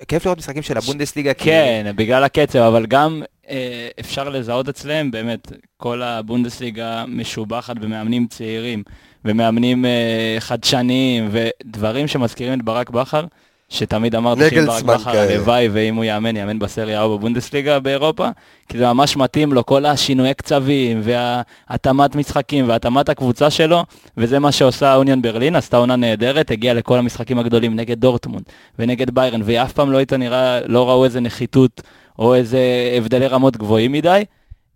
כיף 0.08 0.24
לראות 0.24 0.38
משחקים 0.38 0.62
של 0.62 0.76
הבונדסליגה, 0.78 1.34
כי 1.34 1.44
כן, 1.44 1.92
בגלל 1.96 2.24
הקצב, 2.24 2.58
אבל 2.58 2.86
גם 2.86 3.22
אה, 3.50 3.56
אפשר 4.00 4.28
לזהות 4.28 4.68
אצלם, 4.68 5.10
באמת, 5.10 5.52
כל 5.76 6.02
הבונדסליגה 6.02 7.04
משובחת 7.08 7.76
במאמנים 7.76 8.26
צעירים, 8.30 8.82
ומאמנים 9.24 9.84
אה, 9.84 9.90
חדשניים, 10.38 11.28
ודברים 11.32 12.08
שמזכירים 12.08 12.58
את 12.58 12.64
ברק 12.64 12.90
בכר, 12.90 13.24
שתמיד 13.74 14.14
אמרתי 14.14 14.50
שאם 14.50 14.66
ברק 14.66 14.82
בכר. 14.82 15.18
הלוואי, 15.18 15.68
ואם 15.72 15.94
הוא 15.94 16.04
יאמן, 16.04 16.36
יאמן 16.36 16.58
בסריה 16.58 17.02
או 17.02 17.18
בבונדסליגה 17.18 17.80
באירופה, 17.80 18.28
כי 18.68 18.78
זה 18.78 18.92
ממש 18.92 19.16
מתאים 19.16 19.52
לו, 19.52 19.66
כל 19.66 19.86
השינויי 19.86 20.34
קצבים, 20.34 21.00
והתאמת 21.04 22.16
משחקים, 22.16 22.68
והתאמת 22.68 23.08
הקבוצה 23.08 23.50
שלו, 23.50 23.84
וזה 24.16 24.38
מה 24.38 24.52
שעושה 24.52 24.94
אוניון 24.94 25.22
ברלין, 25.22 25.56
עשתה 25.56 25.76
עונה 25.76 25.96
נהדרת, 25.96 26.50
הגיעה 26.50 26.74
לכל 26.74 26.98
המשחקים 26.98 27.38
הגדולים 27.38 27.76
נגד 27.76 28.00
דורטמונד 28.00 28.44
ונגד 28.78 29.10
ביירן, 29.10 29.42
והיא 29.44 29.62
אף 29.62 29.72
פעם 29.72 29.92
לא 29.92 29.96
הייתה 29.96 30.16
נראה, 30.16 30.60
לא 30.66 30.90
ראו 30.90 31.04
איזה 31.04 31.20
נחיתות 31.20 31.82
או 32.18 32.34
איזה 32.34 32.60
הבדלי 32.96 33.26
רמות 33.26 33.56
גבוהים 33.56 33.92
מדי. 33.92 34.24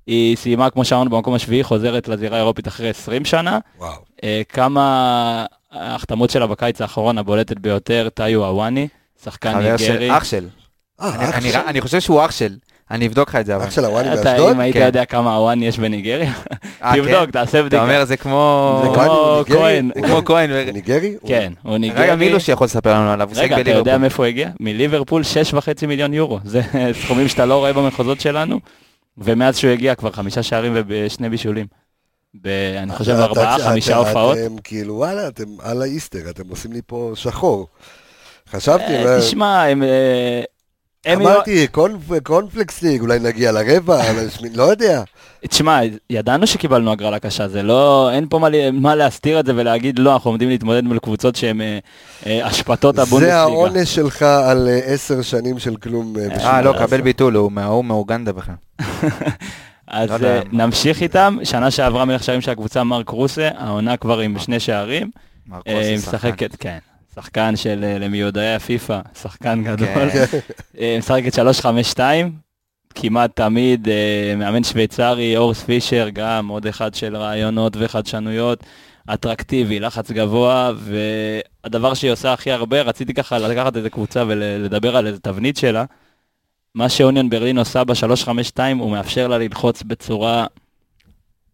היא 0.06 0.36
סיימה, 0.36 0.70
כמו 0.70 0.84
שאמרנו, 0.84 1.10
במקום 1.10 1.34
השביעי, 1.34 1.64
חוזרת 1.64 2.08
לזירה 2.08 2.36
האירופית 2.36 2.68
אחרי 2.68 2.88
20 2.88 3.24
שנה. 3.24 3.58
וואו. 3.78 3.92
אה, 4.24 4.42
כמה 4.48 5.46
ההחתמות 5.72 6.30
שלה 6.30 6.46
בקיץ 6.46 6.80
האחרון, 6.80 7.18
הבולטת 7.18 7.58
ביותר, 7.58 8.08
טאיו 8.14 8.44
אוואני, 8.44 8.88
שחקן 9.24 9.58
ניגרי. 9.58 10.16
אח 10.16 10.24
של. 10.24 10.46
אה, 11.00 11.30
אני- 11.68 11.80
חושב 11.80 12.00
שהוא 12.00 12.24
אח 12.24 12.30
של. 12.30 12.52
אני 12.90 13.06
אבדוק 13.06 13.28
לך 13.28 13.36
את 13.36 13.46
זה, 13.46 13.56
אבל. 13.56 13.64
אח 13.64 13.70
של 13.70 13.84
הוואני 13.84 14.14
אתה, 14.14 14.30
מאשדוד? 14.30 14.52
אם 14.54 14.60
היית 14.60 14.76
כן. 14.76 14.86
יודע 14.86 15.04
כמה 15.04 15.36
אוואני 15.36 15.66
יש 15.66 15.78
בניגריה, 15.78 16.32
אה, 16.82 16.92
כן? 16.94 17.02
תבדוק, 17.02 17.30
תעשה 17.30 17.58
אתה 17.58 17.66
בדיקה. 17.66 17.82
אומר, 17.82 18.04
זה 18.04 18.16
כמו... 18.16 18.80
זה 18.82 18.88
הוואני 18.88 19.08
הוא 19.10 19.44
כמו 19.44 19.54
ניגרי? 19.54 19.58
כהן. 19.58 19.90
זה 19.94 20.08
כמו 20.08 20.24
כהן. 20.24 20.50
ניגרי? 20.72 21.14
כן, 21.26 21.52
הוא 21.62 21.72
רגע, 21.74 21.78
ניגרי. 21.78 22.16
מילו 22.16 22.40
שיכול 22.40 22.64
לספר 22.64 22.94
לנו 22.94 23.10
עליו, 23.10 23.28
הוא 23.28 23.34
שיחק 23.34 23.52
רגע, 23.52 23.60
אתה 23.60 23.70
יודע. 23.70 23.98
מאיפה 23.98 24.22
הוא 24.22 24.28
הגיע? 24.28 24.48
מליברפול 24.60 25.22
6.5 25.22 25.58
מיליון 25.86 26.14
יורו. 26.14 26.38
זה 26.44 26.60
סכומים 27.04 27.28
שאתה 27.28 27.46
לא 27.46 27.54
רואה 27.58 27.72
במחוזות 27.72 28.20
שלנו. 28.20 28.60
ומאז 29.18 29.56
שהוא 29.56 29.70
הגיע 29.72 29.94
כבר 29.94 30.10
חמישה 30.12 30.42
שערים 30.42 30.76
ושני 30.88 31.28
בישולים. 31.28 31.66
ב- 32.34 32.48
אני 32.82 32.92
חושב 32.96 33.12
ארבעה, 33.12 33.58
חמישה 33.58 33.96
הופעות. 33.96 34.36
אתם 34.38 34.56
כאילו, 34.64 34.94
וואלה, 34.94 35.28
אתם 35.28 35.44
על 35.62 35.82
האיסטר, 35.82 36.30
אתם 36.30 36.42
עושים 36.50 36.72
לי 36.72 36.80
פה 36.86 37.12
שחור. 37.14 37.66
חשבתי, 38.50 38.82
אה, 39.06 39.18
תשמע, 39.20 39.62
הם... 39.64 39.82
אה, 39.82 40.40
לא- 41.06 41.12
אמרתי, 41.14 41.66
קונפ- 41.72 42.20
קונפלקס 42.22 42.82
ליג, 42.82 43.00
אולי 43.00 43.18
נגיע 43.18 43.52
לרבע, 43.52 44.02
לא 44.54 44.62
יודע. 44.62 45.02
תשמע, 45.48 45.80
ידענו 46.10 46.46
שקיבלנו 46.46 46.92
הגרלה 46.92 47.18
קשה, 47.18 47.48
זה 47.48 47.62
לא, 47.62 48.10
אין 48.12 48.26
פה 48.30 48.38
מה, 48.72 48.94
להסתיר 48.94 49.40
את 49.40 49.46
זה 49.46 49.52
ולהגיד 49.56 49.98
לא, 49.98 50.12
אנחנו 50.14 50.30
עומדים 50.30 50.48
להתמודד 50.48 50.84
מול 50.84 50.98
קבוצות 50.98 51.36
שהן 51.36 51.60
אה, 51.60 51.78
אה, 52.26 52.48
אשפטות 52.48 52.94
זה 52.96 53.02
הבונדסליגה. 53.02 53.40
העונש 53.40 53.94
שלך 53.94 54.22
על 54.22 54.68
אה, 54.68 54.78
עשר 54.84 55.22
שנים 55.22 55.58
של 55.58 55.76
כלום 55.76 56.14
אה, 56.18 56.46
אה, 56.46 56.62
לא. 56.62 56.74
קבל 56.78 57.00
ביטול, 57.00 57.34
הוא 57.36 57.52
מאוגנדה 57.84 58.32
בכלל. 58.32 58.54
אז 59.88 60.10
לא 60.10 60.14
יודע. 60.14 60.36
אה, 60.36 60.42
נמשיך 60.52 61.02
איתם, 61.02 61.36
שנה 61.44 61.70
שעברה 61.70 62.04
מלך 62.04 62.24
שערים 62.24 62.40
של 62.40 62.50
הקבוצה 62.50 62.84
מרק 62.84 63.08
רוסה, 63.08 63.48
העונה 63.56 63.96
כבר 63.96 64.18
עם 64.18 64.38
שני 64.38 64.60
שערים, 64.60 65.10
מרקוס 65.46 65.72
אה, 65.72 65.88
היא 65.88 65.98
שחקן. 65.98 66.16
משחקת, 66.16 66.56
כן, 66.56 66.78
שחקן 67.14 67.56
של 67.56 67.84
אה, 67.84 67.98
למיודעי 67.98 68.54
הפיפא, 68.54 69.00
שחקן 69.22 69.64
גדול, 69.64 70.10
כן. 70.10 70.38
משחקת 70.98 71.38
3-5-2, 71.96 72.00
כמעט 72.94 73.30
תמיד 73.36 73.88
מאמן 74.36 74.64
שוויצרי, 74.64 75.36
אורס 75.36 75.62
פישר, 75.62 76.08
גם 76.12 76.48
עוד 76.48 76.66
אחד 76.66 76.94
של 76.94 77.16
רעיונות 77.16 77.76
וחדשנויות, 77.78 78.64
אטרקטיבי, 79.14 79.80
לחץ 79.80 80.10
גבוה, 80.10 80.72
והדבר 81.64 81.94
שהיא 81.94 82.12
עושה 82.12 82.32
הכי 82.32 82.52
הרבה, 82.52 82.82
רציתי 82.82 83.14
ככה 83.14 83.38
לקחת 83.38 83.76
איזה 83.76 83.90
קבוצה 83.90 84.24
ולדבר 84.26 84.96
על 84.96 85.06
איזה 85.06 85.20
תבנית 85.20 85.56
שלה. 85.56 85.84
מה 86.78 86.88
שאוניון 86.88 87.30
ברלין 87.30 87.58
עושה 87.58 87.84
ב-352, 87.84 88.58
הוא 88.78 88.90
מאפשר 88.90 89.28
לה 89.28 89.38
ללחוץ 89.38 89.82
בצורה 89.82 90.46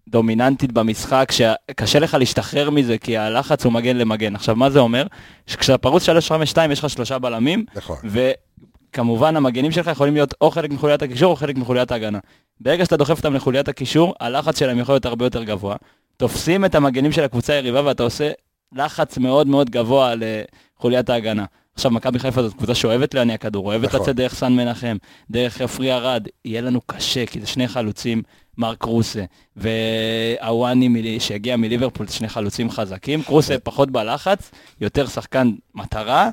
דומיננטית 0.08 0.72
במשחק, 0.72 1.32
שקשה 1.32 1.98
לך 1.98 2.14
להשתחרר 2.14 2.70
מזה, 2.70 2.98
כי 2.98 3.16
הלחץ 3.16 3.64
הוא 3.64 3.72
מגן 3.72 3.96
למגן. 3.96 4.34
עכשיו, 4.34 4.56
מה 4.56 4.70
זה 4.70 4.78
אומר? 4.78 5.06
שכשאתה 5.46 5.78
פרוץ 5.78 6.02
352 6.02 6.70
יש 6.70 6.78
לך 6.78 6.90
שלושה 6.90 7.18
בלמים, 7.18 7.64
נכון. 7.74 7.96
וכמובן 8.04 9.36
המגנים 9.36 9.72
שלך 9.72 9.86
יכולים 9.86 10.14
להיות 10.14 10.34
או 10.40 10.50
חלק 10.50 10.70
מחוליית 10.70 11.02
הקישור 11.02 11.30
או 11.30 11.36
חלק 11.36 11.56
מחוליית 11.56 11.92
ההגנה. 11.92 12.18
ברגע 12.60 12.84
שאתה 12.84 12.96
דוחף 12.96 13.18
אותם 13.18 13.34
לחוליית 13.34 13.68
הקישור, 13.68 14.14
הלחץ 14.20 14.58
שלהם 14.58 14.78
יכול 14.78 14.94
להיות 14.94 15.06
הרבה 15.06 15.26
יותר 15.26 15.44
גבוה. 15.44 15.76
תופסים 16.16 16.64
את 16.64 16.74
המגנים 16.74 17.12
של 17.12 17.24
הקבוצה 17.24 17.52
היריבה 17.52 17.84
ואתה 17.84 18.02
עושה 18.02 18.30
לחץ 18.72 19.18
מאוד 19.18 19.46
מאוד 19.46 19.70
גבוה 19.70 20.14
לחוליית 20.14 21.10
ההגנה. 21.10 21.44
עכשיו, 21.74 21.90
מכבי 21.90 22.18
חיפה 22.18 22.42
זאת 22.42 22.54
קבוצה 22.54 22.74
שאוהבת 22.74 23.14
להניע 23.14 23.36
כדור, 23.36 23.66
אוהבת 23.66 23.88
נכון. 23.88 24.00
לצאת 24.00 24.16
דרך 24.16 24.34
סן 24.34 24.52
מנחם, 24.52 24.96
דרך 25.30 25.60
עפרי 25.60 25.92
ארד, 25.92 26.26
יהיה 26.44 26.60
לנו 26.60 26.80
קשה, 26.86 27.26
כי 27.26 27.40
זה 27.40 27.46
שני 27.46 27.68
חלוצים, 27.68 28.22
מרק 28.58 28.78
קרוסה, 28.78 29.24
והוואני 29.56 30.88
מלי- 30.88 31.20
שהגיע 31.20 31.56
מליברפול, 31.56 32.06
שני 32.06 32.28
חלוצים 32.28 32.70
חזקים, 32.70 33.22
קרוסה 33.22 33.56
פחות 33.58 33.90
בלחץ, 33.90 34.50
יותר 34.80 35.06
שחקן 35.06 35.50
מטרה, 35.74 36.30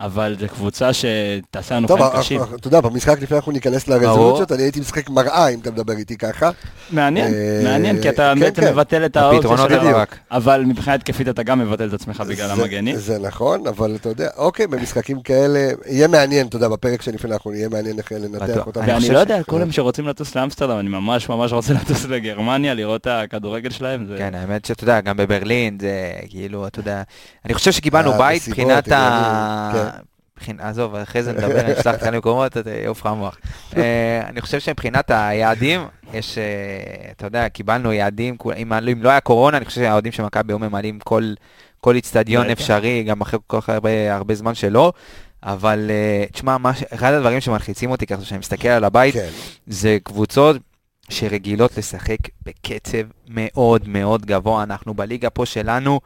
אבל 0.00 0.36
זו 0.40 0.46
קבוצה 0.48 0.90
שתעשה 0.92 1.74
לנו 1.76 1.88
טוב, 1.88 1.98
חיים 1.98 2.12
אה, 2.12 2.20
קשים. 2.20 2.40
אה, 2.40 2.46
אתה 2.60 2.68
יודע, 2.68 2.80
במשחק 2.80 3.20
לפני 3.22 3.36
אנחנו 3.36 3.52
ניכנס 3.52 3.88
לרזולוציות, 3.88 4.52
אני 4.52 4.62
הייתי 4.62 4.80
משחק 4.80 5.10
מראה 5.10 5.48
אם 5.48 5.58
אתה 5.60 5.70
מדבר 5.70 5.92
איתי 5.92 6.16
ככה. 6.16 6.50
מעניין, 6.90 7.34
אה, 7.34 7.60
מעניין, 7.64 8.02
כי 8.02 8.08
אתה 8.08 8.32
כן, 8.34 8.40
בעצם 8.40 8.62
כן. 8.62 8.72
מבטל 8.72 9.04
את 9.04 9.16
האופציה 9.16 9.56
של. 9.56 9.88
רק. 9.94 10.18
אבל 10.30 10.64
מבחינה 10.66 10.94
התקפית 10.94 11.28
אתה 11.28 11.42
גם 11.42 11.58
מבטל 11.58 11.88
את 11.88 11.92
עצמך 11.92 12.20
בגלל 12.20 12.46
זה- 12.46 12.52
המגנים. 12.52 12.96
זה 12.96 13.18
נכון, 13.18 13.66
אבל 13.66 13.96
אתה 14.00 14.08
יודע, 14.08 14.28
אוקיי, 14.36 14.66
במשחקים 14.66 15.20
כאלה, 15.22 15.68
יהיה 15.86 16.08
מעניין, 16.08 16.46
אתה 16.46 16.56
יודע, 16.56 16.68
בפרק 16.68 17.02
שלפני 17.02 17.32
אנחנו 17.32 17.50
נהיה 17.50 17.68
מעניין 17.68 17.98
איך 17.98 18.12
לנתח. 18.12 18.66
אותם. 18.66 18.80
אני 18.82 18.92
ואני 18.92 19.08
לא 19.10 19.18
יודע, 19.18 19.42
כל 19.42 19.62
הם 19.62 19.72
שרוצים 19.72 20.08
לטוס 20.08 20.34
לאמסטרדם, 20.34 20.78
אני 20.78 20.88
ממש 20.88 21.28
ממש 21.28 21.52
רוצה 21.52 21.72
לטוס 21.72 22.04
לגרמניה, 22.04 22.74
לראות 22.74 23.00
את 23.00 23.06
הכדורגל 23.10 23.70
שלהם. 23.70 24.06
כן, 24.18 24.34
האמת 24.34 24.64
שאתה 24.64 24.84
יודע, 24.84 25.00
גם 25.00 25.16
בברלין, 25.16 25.78
זה 25.80 25.90
כאילו, 26.28 26.66
אתה 26.66 26.80
יודע, 26.80 27.02
אני 27.44 27.54
חושב 27.54 27.72
שקיבלנו 27.72 28.12
בית 28.12 28.48
מבחינת 28.48 28.92
ה... 28.92 29.83
מבחינת- 30.44 30.60
עזוב, 30.60 30.94
אחרי 30.94 31.22
זה 31.22 31.32
נדבר, 31.32 31.60
אני 31.60 31.72
אשלח 31.72 31.94
אותך 31.94 32.06
למקומות, 32.06 32.52
יעוף 32.84 33.00
לך 33.00 33.06
המוח. 33.06 33.38
אה, 33.76 34.22
אני 34.28 34.40
חושב 34.40 34.60
שמבחינת 34.60 35.10
היעדים, 35.10 35.80
יש, 36.14 36.38
אה, 36.38 36.44
אתה 37.16 37.26
יודע, 37.26 37.48
קיבלנו 37.48 37.92
יעדים, 37.92 38.36
אם 38.62 38.72
לא 39.02 39.10
היה 39.10 39.20
קורונה, 39.20 39.56
אני 39.56 39.64
חושב 39.64 39.80
שהאוהדים 39.80 40.12
של 40.12 40.22
מכבי 40.22 40.52
היו 40.52 40.58
ממלאים 40.58 40.98
כל- 41.00 41.34
איצטדיון. 41.94 42.50
אפשרי, 42.50 43.02
גם 43.02 43.20
אחרי 43.20 43.38
כל 43.46 43.60
כך 43.60 43.68
הרבה- 43.68 44.34
זמן 44.34 44.54
שלא. 44.54 44.92
אבל 45.42 45.90
אה, 45.90 46.24
תשמע, 46.32 46.56
אחד 46.94 47.12
הדברים 47.12 47.40
שמלחיצים 47.40 47.90
אותי 47.90 48.06
ככה, 48.06 48.22
כשאני 48.22 48.38
מסתכל 48.38 48.68
על 48.68 48.84
הבית, 48.84 49.14
כן, 49.14 49.28
זה 49.66 49.98
קבוצות 50.02 50.56
שרגילות 51.08 51.78
לשחק 51.78 52.16
בקצב 52.46 52.98
מאוד 53.28 53.88
מאוד 53.88 54.26
גבוה. 54.26 54.62
אנחנו 54.62 54.94
בליגה 54.94 55.30
פה 55.30 55.46
שלנו, 55.46 56.00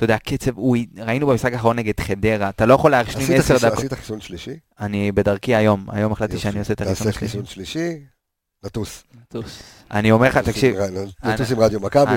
אתה 0.00 0.12
יודע, 0.12 0.18
קצב, 0.18 0.56
הוא, 0.56 0.76
ראינו 0.98 1.26
במשחק 1.26 1.52
האחרון 1.52 1.76
נגד 1.78 2.00
חדרה, 2.00 2.48
אתה 2.48 2.66
לא 2.66 2.74
יכול 2.74 2.90
להשלים 2.90 3.24
עשית 3.24 3.38
10 3.38 3.54
חיסון- 3.54 3.68
דקות. 3.70 3.78
עשית 3.78 3.92
חיסון 3.92 4.20
שלישי? 4.20 4.50
אני 4.80 5.12
בדרכי 5.12 5.54
היום, 5.54 5.86
היום 5.92 6.12
החלטתי. 6.12 6.38
שאני 6.38 6.58
עושה 6.58 6.72
את 6.72 6.80
החיסון 6.80 6.94
תעשה 7.06 7.08
השלישי. 7.10 7.32
חיסון 7.32 7.46
שלישי, 7.46 7.98
נטוס. 8.64 9.04
טוס. 9.28 9.62
אני 9.90 10.10
אומר 10.10 10.28
לך, 10.28 10.36
נטוס 10.36 10.48
תקשיב, 10.54 10.76
נטוס 11.24 11.52
עם 11.52 11.60
רדיו 11.60 11.80
מכבי. 11.80 12.16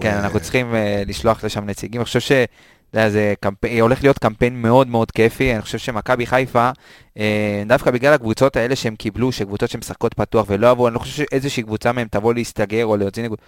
כן, 0.00 0.10
אה, 0.10 0.18
אנחנו 0.24 0.40
צריכים 0.40 0.74
אה, 0.74 1.02
לשלוח 1.06 1.44
לשם 1.44 1.64
נציגים. 1.66 2.00
אני 2.00 2.04
חושב 2.04 2.20
ש... 2.20 2.32
אתה 2.32 2.98
יודע, 3.02 3.10
זה 3.10 3.34
קמפיין, 3.40 3.80
הולך 3.80 4.02
להיות 4.02 4.18
קמפיין 4.18 4.62
מאוד 4.62 4.88
מאוד 4.88 5.10
כיפי, 5.10 5.52
אני 5.54 5.62
חושב 5.62 5.78
שמכבי 5.78 6.26
חיפה, 6.26 6.70
אה, 7.18 7.62
דווקא 7.66 7.90
בגלל 7.90 8.12
הקבוצות 8.12 8.56
האלה 8.56 8.76
שהם 8.76 8.96
קיבלו, 8.96 9.32
שקבוצות 9.32 9.70
שמשחקות 9.70 10.14
פתוח 10.14 10.46
ולא 10.48 10.66
אהבו, 10.66 10.88
אני 10.88 10.94
לא 10.94 10.98
חושב 10.98 11.12
שאיזושהי 11.16 11.62
קבוצה 11.62 11.92
מהם 11.92 12.08
תבוא 12.10 12.34
להסתגר 12.34 12.84
או 12.86 12.96
להוציא 12.96 13.22
נקוד- 13.22 13.38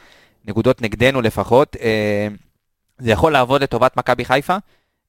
נקודות 0.48 0.82
נגדנו 0.82 1.20
לפחות, 1.22 1.76
אה, 1.80 2.28
זה 2.98 3.10
יכול 3.10 3.32
לעבוד 3.32 3.62
לטובת 3.62 3.96
מכבי 3.96 4.24
חיפה, 4.24 4.56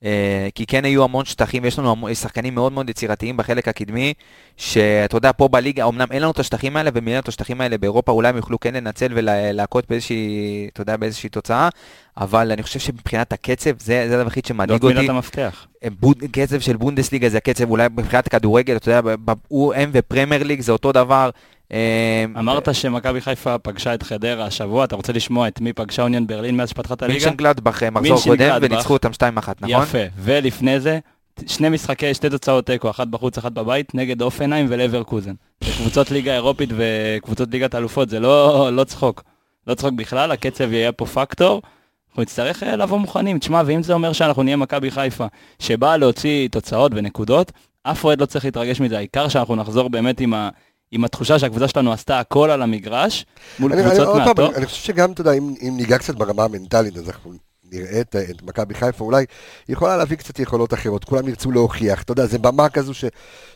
אה, 0.03 0.47
כי 0.55 0.65
כן 0.65 0.85
היו 0.85 1.03
המון 1.03 1.25
שטחים, 1.25 1.65
יש 1.65 1.79
לנו 1.79 2.07
שחקנים 2.13 2.55
מאוד 2.55 2.71
מאוד 2.71 2.89
יצירתיים 2.89 3.37
בחלק 3.37 3.67
הקדמי, 3.67 4.13
שאתה 4.57 5.17
יודע, 5.17 5.31
פה 5.37 5.47
בליגה, 5.47 5.87
אמנם 5.87 6.07
אין 6.11 6.21
לנו 6.21 6.31
את 6.31 6.39
השטחים 6.39 6.77
האלה, 6.77 6.89
ומילא 6.93 7.19
את 7.19 7.27
השטחים 7.27 7.61
האלה 7.61 7.77
באירופה, 7.77 8.11
אולי 8.11 8.29
הם 8.29 8.35
יוכלו 8.35 8.59
כן 8.59 8.73
לנצל 8.73 9.07
ולהכות 9.15 9.85
באיזושהי, 9.89 10.69
אתה 10.73 10.81
יודע, 10.81 10.97
באיזושהי 10.97 11.29
תוצאה, 11.29 11.69
אבל 12.17 12.51
אני 12.51 12.63
חושב 12.63 12.79
שמבחינת 12.79 13.33
הקצב, 13.33 13.71
זה, 13.79 14.05
זה 14.09 14.15
הדבר 14.15 14.23
היחיד 14.23 14.45
שמדאיג 14.45 14.81
זאת 14.81 14.83
אותי. 14.83 14.95
מילת 14.95 15.09
המפתח. 15.09 15.67
בוד, 15.99 16.23
קצב 16.31 16.59
של 16.59 16.77
בונדסליגה 16.77 17.29
זה 17.29 17.37
הקצב, 17.37 17.69
אולי 17.69 17.87
מבחינת 17.91 18.27
הכדורגל, 18.27 18.75
אתה 18.75 18.91
יודע, 18.91 19.13
הוא 19.47 19.73
הם 19.73 19.89
ופרמייר 19.93 20.43
ליג 20.43 20.61
זה 20.61 20.71
אותו 20.71 20.91
דבר. 20.91 21.29
אה, 21.73 22.25
אמרת 22.39 22.75
שמכבי 22.75 23.21
חיפה 23.21 23.57
פגשה 23.57 23.93
את 23.93 24.03
חדרה 24.03 24.45
השבוע, 24.45 24.83
אתה 24.83 24.95
רוצה 24.95 25.13
לשמוע 25.13 25.47
את 25.47 25.61
מי 25.61 25.73
פגשה 25.73 26.01
אוניון 26.01 26.27
ברלין 26.27 26.57
מאז 26.57 26.69
שפתחה 26.69 26.93
את 26.93 27.03
הליגה? 27.03 27.19
מינשן 27.19 27.37
גלדבך 27.37 27.83
אה, 27.83 27.89
מחזור 27.89 28.19
קודם. 28.23 28.57
וניצחו 28.61 28.93
אותם 28.93 29.11
2-1, 29.11 29.13
נכון? 29.61 29.83
יפה, 29.83 29.97
ולפני 30.17 30.79
זה, 30.79 30.99
שני 31.47 31.69
משחקי, 31.69 32.13
שתי 32.13 32.29
תוצאות 32.29 32.65
תיקו, 32.65 32.89
אחת 32.89 33.07
בחוץ, 33.07 33.37
אחת 33.37 33.51
בבית, 33.51 33.95
נגד 33.95 34.21
אופנהיים 34.21 34.65
ולברקוזן. 34.69 35.33
קבוצות 35.77 36.11
ליגה 36.11 36.33
אירופית 36.33 36.69
וקבוצות 36.77 37.49
ליגת 37.51 37.75
אלופות, 37.75 38.09
זה 38.09 38.19
לא, 38.19 38.69
לא 38.73 38.83
צחוק. 38.83 39.23
לא 39.67 39.73
צחוק 39.73 39.93
בכלל, 39.93 40.31
הקצב 40.31 40.73
יהיה 40.73 40.91
פה 40.91 41.05
פקטור. 41.05 41.61
אנחנו 42.09 42.21
נצטרך 42.21 42.63
אה, 42.63 42.75
לבוא 42.75 42.97
מוכנים. 42.97 43.39
תשמע, 43.39 43.61
ואם 43.65 43.83
זה 43.83 43.93
אומר 43.93 44.13
שאנחנו 44.13 44.43
נהיה 44.43 44.57
מכבי 44.57 44.91
חיפה, 44.91 45.25
שבאה 45.59 45.97
להוציא 45.97 46.47
תוצאות 46.47 46.91
ונקודות, 46.95 47.51
אף 47.83 48.03
אוהד 48.03 48.21
לא 48.21 48.25
צריך 48.25 48.45
להתרגש 48.45 48.79
מזה, 48.81 48.97
העיקר 48.97 49.27
שאנחנו 49.27 49.55
נחזור 49.55 49.89
באמת 49.89 50.19
עם, 50.19 50.33
ה, 50.33 50.49
עם 50.91 51.03
התחושה 51.05 51.39
שהקבוצה 51.39 51.67
שלנו 51.67 51.93
עשתה 51.93 52.19
הכל 52.19 52.49
על 52.49 52.61
המגרש, 52.61 53.25
מול 53.59 53.73
אני- 53.73 53.81
אני- 53.81 53.89
קבוצות 53.89 54.07
פעם, 54.07 54.17
מהטופ. 54.27 54.39
אני- 54.39 54.55
אני 54.55 54.65
חושב 54.65 54.83
שגם, 54.83 55.11
אתה 55.11 55.21
יודע, 55.21 55.31
אם 55.33 55.53
אם 55.61 55.73
ניגע 55.77 55.97
קצת 55.97 56.15
ברמה 56.15 56.43
המנטלית, 56.43 56.97
אז 56.97 57.07
אנחנו 57.09 57.33
נראה 57.71 58.01
את 58.01 58.15
את 58.29 58.43
מכבי 58.43 58.73
חיפה, 58.73 59.03
אולי 59.05 59.25
היא 59.67 59.73
יכולה 59.73 59.97
להביא 59.97 60.17
קצת 60.17 60.39
יכולות 60.39 60.73
אחרות, 60.73 61.03
כולם 61.03 61.27
ירצו 61.27 61.51
להוכיח, 61.51 62.01
אתה 62.01 62.11
יודע, 62.11 62.25
זה 62.25 62.39
במה 62.39 62.69
כזו 62.69 62.93
ש- 62.93 63.05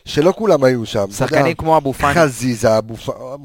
שלא 0.04 0.32
כולם 0.36 0.64
היו 0.64 0.86
שם. 0.86 0.98
אתה 0.98 1.04
יודע, 1.04 1.14
שחקנים 1.36 1.54
כמו 1.54 1.76
אבו 1.76 1.92
פאני. 1.92 2.14
חזיזה, 2.14 2.78
אבו 2.78 2.96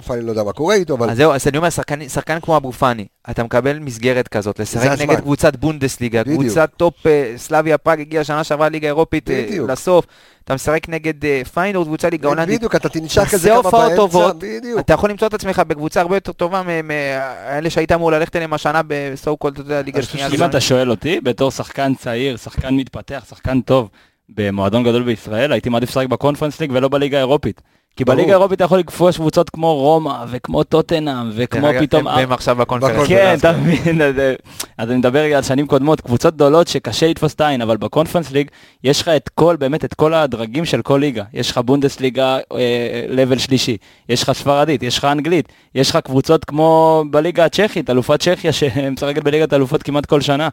פאני, 0.05 0.21
לא 0.21 0.29
יודע 0.29 0.43
מה 0.43 0.53
קורה 0.53 0.75
איתו, 0.75 0.93
אבל 0.95 1.09
אז 1.09 1.17
זהו, 1.17 1.31
אז 1.33 1.47
אני 1.47 1.57
אומר, 1.57 1.69
שחקן, 1.69 2.09
שחקן 2.09 2.39
כמו 2.39 2.57
אבו 2.57 2.71
פאני, 2.71 3.05
אתה 3.30 3.43
מקבל 3.43 3.80
מסגרת 3.80 4.28
כזאת, 4.28 4.59
לשחק. 4.59 5.01
נגד 5.01 5.19
קבוצת 5.19 5.55
בונדסליגה, 5.55 6.23
בדיוק. 6.23 6.41
קבוצת 6.41 6.69
טופ, 6.78 7.07
אה, 7.07 7.34
סלאביה 7.38 7.78
פראג 7.78 7.99
הגיעה 7.99 8.23
שנה 8.23 8.43
שעברה 8.43 8.69
ליגה 8.69 8.88
אירופית 8.88 9.30
אה, 9.30 9.45
בדיוק. 9.47 9.69
לסוף, 9.69 10.05
אתה 10.43 10.55
משחק 10.55 10.89
נגד 10.89 11.25
אה, 11.25 11.41
פיינורד, 11.53 11.88
קבוצה 11.88 12.09
ליגה 12.09 12.28
הולנדית, 12.28 12.57
בדיוק, 12.57 12.75
אתה 12.75 12.89
תעשה 12.89 13.23
איזה 13.34 13.49
כמה 13.49 13.71
באמצע, 13.71 13.95
טובות, 13.95 14.36
בדיוק. 14.39 14.80
אתה 14.80 14.93
יכול 14.93 15.09
למצוא 15.09 15.28
את 15.28 15.34
עצמך 15.34 15.61
בקבוצה 15.67 16.01
הרבה 16.01 16.15
יותר 16.15 16.32
טובה 16.32 16.61
מאלה 16.84 17.69
שהיית 17.69 17.91
אמור 17.91 18.11
ללכת 18.11 18.36
אליהם 18.36 18.53
השנה 18.53 18.82
ב 18.88 19.04
so 19.04 19.38
called, 19.38 19.53
אתה 19.53 19.61
יודע, 19.61 19.82
ליגה 19.82 20.01
שנייה. 20.01 20.28
אם 20.28 20.43
אתה 20.43 20.61
שואל 20.61 20.91
אותי, 20.91 21.21
בתור 21.21 21.51
שחקן 21.51 21.95
צעיר, 21.95 22.38
שחקן 22.38 22.75
מתפתח, 22.75 23.25
שחקן 23.30 23.61
טוב, 23.61 23.89
במועדון 24.30 24.84
גדול 24.84 25.03
בישראל, 25.03 25.51
הייתי 25.51 25.69
מעדיף 25.69 25.89
לשחק 25.89 26.07
בקונפרנס 26.07 26.59
ליג 26.59 26.71
ולא 26.73 26.88
בליגה 26.88 27.17
האירופית. 27.17 27.61
כי. 27.97 28.05
בליגה 28.05 28.31
האירופית 28.31 28.55
אתה 28.55 28.63
יכול 28.63 28.79
לכבוש 28.79 29.17
קבוצות 29.17 29.49
כמו 29.49 29.75
רומא, 29.75 30.25
וכמו 30.29 30.63
טוטנאם, 30.63 31.29
וכמו 31.35 31.67
פתאום... 31.79 32.05
והם 32.05 32.31
עכשיו 32.31 32.55
בקונפרנס. 32.55 33.07
כן, 33.07 33.35
אתה 33.39 33.51
מבין, 33.51 34.01
אז, 34.01 34.19
אה, 34.19 34.33
אני 34.79 34.95
מדבר 34.95 35.35
על 35.35 35.43
שנים 35.43 35.67
קודמות, 35.67 36.01
קבוצות 36.01 36.35
גדולות 36.35 36.67
שקשה 36.67 37.07
לתפוס 37.07 37.33
את 37.33 37.41
העין, 37.41 37.61
אבל 37.61 37.77
בקונפרנס 37.77 38.31
ליג 38.31 38.47
יש 38.83 39.01
לך 39.01 39.07
את 39.07 39.29
כל, 39.29 39.55
באמת 39.55 39.85
את 39.85 39.93
כל 39.93 40.13
הדרגים 40.13 40.65
של 40.65 40.81
כל 40.81 40.97
ליגה. 40.97 41.23
יש 41.33 41.51
לך 41.51 41.57
בונדסליגה 41.57 42.37
אה, 42.53 43.05
לבל 43.09 43.37
שלישי, 43.37 43.77
יש 44.09 44.23
לך 44.23 44.31
ספרדית, 44.31 44.83
יש 44.83 44.97
לך 44.97 45.05
אנגלית, 45.05 45.53
יש 45.75 45.89
לך 45.89 45.97
קבוצות 45.97 46.45
כמו 46.45 47.03
בליגה 47.09 47.45
הצ'כית, 47.45 47.89
אלופת 47.89 48.21
צ'כיה 48.21 48.53
שמשחקת 48.53 49.23
בליגת 49.23 49.53
אלופות 49.53 49.83
כמעט 49.83 50.05
כל 50.05 50.21
שנה. 50.21 50.49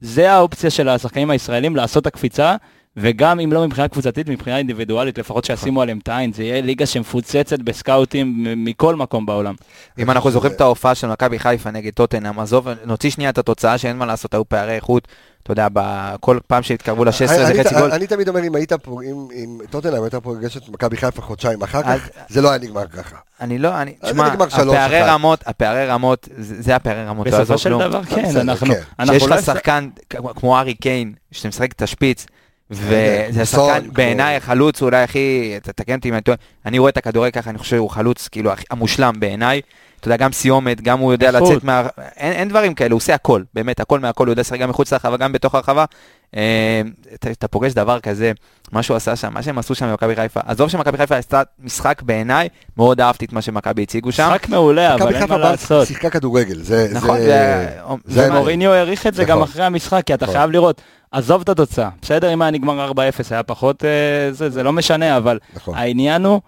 זה 0.00 0.32
האופציה 0.32 0.70
של 0.70 0.88
השחקנים 0.88 1.30
הישראלים 1.30 1.76
לעשות 1.76 2.02
את 2.02 2.06
הקפיצה, 2.06 2.56
וגם 2.96 3.40
אם 3.40 3.52
לא 3.52 3.66
מבחינה 3.66 3.88
קבוצתית, 3.88 4.28
מבחינה 4.28 4.58
אינדיבידואלית, 4.58 5.18
לפחות 5.18 5.44
שישימו 5.44 5.82
עליהם 5.82 5.98
את 6.02 6.08
העין, 6.08 6.32
זה 6.32 6.42
יהיה 6.44 6.60
ליגה 6.62 6.86
שמפוצצת 6.86 7.58
בסקאוטים 7.58 8.34
מכל 8.56 8.96
מקום 8.96 9.26
בעולם. 9.26 9.54
אם 9.98 10.10
אנחנו 10.10 10.30
זוכרים 10.30 10.52
את 10.52 10.60
ההופעה 10.60 10.94
של 10.94 11.06
מכבי 11.06 11.38
חיפה 11.38 11.70
נגד 11.70 11.92
טוטנאם, 11.92 12.40
עזוב, 12.40 12.68
נוציא 12.84 13.10
שנייה 13.10 13.30
את 13.30 13.38
התוצאה 13.38 13.78
שאין 13.78 13.96
מה 13.96 14.06
לעשות, 14.06 14.34
היו 14.34 14.48
פערי 14.48 14.74
איכות, 14.74 15.08
אתה 15.42 15.52
יודע, 15.52 15.68
בכל 15.72 16.38
פעם 16.46 16.62
שהתקרבו 16.62 17.04
ל-16 17.04 17.12
זה 17.26 17.46
אני- 17.46 17.64
חצי 17.64 17.74
גול. 17.74 17.92
אני 17.92 18.06
תמיד 18.06 18.28
אומר, 18.28 18.44
אם 18.46 18.54
היית 18.54 18.72
פה, 18.72 19.00
אם- 19.02 19.28
אם 19.34 19.58
טוטנאם 19.70 20.02
הייתה 20.02 20.20
פוגשת 20.20 20.68
מכבי 20.68 20.96
חיפה 20.96 21.22
חודשיים 21.22 21.62
אחר 21.62 21.82
כך, 21.82 22.08
זה 22.28 22.42
לא 22.42 22.48
היה 22.50 22.58
נגמר 22.58 22.86
ככה. 22.88 23.16
אני 23.40 23.58
לא, 23.58 23.82
אני, 23.82 23.94
תשמע, 24.04 24.26
הפערי. 24.26 25.02
רמות, 25.02 25.40
הפערי 25.46 25.86
רמות, 25.86 26.28
זה 26.38 26.76
הפערי 26.76 27.04
רמות, 27.04 27.26
לא 27.26 27.36
יעזור 27.36 27.56
בסופו 27.56 27.58
של. 27.58 27.88
דבר, 27.88 28.04
כן, 28.04 28.36
אנחנו... 28.36 28.74
כן. 28.74 29.06
שיש 29.06 29.22
לא 29.22 29.36
לך 29.36 29.42
שחקן 29.44 29.88
כמו- 30.10 30.34
כמו 30.34 30.58
ארי 30.58 30.74
קיין, 30.74 31.12
שאתה 31.32 31.48
משחק 31.48 31.72
את 31.72 31.82
השפיץ, 31.82 32.26
וזה 32.70 33.44
סון, 33.44 33.68
שחקן, 33.70 33.84
כמו- 33.84 33.92
בעיניי 33.92 34.36
החלוץ 34.36 34.82
אולי 34.82 35.02
הכי, 35.02 35.54
ת- 35.62 35.68
תקן 35.68 35.94
אותי 35.94 36.08
אם 36.08 36.14
אני 36.14 36.22
טועה, 36.22 36.36
אני 36.66 36.78
רואה 36.78 36.90
את 36.90 36.96
הכדורגל 36.96 37.30
ככה, 37.30 37.50
אני 37.50 37.58
חושב 37.58 37.76
שהוא 37.76 37.90
חלוץ 37.90 38.28
כאילו 38.28 38.50
המושלם 38.70 39.14
בעיניי. 39.18 39.60
אתה 40.00 40.08
יודע, 40.08 40.16
גם 40.16 40.32
סיומת, 40.32 40.80
גם 40.80 40.98
הוא 40.98 41.12
יודע. 41.12 41.30
לצאת 41.30 41.64
מה... 41.64 41.86
אין, 42.16 42.32
אין 42.32 42.48
דברים 42.48 42.74
כאלה, 42.74 42.90
הוא 42.92 42.96
עושה 42.96 43.14
הכל, 43.14 43.42
באמת, 43.54 43.80
הכל 43.80 44.00
מהכל, 44.00 44.26
הוא 44.26 44.32
יודע 44.32 44.40
לשחק 44.40 44.58
גם 44.58 44.68
מחוץ 44.70 44.92
לרחבה, 44.92 45.16
גם 45.16 45.32
בתוך 45.32 45.54
הרחבה. 45.54 45.84
אה, 46.36 46.80
אתה, 47.14 47.30
אתה 47.30 47.48
פוגש 47.48 47.72
דבר 47.72 48.00
כזה, 48.00 48.32
מה 48.72 48.82
שהוא 48.82 48.96
עשה 48.96 49.16
שם, 49.16 49.34
מה 49.34 49.42
שהם 49.42 49.58
עשו 49.58 49.74
שם 49.74 49.86
במכבי 49.90 50.16
חיפה. 50.16 50.40
עזוב 50.46 50.68
שמכבי 50.68 50.96
חיפה 50.98 51.16
עשתה 51.16 51.42
משחק 51.64 52.02
בעיניי, 52.02 52.48
מאוד 52.76 53.00
אהבתי 53.00 53.24
את 53.24 53.32
מה 53.32 53.42
שמכבי 53.42 53.82
הציגו 53.82 54.12
שם. 54.12 54.22
משחק 54.34 54.48
מעולה, 54.48 54.94
אבל 54.94 55.14
אין 55.14 55.28
מה 55.28 55.38
לעשות. 55.38 55.86
שיחקה 55.86 56.10
כדורגל, 56.10 56.58
זה... 56.62 56.88
נכון, 56.92 57.16
זה- 57.18 57.24
זה- 57.24 57.68
זה 58.06 58.14
זה 58.14 58.22
האמת. 58.22 58.34
ומוריניו 58.34 58.72
העריך 58.72 59.06
את 59.06 59.14
זה 59.14 59.24
גם 59.24 59.38
נכון. 59.38 59.48
אחרי 59.50 59.64
המשחק, 59.64 60.02
כי 60.06 60.14
אתה 60.14 60.24
נכון. 60.24 60.36
חייב 60.36 60.50
לראות, 60.50 60.80
עזוב 61.12 61.40
את 61.40 61.48
התוצאה, 61.48 61.88
בסדר, 62.02 62.32
אם 62.32 62.42
היה 62.42 62.50
נגמר 62.50 62.90
4-0, 62.90 62.94
היה 63.30 63.42
פחות, 63.42 63.84
אה, 63.84 64.32
זה 64.32 64.50
זה 64.50 64.62
לא 64.62 64.72
משנה, 64.72 65.16
אבל 65.16 65.38
נכון. 65.54 65.74
העניין 65.74 66.24
הוא 66.24 66.40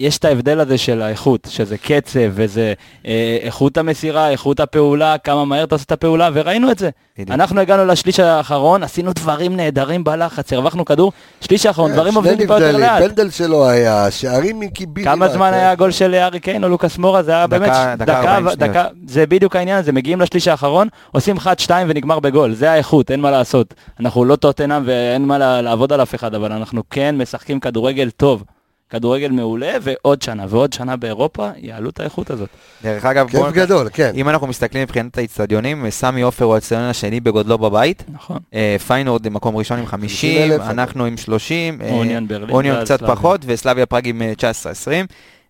יש 0.00 0.18
את 0.18 0.24
ההבדל 0.24 0.60
הזה 0.60 0.78
של 0.78 1.02
האיכות, 1.02 1.46
שזה 1.50 1.78
קצב, 1.78 2.18
וזה 2.30 2.72
אה, 3.06 3.38
איכות 3.42 3.76
המסירה, 3.78 4.30
איכות 4.30 4.60
הפעולה, 4.60 5.18
כמה 5.18 5.44
מהר 5.44 5.64
אתה 5.64 5.74
עושה 5.74 5.84
את 5.84 5.92
הפעולה, 5.92 6.30
וראינו 6.34 6.70
את 6.70 6.78
זה. 6.78 6.90
בדיוק. 7.14 7.30
אנחנו 7.30 7.60
הגענו 7.60 7.84
לשליש 7.86 8.20
האחרון, 8.20 8.82
עשינו 8.82 9.12
דברים 9.12 9.56
נהדרים 9.56 10.04
בלחץ, 10.04 10.52
הרווחנו 10.52 10.84
כדור, 10.84 11.12
שליש 11.40 11.66
האחרון, 11.66 11.92
דברים 11.92 12.12
שני 12.12 12.16
עובדים 12.16 12.36
טיפה 12.38 12.54
יותר 12.54 12.76
לאט. 12.76 13.02
פנדל 13.02 13.30
שלו 13.30 13.68
היה, 13.68 14.10
שערים 14.10 14.60
מקיבילים. 14.60 15.10
כמה 15.12 15.28
זמן 15.28 15.52
היה 15.54 15.70
הגול 15.70 15.90
של 15.90 16.14
הארי 16.14 16.40
קיין 16.40 16.64
או 16.64 16.68
לוקאס 16.68 16.98
מורה? 16.98 17.22
זה 17.22 17.32
היה 17.32 17.46
דקה- 17.46 17.58
באמת 17.58 17.98
דקה 17.98 18.34
40 18.34 18.48
דקה, 18.56 18.84
זה 19.06 19.26
בדיוק 19.26 19.56
העניין 19.56 19.78
הזה, 19.78 19.92
מגיעים 19.92 20.20
לשליש 20.20 20.48
האחרון, 20.48 20.88
עושים 21.12 21.36
1-2 21.36 21.44
ונגמר 21.88 22.20
בגול, 22.20 22.54
זה 22.54 22.70
האיכות, 22.70 23.10
אין 23.10 23.20
מה 23.20 23.30
לעשות. 23.30 23.74
אנחנו 24.00 24.24
לא 24.24 24.36
טוטנאם 24.36 24.82
ואין 24.86 25.24
מה 25.24 25.38
לעבוד 25.62 25.92
על 25.92 26.02
אף 26.02 26.14
אחד, 26.14 26.34
אבל 26.34 26.52
אנחנו 26.52 26.82
כן 26.90 27.14
משחקים 27.18 27.60
כדורגל 27.60 28.10
טוב, 28.16 28.44
כדורגל 28.90 29.28
מעולה, 29.28 29.72
ועוד 29.82 30.22
שנה 30.22 30.46
ועוד 30.48 30.72
שנה 30.72 30.96
באירופה, 30.96 31.48
יעלו 31.56 31.90
את 31.90 32.00
האיכות 32.00 32.30
הזאת. 32.30 32.48
דרך 32.82 33.04
אגב, 33.04 33.28
כיף 33.28 33.52
גדול, 33.52 33.88
כן. 33.92 34.12
אם 34.14 34.28
אנחנו 34.28 34.46
מסתכלים 34.46 34.82
מבחינת 34.82 35.18
האיצטדיונים, 35.18 35.90
סמי 35.90 36.22
עופר 36.22 36.44
הוא 36.44 36.54
האיצטדיון 36.54 36.84
השני 36.84 37.20
בגודלו 37.20 37.58
בבית, 37.58 38.04
נכון. 38.12 38.38
אה, 38.54 38.76
פיינורד 38.86 39.28
מקום 39.28 39.56
ראשון 39.56 39.78
עם 39.78 39.86
50, 39.86 40.38
50,000, 40.38 40.70
אנחנו 40.70 41.04
עם 41.04 41.16
30, 41.16 41.82
אה, 41.82 41.90
אוניון 41.90 42.28
ברלין. 42.28 42.50
אוניון 42.50 42.76
ואז 42.76 42.84
קצת 42.84 42.98
סלאביה. 42.98 43.16
פחות, 43.16 43.40
וסלאביה 43.46 43.86
פראג 43.86 44.08
עם 44.08 44.22
אה, 44.22 44.32
19-20. 44.36 45.06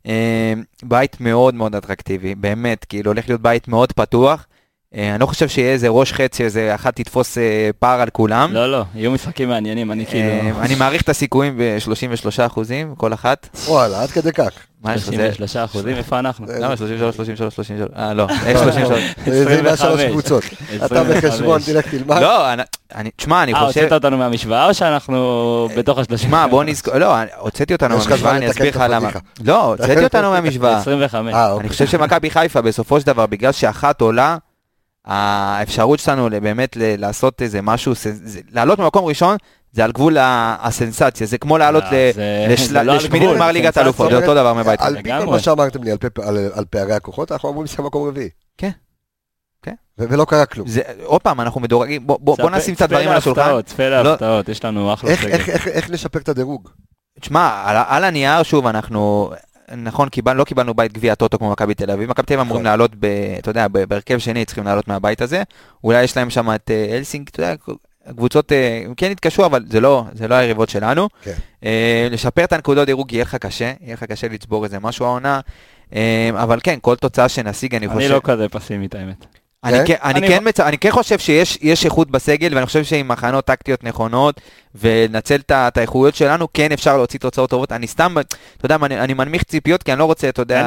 אה, 0.06 0.52
בית 0.82 1.20
מאוד 1.20 1.54
מאוד 1.54 1.74
אטרקטיבי, 1.74 2.34
באמת, 2.34 2.84
כאילו 2.84 3.10
הולך 3.10 3.28
להיות 3.28 3.40
בית 3.40 3.68
מאוד 3.68 3.92
פתוח. 3.92 4.46
אה, 4.94 5.10
אני 5.10 5.20
לא 5.20 5.26
חושב 5.26 5.48
שיהיה 5.48 5.72
איזה 5.72 5.88
ראש 5.88 6.12
חצי, 6.12 6.44
איזה 6.44 6.74
אחת 6.74 6.96
תתפוס 6.96 7.38
אה, 7.38 7.42
פער 7.78 8.00
על 8.00 8.08
כולם. 8.10 8.54
לא, 8.54 8.72
לא, 8.72 8.84
יהיו 8.94 9.10
משחקים 9.10 9.48
מעניינים, 9.48 9.92
אני 9.92 10.06
כאילו... 10.06 10.28
אה, 10.28 10.64
אני 10.64 10.74
מעריך 10.74 11.02
את 11.02 11.08
הסיכויים 11.08 11.58
ב-33 11.58 12.46
אחוזים, 12.46 12.94
כל 12.96 13.12
אחת. 13.14 13.48
וואלה, 13.66 14.02
עד 14.02 14.10
כדי 14.10 14.32
כך. 14.32 14.48
מה 14.82 14.94
יש 14.94 15.02
לך? 15.02 15.14
זה- 15.14 15.32
33 15.34 15.56
אחוזים, 15.56 15.96
איפה 15.96 16.18
אנחנו? 16.18 16.46
למה 16.60 16.76
33, 16.76 17.16
33, 17.16 17.54
33? 17.54 17.88
אה, 17.96 18.14
לא, 18.14 18.26
יש 18.46 18.58
33. 18.60 19.00
זה 19.26 19.62
מהשלוש 19.62 19.80
25. 19.80 20.10
קבוצות. 20.10 20.44
אתה 20.76 20.84
25. 20.84 21.24
בחשבון, 21.24 21.60
תלך 21.60 21.88
תלמד. 21.88 22.20
לא, 22.22 22.52
אני- 22.52 23.10
תשמע, 23.16 23.42
אני 23.42 23.54
אה, 23.54 23.66
חושב... 23.66 23.80
הוצאת 23.80 23.92
אותנו 23.92 24.18
מהמשוואה 24.18 24.66
או 24.68 24.74
שאנחנו 24.74 25.18
בתוך 25.76 25.98
השלושים? 25.98 26.28
שמע, 26.28 26.46
בוא 26.46 26.64
נזכור, 26.64 26.94
לא, 26.98 27.22
אני- 27.22 27.30
הוצאתי 27.38 27.72
אותנו 27.72 27.96
מהמשוואה, 27.98 28.36
אני 28.36 28.50
אסביר 28.50 28.68
לך 28.68 28.84
למה. 28.90 29.08
לא, 29.44 29.64
הוצאתי 29.64 30.04
אותנו 30.04 30.30
מהמשוואה. 30.30 30.76
25. 30.76 31.34
אה, 31.34 31.56
אני. 31.60 31.68
חושב 31.68 31.86
שמכבי 31.86 32.30
חיפה 32.30 32.60
בסופו 32.60 33.00
של 33.00 33.06
דבר, 33.06 33.26
בגלל 33.26 33.52
שאחת 33.52 34.00
עולה, 34.00 34.36
האפשרות 35.08 35.98
שלנו 35.98 36.28
באמת 36.42 36.76
לעשות 36.80 37.42
איזה 37.42 37.62
משהו, 37.62 37.92
לעלות 38.50 38.78
ממקום 38.78 39.04
ראשון, 39.04 39.36
זה 39.72 39.84
על 39.84 39.92
גבול 39.92 40.18
ה- 40.18 40.56
הסנסציה, 40.60 41.26
זה 41.26 41.38
כמו 41.38 41.58
לעלות 41.58 41.84
אה, 41.84 42.10
לא 42.82 42.94
לשמינית 42.94 43.28
גמר 43.34 43.50
ליגת. 43.52 43.76
האלופות, 43.76 44.10
זה 44.10 44.16
אותו 44.16 44.34
דבר 44.34 44.54
מבית. 44.54 44.80
על 44.80 45.02
פי 45.02 45.10
כל. 45.20 45.26
מה 45.26 45.38
שאמרתם 45.38 45.82
לי 45.82 45.90
על 46.54 46.64
פערי 46.70 46.92
הכוחות, 46.94 47.32
אנחנו 47.32 47.48
אמורים 47.48 47.64
לסיים 47.64 47.86
מקום 47.86 48.08
רביעי. 48.08 48.28
כן. 48.58 48.70
כן. 49.62 49.74
ולא 49.98 50.24
קרה 50.24 50.46
כלום. 50.46 50.68
עוד 51.04 51.20
פעם, 51.22 51.40
אנחנו 51.40 51.60
מדורגים, 51.60 52.06
בוא- 52.06 52.18
נשים 52.50 52.74
את 52.74 52.80
הדברים 52.82 53.08
על 53.08 53.16
השולחן. 53.16 53.40
להפתעות, 53.40 53.64
צפה 53.64 53.88
לא- 53.88 54.02
להפתעות, 54.02 54.48
יש 54.48 54.64
לנו 54.64 54.94
אחלה 54.94 55.16
סגל. 55.16 55.28
איך- 55.32 55.90
נשפר 55.90 56.18
את 56.18 56.28
הדירוג? 56.28 56.68
תשמע, 57.20 57.62
על 57.88 58.04
הנייר, 58.04 58.42
שוב, 58.42 58.66
אנחנו, 58.66 59.30
נכון, 59.76 60.08
קיבל, 60.08 60.32
לא 60.32 60.44
קיבלנו 60.44 60.74
בית 60.74 60.92
גביע 60.92 61.12
הטוטו 61.12 61.38
כמו 61.38 61.50
מכבי 61.50 61.74
תל 61.74 61.90
אביב, 61.90 62.10
מכבי 62.10 62.26
תל 62.26 62.34
אביב 62.34 62.40
אמורים 62.46 62.62
נכון. 62.62 62.72
לעלות, 62.72 62.90
ב, 63.00 63.04
אתה 63.38 63.50
יודע, 63.50 63.66
בהרכב 63.68 64.18
שני 64.18 64.44
צריכים 64.44 64.64
לעלות 64.64 64.88
מהבית 64.88 65.22
הזה, 65.22 65.42
אולי 65.84 66.02
יש 66.02 66.16
להם 66.16 66.30
שם 66.30 66.54
את 66.54 66.70
אה, 66.70 66.96
אלסינג, 66.96 67.28
אתה 67.30 67.40
יודע, 67.40 67.54
הקבוצות 68.06 68.52
אה, 68.52 68.82
הם 68.84 68.94
כן 68.94 69.10
התקשו, 69.10 69.46
אבל 69.46 69.64
זה 69.70 69.80
לא, 69.80 70.04
זה 70.12 70.28
לא 70.28 70.34
היריבות 70.34 70.68
שלנו. 70.68 71.08
כן. 71.22 71.32
אה, 71.64 72.08
לשפר 72.10 72.44
את 72.44 72.52
הנקודות 72.52 72.86
דירוג 72.86 73.12
יהיה 73.12 73.22
לך 73.22 73.34
קשה, 73.34 73.72
יהיה 73.80 73.94
לך 73.94 74.04
קשה 74.04 74.28
לצבור 74.28 74.64
איזה 74.64 74.78
משהו 74.78 75.06
העונה, 75.06 75.40
אה, 75.94 76.30
אבל 76.32 76.58
כן, 76.62 76.78
כל 76.82 76.96
תוצאה 76.96 77.28
שנשיג, 77.28 77.74
אני 77.74 77.88
חושב... 77.88 78.00
אני 78.00 78.08
לא 78.08 78.20
כזה 78.24 78.48
פסימית 78.48 78.94
האמת. 78.94 79.26
אני 79.64 79.78
כן? 79.78 79.84
כן, 79.86 79.94
אני, 80.02 80.18
אני- 80.18 80.28
כן 80.28 80.48
מצ... 80.48 80.60
אני 80.60 80.78
כן 80.78 80.90
חושב 80.90 81.18
שיש 81.18 81.58
יש 81.62 81.84
איכות 81.84 82.10
בסגל, 82.10 82.54
ואני 82.54 82.66
חושב 82.66 82.84
שעם 82.84 83.10
הכנות 83.10 83.44
טקטיות 83.44 83.84
נכונות, 83.84 84.40
ולנצל 84.80 85.40
את 85.50 85.76
האיכויות 85.76 86.14
שלנו, 86.14 86.48
כן 86.54 86.72
אפשר 86.72 86.96
להוציא 86.96 87.18
תוצאות 87.20 87.50
טובות. 87.50 87.72
אני 87.72 87.86
סתם, 87.86 88.14
אתה 88.56 88.66
יודע, 88.66 88.76
אני, 88.82 89.00
אני 89.00 89.14
מנמיך 89.14 89.42
ציפיות, 89.42 89.82
כי 89.82 89.92
אני 89.92 89.98
לא 89.98 90.04
רוצה, 90.04 90.28
אתה 90.28 90.42
יודע, 90.42 90.60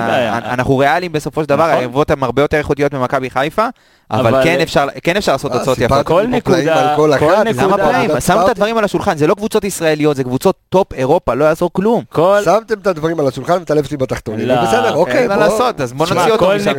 אנחנו 0.45 0.77
ריאליים 0.77 1.11
בסופו 1.11 1.41
של 1.43 1.49
דבר, 1.49 1.63
נכון. 1.67 1.77
היריבות 1.77 2.11
הן 2.11 2.23
הרבה 2.23 2.41
יותר 2.41 2.57
איכותיות 2.57 2.93
ממכבי 2.93 3.29
חיפה, 3.29 3.67
אבל, 4.11 4.27
אבל- 4.35 4.43
כן, 4.43 4.59
אפשר, 4.61 4.87
כן 5.03 5.17
אפשר 5.17 5.31
לעשות 5.31 5.51
אה, 5.51 5.57
תוצאות 5.59 5.77
יפות. 5.77 6.05
כל 6.05 6.27
נקודה- 6.27 6.93
כל 6.95 7.13
כל 7.19 7.33
אחת. 7.35 7.45
נקודה- 7.45 7.91
למה? 7.91 8.05
אבל 8.05 8.19
שמו 8.19 8.41
את 8.45 8.49
הדברים 8.49 8.77
על 8.77 8.83
השולחן, 8.83 9.17
זה 9.17 9.27
לא 9.27 9.35
קבוצות 9.35 9.63
ישראליות, 9.63 10.15
זה 10.15 10.23
קבוצות 10.23 10.55
טופ 10.69 10.93
אירופה, 10.93 11.33
לא 11.33 11.45
יעזור 11.45 11.69
כלום. 11.73 12.03
כל... 12.09 12.39
שמתם 12.45 12.79
את 12.81 12.87
הדברים 12.87 13.19
על 13.19 13.27
השולחן 13.27 13.53
ואת 13.59 13.71
הלב 13.71 13.85
שלי 13.85 13.97
בתחתונים. 13.97 14.47
לא, 14.47 14.61
בסדר, 14.63 14.93
אוקיי, 14.95 15.17
אין 15.19 15.27
מה 15.27 15.35
בוא. 15.35 15.43
לעשות, 15.43 15.81
אז 15.81 15.93
בוא 15.93 16.05
תשמע, 16.05 16.17
נוציא 16.17 16.33
אותו 16.33 16.51
משם. 16.55 16.73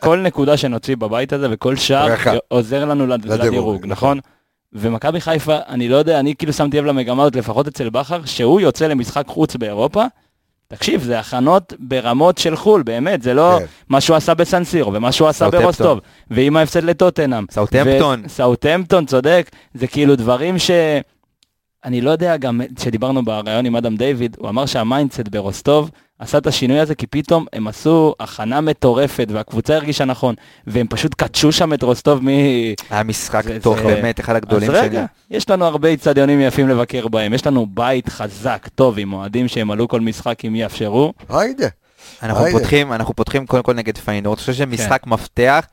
כל 0.00 0.16
נקודה 0.18 0.56
שנוציא 0.56 0.96
בבית 0.96 1.32
הזה 1.32 1.46
וכל 1.50 1.76
שער. 1.76 2.08
עוזר 2.48 2.84
לנו 2.84 3.06
לד- 3.06 3.24
לדירוג, 3.24 3.46
לדירוג, 3.46 3.86
נכון. 3.86 4.18
ומכבי 4.72 5.20
חיפה, 5.20 5.56
אני 5.68 5.88
לא 5.88 5.96
יודע, 5.96 6.20
אני 6.20 6.34
כאילו 6.36 6.52
שמתי 6.52 6.78
לב 6.78 6.84
למגמה 6.84 7.22
הזאת, 7.22 7.36
לפחות 7.36 7.68
אצל 7.68 7.90
בכר, 7.90 8.24
שהוא 8.24 8.60
יוצא 8.60 8.86
למשחק 8.86 9.24
חוץ 9.26 9.56
באירופה, 9.56 10.04
תקשיב, 10.68 11.02
זה 11.02 11.18
הכנות 11.18 11.72
ברמות 11.78 12.38
של 12.38 12.56
חו"ל, 12.56 12.82
באמת, 12.82 13.22
זה 13.22 13.34
לא 13.34 13.56
כן. 13.58 13.64
מה 13.88 14.00
שהוא 14.00 14.16
עשה 14.16 14.34
בסן 14.34 14.56
סירו, 14.56 14.92
ומה 14.92 15.12
שהוא 15.12 15.28
עשה. 15.28 15.50
ברוסטוב, 15.50 16.00
ועם 16.30 16.56
ההפסד 16.56 16.84
לטוטנאם. 16.84 17.44
סאוטהמפטון. 17.50 18.28
סאוטהמפטון, 18.28 19.06
צודק, 19.06 19.50
זה 19.74 19.86
כאילו 19.86 20.16
דברים 20.16 20.58
ש... 20.58 20.70
אני 21.84 22.00
לא 22.00 22.10
יודע, 22.10 22.36
גם 22.36 22.60
כשדיברנו 22.76 23.24
בריאיון 23.24 23.66
עם 23.66 23.76
אדם 23.76 23.96
דיוויד, 23.96 24.36
הוא 24.38 24.48
אמר 24.48 24.66
שה 24.66 24.85
mindset 24.85 25.28
ברוסטוב 25.28 25.90
עשה 26.18 26.38
את 26.38 26.46
השינוי 26.46 26.78
הזה, 26.80 26.94
כי 26.94 27.06
פתאום 27.06 27.46
הם 27.52 27.66
עשו 27.68 28.14
הכנה 28.20 28.60
מטורפת, 28.60 29.26
והקבוצה 29.32 29.74
הרגישה 29.74 30.04
נכון, 30.04 30.34
והם 30.66 30.86
פשוט 30.90 31.14
קדשו 31.14 31.52
שם 31.52 31.72
את 31.72 31.82
רוסטוב 31.82 32.24
מ... 32.24 32.28
היה 32.90 33.02
משחק 33.04 33.44
זה- 33.44 33.58
טוב, 33.62 33.76
זה- 33.78 33.82
באמת, 33.84 34.20
אחד 34.20 34.32
אז 34.32 34.36
הגדולים 34.36 34.70
רגע, 34.70 35.06
שלי. 35.30 35.36
יש 35.38 35.50
לנו 35.50 35.64
הרבה 35.64 35.88
איצטדיונים 35.88 36.40
יפים 36.40 36.68
לבקר 36.68 37.08
בהם, 37.08 37.34
יש 37.34 37.46
לנו 37.46 37.66
בית 37.70 38.08
חזק, 38.08 38.68
טוב, 38.74 38.98
עם 38.98 39.12
אוהדים 39.12 39.48
שימלאו 39.48 39.88
כל 39.88 40.00
משחק 40.00 40.44
אם 40.44 40.54
יאפשרו. 40.56 41.12
היידה. 41.28 41.68
אנחנו 42.22 42.44
היידה. 42.44 42.58
פותחים, 42.58 42.92
אנחנו 42.92 43.14
פותחים 43.14 43.46
קודם 43.46 43.62
כל 43.62 43.74
נגד 43.74 43.98
פיינורד, 43.98 44.38
אני 44.38 44.40
חושב 44.40 44.52
שמשחק 44.52 45.02
מפתח. 45.06 45.66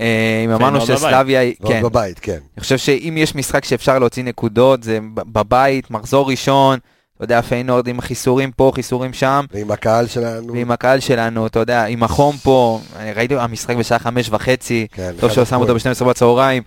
אה, 0.00 0.42
אם 0.44 0.50
אמרנו. 0.50 0.80
שסלאביה, 0.86 1.40
כן, 1.68 1.82
בבית, 1.82 2.18
כן. 2.18 2.38
אני 2.56 2.60
חושב 2.60 2.78
שאם 2.78 3.14
יש 3.18 3.34
משחק 3.34 3.64
שאפשר 3.64 3.98
להוציא 3.98 4.24
נקודות, 4.24 4.82
זה 4.82 4.98
בבית, 5.14 5.90
מחזור 5.90 6.30
ראשון, 6.30 6.78
אתה 7.16 7.24
יודע, 7.24 7.42
פיינורד 7.42 7.86
עם 7.88 8.00
חיסורים 8.00 8.52
פה, 8.52 8.72
חיסורים 8.74 9.12
שם, 9.12 9.44
ועם 9.52 9.70
הקהל 9.70 10.06
שלנו. 10.06 10.52
ועם 10.52 10.70
הקהל 10.70 11.00
שלנו, 11.00 11.46
אתה 11.46 11.58
יודע, 11.58 11.84
עם 11.84 12.02
החום 12.02 12.36
פה, 12.36 12.80
אני 12.96 13.12
ראיתי 13.12 13.34
המשחק 13.36 13.76
בשעה 13.76 13.98
חמש 13.98 14.28
וחצי, 14.30 14.86
כן, 14.92 15.12
טוב 15.20 15.30
שהוא 15.32 15.44
שם 15.44 15.56
אותו 15.60 15.72
הגדולים. 15.76 15.94
ב-12 16.00 16.04
בצהריים, 16.04 16.62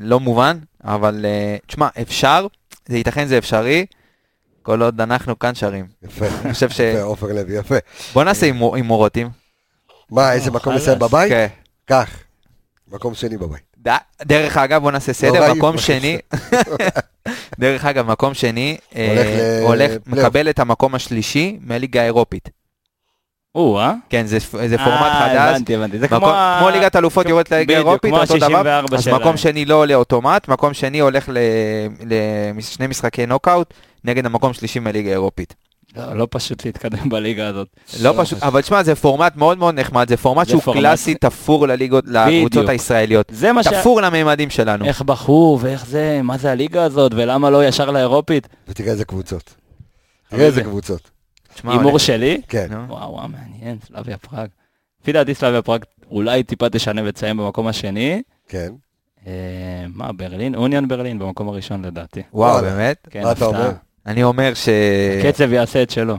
לא 0.00 0.20
מובן, 0.20 0.58
אבל 0.84 1.24
אה, 1.24 1.56
תשמע, 1.66 1.88
אפשר, 2.02 2.46
זה 2.88 2.96
ייתכן 2.96 3.26
זה 3.26 3.38
אפשרי, 3.38 3.86
כל 4.62 4.82
עוד 4.82 5.00
אנחנו 5.00 5.38
כאן 5.38 5.54
שרים. 5.54 5.86
יפה. 6.02 6.26
אני 6.44 6.52
חושב 6.52 6.70
ש... 6.70 6.80
יפה, 6.80 7.02
עופר 7.02 7.26
לוי, 7.26 7.56
יפה. 7.58 7.74
בוא 8.14 8.24
נעשה 8.24 8.46
הימור- 8.46 8.76
הימורותים. 8.76 9.28
מה, 10.10 10.32
איזה 10.32 10.50
מקום. 10.50 10.74
לסיים 10.74 10.98
בבית? 10.98 11.28
כן. 11.28 11.46
קח. 11.84 12.10
מקום 12.92 13.14
שני 13.14 13.36
בבית. 13.36 13.62
ד- 13.88 13.96
דרך 14.22 14.56
אגב, 14.56 14.82
בוא 14.82 14.90
נעשה 14.90 15.12
סדר, 15.12 15.32
נוראי, 15.32 15.52
מקום 15.58 15.78
שני, 15.78 16.18
דרך 17.60 17.84
אגב, 17.84 18.10
מקום 18.10 18.34
שני, 18.34 18.76
אה, 18.96 19.08
הולך 19.12 19.26
ל- 19.26 19.62
הולך. 19.62 19.92
מקבל 20.06 20.50
את 20.50 20.58
המקום 20.58 20.94
השלישי 20.94 21.58
מהליגה 21.60 22.00
האירופית. 22.02 22.48
או, 23.54 23.78
אה? 23.80 23.92
כן, 24.10 24.26
זה 24.26 24.38
זה 24.38 24.78
פורמט 24.78 25.00
אה, 25.02 25.28
חדש. 25.30 25.50
הבנתי, 25.50 25.74
הבנתי. 25.76 25.98
זה 25.98 26.06
מקום- 26.06 26.18
כמו 26.20 26.32
כמו 26.58 26.70
ליגת 26.70 26.96
אלופות 26.96 27.26
יורדת 27.26 27.50
לליגה 27.50 27.74
האירופית, 27.74 28.12
אותו 28.12 28.36
דבר. 28.38 28.68
ה-64 28.68 28.94
אז. 28.96 29.08
מקום 29.08 29.36
שני 29.36 29.64
לא 29.64 29.74
עולה 29.74 29.94
אוטומט, 29.94 30.48
מקום 30.48 30.74
שני 30.74 30.98
הולך 31.00 31.28
לשני 32.56 32.86
משחקי 32.86 33.26
נוקאוט 33.26 33.74
נגד 34.04 34.26
המקום 34.26 34.52
שלישי 34.52 34.78
מהליגה 34.78 35.08
האירופית. 35.10 35.54
לא, 35.96 36.14
לא 36.14 36.26
פשוט 36.30 36.64
להתקדם 36.66 37.08
בליגה 37.08 37.46
הזאת. 37.48 37.68
לא 38.02 38.14
פשוט, 38.18 38.42
אבל 38.42 38.60
תשמע, 38.62 38.82
זה 38.82 38.94
פורמט 38.94 39.36
מאוד 39.36 39.58
מאוד 39.58 39.74
נחמד, 39.80 40.08
זה 40.08 40.16
פורמט 40.16 40.46
זה 40.46 40.50
שהוא 40.50 40.62
פורמט- 40.62 40.78
קלאסי, 40.80 41.14
תפור 41.14 41.66
לליגות, 41.68 42.04
לקבוצות. 42.06 42.68
הישראליות. 42.68 43.26
זה 43.32 43.52
מה 43.52 43.62
ש... 43.62 43.66
תפור 43.68 44.00
לממדים 44.02 44.50
שלנו. 44.50 44.84
איך 44.84 45.02
בחרו, 45.02 45.58
ואיך 45.60 45.86
זה, 45.86 46.20
מה 46.22 46.38
זה 46.38 46.50
הליגה 46.52 46.84
הזאת, 46.84 47.12
ולמה 47.14 47.50
לא 47.50 47.64
ישר 47.68 47.90
לאירופית? 47.90 48.48
ותראה 48.68 48.90
איזה 48.92 49.04
קבוצות. 49.04 49.54
תראה 50.30 50.44
איזה 50.44 50.54
זה- 50.56 50.62
קבוצות. 50.62 51.10
תשמע, 51.54 51.72
הימור 51.72 51.98
שלי? 51.98 52.40
כן. 52.48 52.68
וואו, 52.88 53.12
וואו, 53.12 53.28
מעניין, 53.28 53.78
סלאביה 53.86 54.16
פראג. 54.18 54.48
לפי 55.02 55.12
דעתי 55.12 55.34
סלאביה 55.34 55.62
פראג 55.62 55.82
אולי 56.10 56.42
טיפה 56.42 56.68
תשנה 56.70 57.02
ותסיים 57.04 57.36
במקום 57.36 57.66
השני. 57.66 58.22
כן. 58.48 58.68
אה, 59.26 59.32
מה, 59.94 60.12
ברלין? 60.12 60.54
אוניון 60.54 60.88
ברלין 60.88 61.18
במקום 61.18 61.48
הראשון 61.48 61.84
לדעתי. 61.84 62.22
וואו. 62.32 62.60
באמת? 62.62 63.08
כן, 63.10 63.22
מה 63.22 63.32
אתה. 63.32 63.44
אומר? 63.44 63.70
אני 64.06 64.22
אומר 64.22 64.54
ש... 64.54 64.68
הקצב 65.20 65.52
יעשה 65.52 65.82
את 65.82 65.90
שלו. 65.90 66.16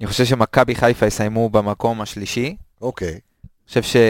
אני 0.00 0.06
חושב 0.06 0.24
שמכבי 0.24 0.74
חיפה 0.74 1.06
יסיימו 1.06 1.50
במקום 1.50 2.00
השלישי. 2.00 2.56
אוקיי. 2.80 3.08
אני 3.08 3.82
חושב 3.82 4.00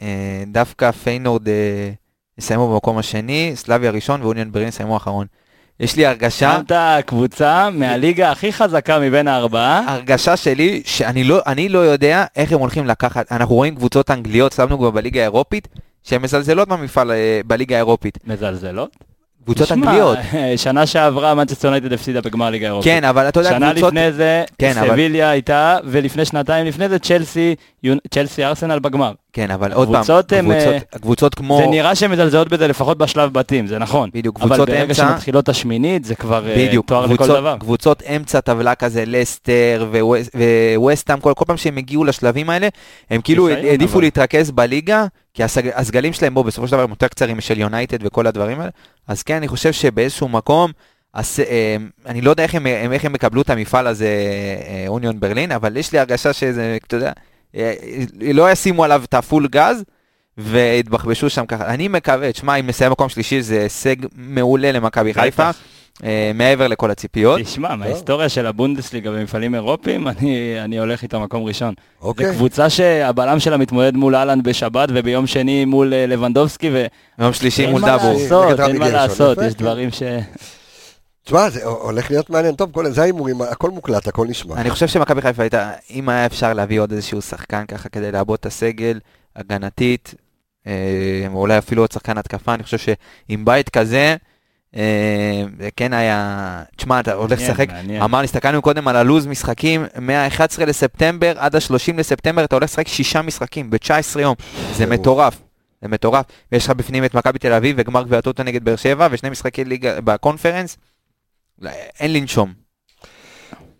שדווקא 0.00 0.90
פיינורד 0.90 1.48
אה, 1.48 1.90
יסיימו 2.38 2.72
במקום 2.72 2.98
השני, 2.98 3.52
סלאביה 3.54 3.90
ראשון 3.90 4.22
ואוניון 4.22 4.52
ברלין 4.52 4.68
יסיימו 4.68 4.96
אחרון. 4.96 5.26
יש 5.80 5.96
לי 5.96 6.06
הרגשה, 6.06 6.56
שמת 6.56 6.72
קבוצה 7.06 7.70
מהליגה 7.70 8.30
הכי 8.30 8.52
חזקה 8.52 8.98
מבין 8.98 9.28
הארבעה. 9.28 9.94
הרגשה 9.94 10.36
שלי 10.36 10.82
שאני 10.84 11.24
לא, 11.24 11.40
אני 11.46 11.68
לא 11.68 11.78
יודע 11.78 12.24
איך 12.36 12.52
הם 12.52 12.58
הולכים 12.58 12.86
לקחת, 12.86 13.32
אנחנו 13.32 13.54
רואים 13.54 13.74
קבוצות 13.76 14.10
אנגליות, 14.10 14.52
שמנו 14.52 14.78
כבר 14.78 14.90
בליגה 14.90 15.20
האירופית, 15.20 15.68
שהן 16.02 16.22
מזלזלות 16.22 16.68
במפעל 16.68 17.10
אה, 17.10 17.40
בליגה 17.46 17.76
האירופית. 17.76 18.18
מזלזלות? 18.24 18.96
קבוצות 19.48 19.72
אנגליות. 19.72 20.18
שנה 20.56 20.86
שעברה 20.86 21.34
מנצ'סטר 21.34 21.68
יונייטד 21.68 21.92
הפסידה 21.92 22.20
בגמר 22.20 22.50
ליגה 22.50 22.66
האירופית. 22.66 22.92
כן, 22.92 23.04
אבל 23.04 23.28
אתה 23.28 23.40
יודע, 23.40 23.50
שנה 23.50 23.70
קבוצות... 23.72 23.88
לפני 23.88 24.12
זה, 24.12 24.44
כן, 24.58 24.78
אבל- 24.78 24.88
סביליה 24.88 25.30
הייתה, 25.30 25.78
ולפני 25.84 26.24
שנתיים 26.24 26.66
לפני 26.66 26.88
זה 26.88 26.98
צ'לסי, 26.98 27.54
צ'לסי 28.10 28.44
ארסנל 28.44 28.78
בגמר. 28.78 29.12
כן, 29.32 29.50
אבל 29.50 29.72
עוד 29.72 29.88
פעם, 29.88 29.94
הקבוצות 29.94 30.32
הם, 30.32 30.44
קבוצות, 30.44 30.74
אה, 30.94 30.98
קבוצות 30.98 31.34
כמו... 31.34 31.58
זה 31.62 31.66
נראה 31.66 31.94
שהן 31.94 32.10
מזלזלות 32.10 32.48
בזה 32.48 32.68
לפחות 32.68 32.98
בשלב 32.98 33.32
בתים, 33.32 33.66
זה 33.66 33.78
נכון. 33.78 34.10
בדיוק, 34.14 34.40
אבל 34.40 34.48
קבוצות 34.48 34.68
ברגע 34.68 34.82
אמצע, 34.82 34.94
שמתחילות 34.94 35.48
השמינית, 35.48 36.04
זה 36.04 36.14
כבר 36.14 36.48
אה, 36.48 36.54
בדיוק, 36.56 36.86
תואר 36.86 37.06
לכל 37.06 37.16
קבוצות, 37.16 37.36
דבר. 37.36 37.56
קבוצות 37.60 38.02
אמצע 38.02 38.40
טבלה 38.40 38.74
כזה, 38.74 39.04
לסטר 39.06 39.86
וווסטהאם, 40.76 41.20
כל, 41.20 41.32
כל 41.36 41.44
פעם 41.44 41.56
שהם 41.56 41.76
הגיעו 41.76 42.04
לשלבים 42.04 42.50
האלה, 42.50 42.68
הם 43.10 43.20
כאילו 43.20 43.48
העדיפו 43.48 43.94
אבל. 43.94 44.02
להתרכז 44.02 44.50
בליגה, 44.50 45.06
כי 45.34 45.44
הסג, 45.44 45.68
הסגלים 45.74 46.12
שלהם 46.12 46.34
בו 46.34 46.44
בסופו 46.44 46.66
של 46.66 46.72
דבר 46.72 46.82
הם 46.82 46.90
יותר 46.90 47.08
קצרים 47.08 47.38
משל 47.38 47.58
יונייטד 47.58 47.98
וכל 48.00 48.26
הדברים 48.26 48.60
האלה, 48.60 48.70
אז 49.08 49.22
כן, 49.22 49.36
אני 49.36 49.48
חושב 49.48 49.72
שבאיזשהו 49.72 50.28
מקום, 50.28 50.70
הס, 51.14 51.40
אה, 51.40 51.76
אני 52.06 52.20
לא 52.20 52.30
יודע 52.30 52.42
איך 52.42 52.54
הם, 52.54 52.66
איך 52.66 53.04
הם 53.04 53.14
יקבלו 53.14 53.42
את 53.42 53.50
המפעל 53.50 53.86
הזה, 53.86 54.08
אה, 54.68 54.84
אוניון 54.88 55.20
ברלין, 55.20 55.52
אבל 55.52 55.76
יש 55.76 55.92
לי 55.92 55.98
הרגשה 55.98 56.32
שזה, 56.32 56.78
אתה 56.86 56.96
יודע, 56.96 57.06
אה, 57.08 57.12
לא 58.34 58.52
ישימו 58.52 58.84
עליו 58.84 59.02
את 59.04 59.14
הפול 59.14 59.48
גז. 59.48 59.84
והתבחבשו 60.38 61.30
שם 61.30 61.46
ככה. 61.46 61.66
אני 61.66 61.88
מקווה, 61.88 62.32
תשמע, 62.32 62.56
אם 62.56 62.66
נסיים 62.66 62.92
מקום 62.92 63.08
שלישי 63.08 63.42
זה 63.42 63.62
הישג 63.62 63.96
מעולה 64.16 64.72
למכבי. 64.72 65.14
חיפה, 65.14 65.50
אה, 66.04 66.30
מעבר 66.34 66.68
לכל 66.68 66.90
הציפיות. 66.90 67.40
תשמע, 67.40 67.76
מההיסטוריה 67.76 68.28
של 68.28 68.46
הבונדסליגה 68.46 69.10
במפעלים 69.10 69.54
אירופיים, 69.54 70.08
אני, 70.08 70.56
אני 70.64 70.78
הולך 70.78 71.02
איתה 71.02 71.18
מקום 71.18 71.44
ראשון. 71.44 71.74
זו 72.02 72.08
אוקיי. 72.08 72.32
קבוצה 72.32 72.70
שהבלם 72.70 73.40
שלה 73.40 73.56
מתמודד 73.56 73.96
מול 73.96 74.14
אהלנד 74.16 74.44
בשבת, 74.48 74.88
וביום 74.92 75.26
שני 75.26 75.64
מול 75.64 75.94
אה, 75.94 76.06
לבנדובסקי, 76.06 76.70
יום 77.18 77.32
שלישי 77.32 77.66
מול 77.66 77.80
מה 77.80 77.86
דאבור. 77.86 78.20
אין 78.66 78.78
מה 78.78 78.88
לעשות, 78.88 79.38
יש 79.38 79.54
כן. 79.54 79.58
דברים 79.58 79.90
ש... 79.90 80.02
תשמע, 81.28 81.50
זה 81.50 81.64
הולך 81.64 82.10
להיות 82.10 82.30
מעניין. 82.30 82.54
טוב, 82.54 82.70
כל- 82.72 82.90
זה 82.90 83.02
ההימורים, 83.02 83.42
הכל 83.42 83.70
מוקלט, 83.70 84.08
הכל 84.08 84.26
נשמע. 84.26 84.54
אני 84.56 84.70
חושב 84.70 84.86
שמכבי 84.86 85.22
חיפה 85.22 85.42
הייתה, 85.42 85.70
אם 85.90 86.08
היה 86.08 86.26
אפשר 86.26 86.52
להביא 86.52 86.80
עוד 86.80 86.92
איזשהו 86.92 87.22
שחקן 87.22 87.66
ככה 87.66 87.88
כדי 87.88 88.12
לעבוד 88.12 88.38
את 88.40 88.46
הסגל, 88.46 89.00
הגנתית, 89.36 90.14
אה, 90.66 90.72
אולי 91.32 91.58
אפילו 91.58 91.82
עוד 91.82 91.92
שחקן 91.92 92.18
התקפה, 92.18 92.54
אני 92.54 92.62
חושב 92.62 92.78
שעם 92.78 93.44
בית 93.44 93.68
כזה, 93.68 94.16
אה, 94.76 95.44
זה 95.60 95.68
כן 95.76 95.92
היה, 95.92 96.62
תשמע, 96.76 97.00
אתה 97.00 97.12
הולך 97.14 97.40
לשחק. 97.40 97.66
אמרנו, 98.04 98.24
הסתכלנו 98.24 98.62
קודם 98.62 98.88
על 98.88 98.96
הלו"ז 98.96 99.26
משחקים, 99.26 99.84
מה-11 100.00 100.64
לספטמבר 100.66 101.32
עד 101.38 101.56
ה-30 101.56 101.96
לספטמבר, 101.96 102.44
אתה 102.44 102.56
הולך 102.56 102.70
לשחק 102.70 102.88
שישה 102.88 103.22
משחקים 103.22 103.70
ב-19 103.70 104.20
יום, 104.20 104.34
זה. 104.74 104.86
מטורף. 104.86 105.38
זה 105.82 105.88
מטורף, 105.88 106.24
ויש 106.52 106.64
לך 106.64 106.70
בפנים 106.70 107.04
את 107.04 107.14
מכבי 107.14 107.38
תל 107.38 107.52
אביב 107.52 107.76
וגמר 107.78 108.02
גביע 108.02 108.18
הטוטו 108.18 108.42
נגד 108.42 108.64
באר 108.64 108.76
שבע 108.76 109.08
ושני 109.10 109.30
משחקי 109.30 109.64
ליגה 109.64 110.00
בקונפרנס, 110.00 110.76
אין 112.00 112.12
לנשום. 112.12 112.52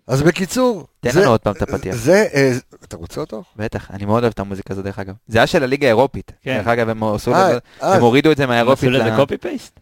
אז 0.07 0.23
בקיצור, 0.23 0.87
תן 1.01 1.11
זה- 1.11 1.21
לנו 1.21 1.31
עוד 1.31 1.41
פעם 1.41 1.53
את 1.57 1.63
הפתיח. 1.63 1.95
זה, 1.95 2.27
אה, 2.35 2.53
אתה 2.85 2.97
רוצה 2.97 3.21
אותו? 3.21 3.43
בטח, 3.57 3.91
אני 3.91 4.05
מאוד 4.05 4.23
אוהב 4.23 4.33
את 4.33 4.41
המוזיקה 4.41 4.73
הזו 4.73 4.83
דרך 4.83 4.99
אגב. 4.99 5.15
זה 5.29 5.39
היה 5.39 5.47
של 5.47 5.63
הליגה 5.63 5.87
האירופית. 5.87 6.33
כן. 6.43 6.57
דרך 6.59 6.67
אגב, 6.67 6.89
הם 6.89 7.05
עשו 7.05 7.35
אה, 7.35 7.49
לזה, 7.49 7.59
אה, 7.83 7.95
הם 7.95 8.01
הורידו 8.03 8.33
את 8.33 8.37
זה 8.37 8.43
הם 8.43 8.49
מהאירופית. 8.49 8.91
עשו 8.91 8.99
לזה 8.99 9.11
קופי 9.17 9.37
פייסט? 9.37 9.81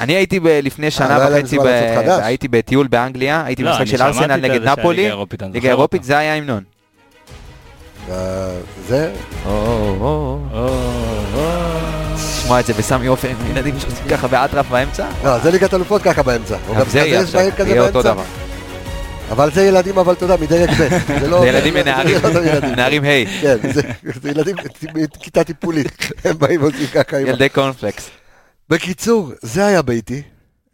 אני 0.00 0.12
הייתי 0.12 0.40
ב- 0.40 0.46
לפני 0.62 0.86
לא 0.86 0.90
שנה 0.90 1.18
להם 1.18 1.42
וחצי, 1.42 1.58
ב-. 1.58 1.64
הייתי 2.22 2.48
בטיול 2.48 2.86
באנגליה, 2.86 3.42
הייתי 3.44 3.62
לא, 3.62 3.70
במשחק 3.70 3.84
של 3.96 4.02
ארסנל 4.02 4.36
נגד 4.36 4.68
נפולי. 4.68 5.10
ליגה 5.52 5.68
האירופית. 5.68 6.04
זה 6.04 6.18
היה 6.18 6.32
ההמנון. 6.34 6.64
אה, 8.10 8.50
זה, 8.88 9.12
או, 9.46 10.38
או. 10.54 12.01
לשמוע 12.42 12.60
את 12.60 12.66
זה 12.66 12.72
בסמי 12.74 13.06
עופר 13.06 13.28
עם 13.28 13.50
ילדים 13.50 13.80
שעושים 13.80 14.08
ככה 14.10 14.28
באטרף 14.28 14.68
באמצע. 14.68 15.08
לא, 15.24 15.38
זה 15.38 15.50
ליגת 15.50 15.74
אלופות 15.74 16.02
ככה 16.02 16.22
באמצע. 16.22 16.56
גם 16.78 16.88
זה 16.90 16.98
יהיה 16.98 17.20
עכשיו, 17.20 17.40
יהיה 17.66 17.82
אותו. 17.82 18.02
דבר. 18.02 18.22
אבל 19.30 19.50
זה 19.54 19.62
ילדים, 19.62 19.98
אבל 19.98 20.12
אתה 20.12 20.24
יודע, 20.24 20.36
מדרג 20.40 20.70
ב'. 20.70 20.88
זה 21.20 21.28
לא... 21.28 21.40
זה 21.40 21.46
ילדים 21.46 21.74
ונערים, 21.76 22.18
זה 22.32 22.60
לא. 22.60 22.68
נערים 22.76 23.04
ה', 23.04 23.40
כן, 23.42 23.56
זה- 23.72 23.82
ילדים 24.30 24.56
מכיתה 25.16 25.44
טיפולית. 25.44 25.92
הם 26.24 26.38
באים 26.38 26.62
ועושים 26.62 26.86
ככה 26.86 27.20
ילדי 27.20 27.48
קורנפלקס. 27.48 28.10
בקיצור, 28.70 29.32
זה 29.42 29.66
היה 29.66 29.82
ביתי. 29.82 30.22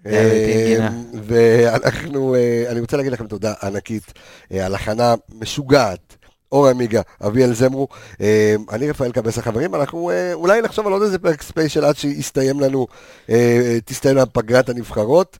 אה. 0.06 0.88
ואנחנו, 1.26 2.34
אה, 2.34 2.64
אני 2.70 2.80
רוצה 2.80 2.96
להגיד 2.96 3.12
לכם 3.12 3.26
תודה 3.26 3.52
ענקית 3.62 4.12
אה, 4.52 4.66
על 4.66 4.74
הכנה 4.74 5.14
משוגעת. 5.40 6.07
אור 6.52 6.68
עמיגה, 6.68 7.02
אביאל 7.26 7.52
זמרו, 7.52 7.88
אה, 8.20 8.54
אני 8.70 8.90
רפאל 8.90 9.12
קבס 9.12 9.38
החברים, 9.38 9.74
אנחנו 9.74 10.10
אה, 10.10 10.34
אולי 10.34 10.62
נחשוב 10.62 10.86
על 10.86 10.92
עוד 10.92 11.02
איזה 11.02 11.18
פרק 11.18 11.42
ספיישל 11.42 11.84
עד 11.84 11.96
שיסתיים 11.96 12.60
לנו, 12.60 12.86
אה, 13.30 13.78
תסתיים 13.84 14.16
לנו 14.16 14.32
פגרת 14.32 14.68
הנבחרות. 14.68 15.38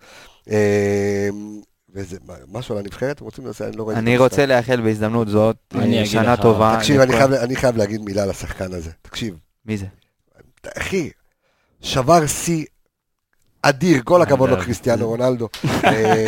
וזה, 1.95 2.17
מה, 2.27 2.35
משהו 2.53 2.75
על 2.75 2.81
הנבחרת? 2.81 3.21
רוצים 3.21 3.47
לעשות? 3.47 3.69
אני 3.69 3.77
לא 3.77 3.89
ראיתי. 3.89 4.01
אני 4.01 4.19
רוצה 4.19 4.47
לאחל 4.47 4.81
בהזדמנות 4.81 5.29
זאת 5.29 5.57
שנה 6.05 6.37
טובה. 6.37 6.77
תקשיב, 6.79 7.01
אני 7.01 7.13
חייב, 7.13 7.33
אני 7.33 7.57
חייב 7.57 7.77
להגיד 7.77 8.01
מילה 8.01 8.23
על 8.23 8.31
השחקן 8.31 8.73
הזה. 8.73 8.91
תקשיב, 9.03 9.35
מי 9.67 9.77
זה? 9.77 9.87
אחי, 10.77 11.11
שבר 11.81 12.27
שיא 12.27 12.65
אדיר, 13.63 14.01
כל 14.05 14.23
הכבוד 14.23 14.49
לו, 14.51 14.57
אגב, 14.57 14.65
קריסטיאנו 14.65 14.99
זה- 14.99 15.05
רונלדו, 15.05 15.49
אה, 15.85 16.27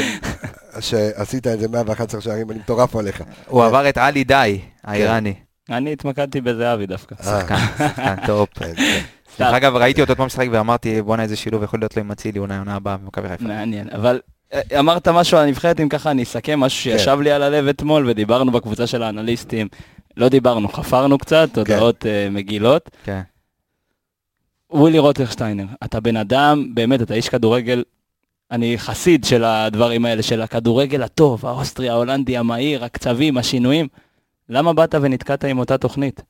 שעשית 0.80 1.46
את 1.46 1.60
זה 1.60 1.68
111 1.68 2.20
שערים, 2.20 2.50
אני 2.50 2.58
מטורף 2.58 2.96
עליך. 2.96 3.22
הוא 3.46 3.64
עבר 3.64 3.88
את 3.88 3.98
עלי 3.98 4.24
דאי, 4.24 4.60
האיראני. 4.84 5.34
אני 5.70 5.92
התמקדתי 5.92 6.40
בזהבי 6.40 6.86
דווקא. 6.86 7.14
אה, 7.20 7.24
שחקן, 7.40 7.56
שחקן 7.78 8.14
טופ. 8.26 8.48
כן, 8.54 8.72
כן. 8.76 9.00
דרך 9.38 9.54
אגב, 9.54 9.76
ראיתי 9.76 10.00
אותו 10.00 10.12
אתמול 10.12 10.26
משחק 10.26 10.46
ואמרתי, 10.50 11.02
בואנה 11.02 11.22
איזה 11.22 11.36
שילוב 11.36 11.62
יכול 11.62 11.80
להיות 11.80 11.96
לו 11.96 12.02
עם 12.02 12.10
אצילי, 12.12 12.38
אולי 12.38 12.58
עונה 12.58 12.74
הבאה 12.74 12.96
במכבי 12.96 13.28
חיפה. 13.28 13.44
מעניין, 13.44 13.88
אבל 13.94 14.20
אה, 14.52 14.60
אמרת 14.78 15.08
משהו 15.08 15.38
על 15.38 15.44
הנבחרת, 15.44 15.80
אם 15.80 15.88
ככה 15.88 16.10
אני 16.10 16.22
אסכם, 16.22 16.60
משהו 16.60 16.82
שישב 16.82 17.18
לי 17.20 17.30
על 17.30 17.42
הלב 17.42 17.68
אתמול, 17.68 18.08
ודיברנו 18.10 18.52
בקבוצה 18.52 18.86
של 18.86 19.02
האנליסטים. 19.02 19.68
לא 20.16 20.28
דיברנו, 20.28 20.68
חפרנו 20.68 21.18
קצת, 21.18 21.58
הודעות 21.58 22.06
אה, 22.06 22.28
מגילות. 22.30 22.90
כן. 23.04 23.20
ווילי 24.72 24.98
רוטרשטיינר, 24.98 25.64
אתה 25.84 26.00
בן 26.00 26.16
אדם, 26.16 26.70
באמת, 26.74 27.02
אתה 27.02 27.14
איש 27.14 27.28
כדורגל, 27.28 27.82
אני 28.50 28.78
חסיד 28.78 29.24
של 29.24 29.44
הדברים 29.44 30.04
האלה, 30.04 30.22
של 30.22 30.42
הכדורגל 30.42 31.02
הטוב, 31.02 31.46
האוסטרי, 31.46 31.88
ההולנדי, 31.88 32.36
המהיר, 32.36 32.84
הקצבים, 32.84 33.38
השינויים. 33.38 33.88
למה 34.48 34.72
באת 34.72 34.94
ונתקעת 35.02 35.44
עם 35.44 35.58
אותה 35.58 35.78
תוכנית? 35.78 36.22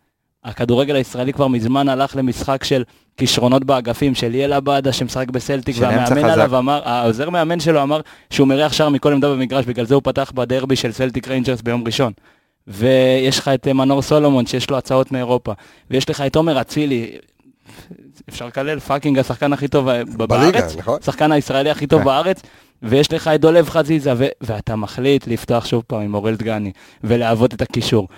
הכדורגל 0.45 0.95
הישראלי 0.97 1.33
כבר 1.33 1.49
מזמן 1.49 1.89
הלך 1.89 2.17
למשחק 2.17 2.65
של 2.65 2.83
כישרונות 3.17 3.65
באגפים, 3.65 4.15
של 4.15 4.29
ליאל 4.29 4.53
עבאדה 4.53 4.93
שמשחק 4.93 5.31
בסלטיק, 5.31 5.77
והמאמן. 5.79 6.25
עליו 6.31 6.59
אמר, 6.59 6.89
העוזר 6.89 7.31
מאמן 7.31 7.61
שלו 7.61 7.83
אמר 7.83 8.01
שהוא 8.31 8.49
מריח 8.49 8.73
שער 8.73 8.89
מכל 8.89 9.13
עמדה 9.13 9.31
במגרש, 9.31 9.65
בגלל 9.65 9.87
זה 9.87 9.95
הוא 9.95 10.03
פתח 10.05 10.33
בדרבי 10.35 10.77
של 10.77 10.93
סלטיק 10.93 11.29
ריינג'רס 11.29 11.63
ביום 11.63 11.85
ראשון. 11.87 12.13
ויש 12.67 13.39
לך 13.39 13.49
את 13.49 13.69
מנור 13.69 14.03
סולומון 14.03 14.47
שיש 14.47 14.71
לו 14.71 14.79
הצעות 14.79 15.13
מאירופה, 15.13 15.53
ויש 15.91 16.11
לך 16.11 16.21
את 16.21 16.37
עומר 16.37 16.61
אצילי, 16.61 17.11
אפשר 18.29 18.47
לקלל 18.47 18.81
פאקינג 18.81 19.19
השחקן 19.19 19.53
הכי 19.53 19.69
טוב 19.69 19.85
בליגה, 20.05 20.27
בארץ, 20.27 20.77
נכון? 20.77 20.99
השחקן 21.03 21.33
הישראלי 21.33 21.71
הכי 21.71 21.87
טוב 21.87 21.99
כן. 21.99 22.05
בארץ, 22.05 22.43
ויש 22.83 23.13
לך 23.13 23.29
את 23.29 23.41
דולב 23.41 23.69
חזיזה, 23.69 24.13
ו- 24.17 24.27
ואתה 24.41 24.77
מחליט 24.77 25.27
לפתוח 25.27 25.67
שוב 25.67 25.83
פעם 25.87 26.01
עם 26.01 26.15
אורל 26.15 26.35
דגני, 26.35 26.73
ולעבוד 27.05 27.53
את 27.53 27.63
הקישור, 27.63 28.09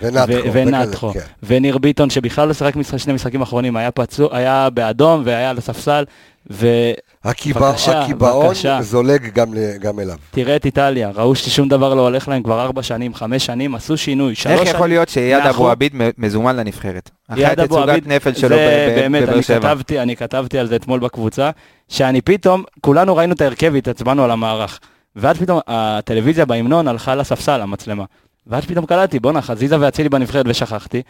ונתחו. 0.53 1.07
ו- 1.07 1.13
כן. 1.13 1.21
וניר 1.43 1.79
ביטון, 1.79 2.11
שבכלל 2.11 2.49
לא 2.49 2.55
שיחק 2.55 2.75
שני 2.97 3.13
משחקים 3.13 3.43
אחרונים, 3.43 3.77
היה 3.77 3.91
פצוע, 3.91 4.37
היה 4.37 4.71
באדום 4.71 5.23
והיה 5.25 5.51
על 5.51 5.59
הספסל, 5.59 6.05
בבקשה, 6.47 6.93
הקיבעון. 7.25 8.55
זולג 8.81 9.31
גם 9.35 9.55
ל- 9.55 9.77
גם 9.81 10.01
אליו. 10.01 10.17
את 10.57 10.65
איטליה, 10.65 11.11
ראו 11.15 11.35
ששום 11.35 11.69
דבר 11.69 11.95
לא 11.95 12.01
הולך 12.01 12.29
להם 12.29 12.43
כבר 12.43 12.61
ארבע 12.63 12.83
שנים, 12.83 13.15
חמש 13.15 13.47
שנים, 13.47 13.75
עשו 13.75 13.97
שינוי, 13.97 14.35
שלוש 14.35 14.53
איך 14.53 14.63
שנים. 14.63 14.75
יכול 14.75 14.89
להיות 14.89 15.09
שאייד 15.09 15.47
אבו 15.47 15.71
עביד 15.71 15.93
מ- 15.97 16.11
מזומן 16.19 16.57
לנבחרת? 16.57 17.11
אחרי 17.29 17.47
התצוגת 17.47 17.89
עביד, 17.89 18.09
נפל 18.13 18.35
שלו 18.35 18.57
בבאר 18.57 19.33
אני 19.35 19.43
שבע. 19.43 19.59
כתבתי, 19.75 20.01
אני 20.01 20.17
כתבתי 20.17 20.59
על 20.59 20.67
זה 20.67 20.77
אתמול 20.77 21.01
בקבוצה, 21.01 21.51
שאני 21.89 22.21
פתאום, 22.21 22.65
כולנו 22.81 23.17
ראינו 23.17 23.35
את 23.35 23.41
ההרכב 23.41 23.71
והתעצבנו 23.75 24.25
על 24.25 24.31
המערך. 24.31 24.79
ואז 25.17 25.37
פתאום 25.37 25.61
הטלוויזיה 25.67 26.45
בהמנון 26.45 26.89
הלכה 26.89 27.15
לספסל, 27.15 27.61
המצלמה. 27.61 28.05
ואז 28.47 28.65
פתאום 28.65 28.87
קלטתי, 28.87 29.19
בואנה, 29.21 29.43
חזיזה 29.43 29.77
ואצילי 29.81 30.09
בנבחרת 30.09 30.47
ושכחתי. 30.49 31.03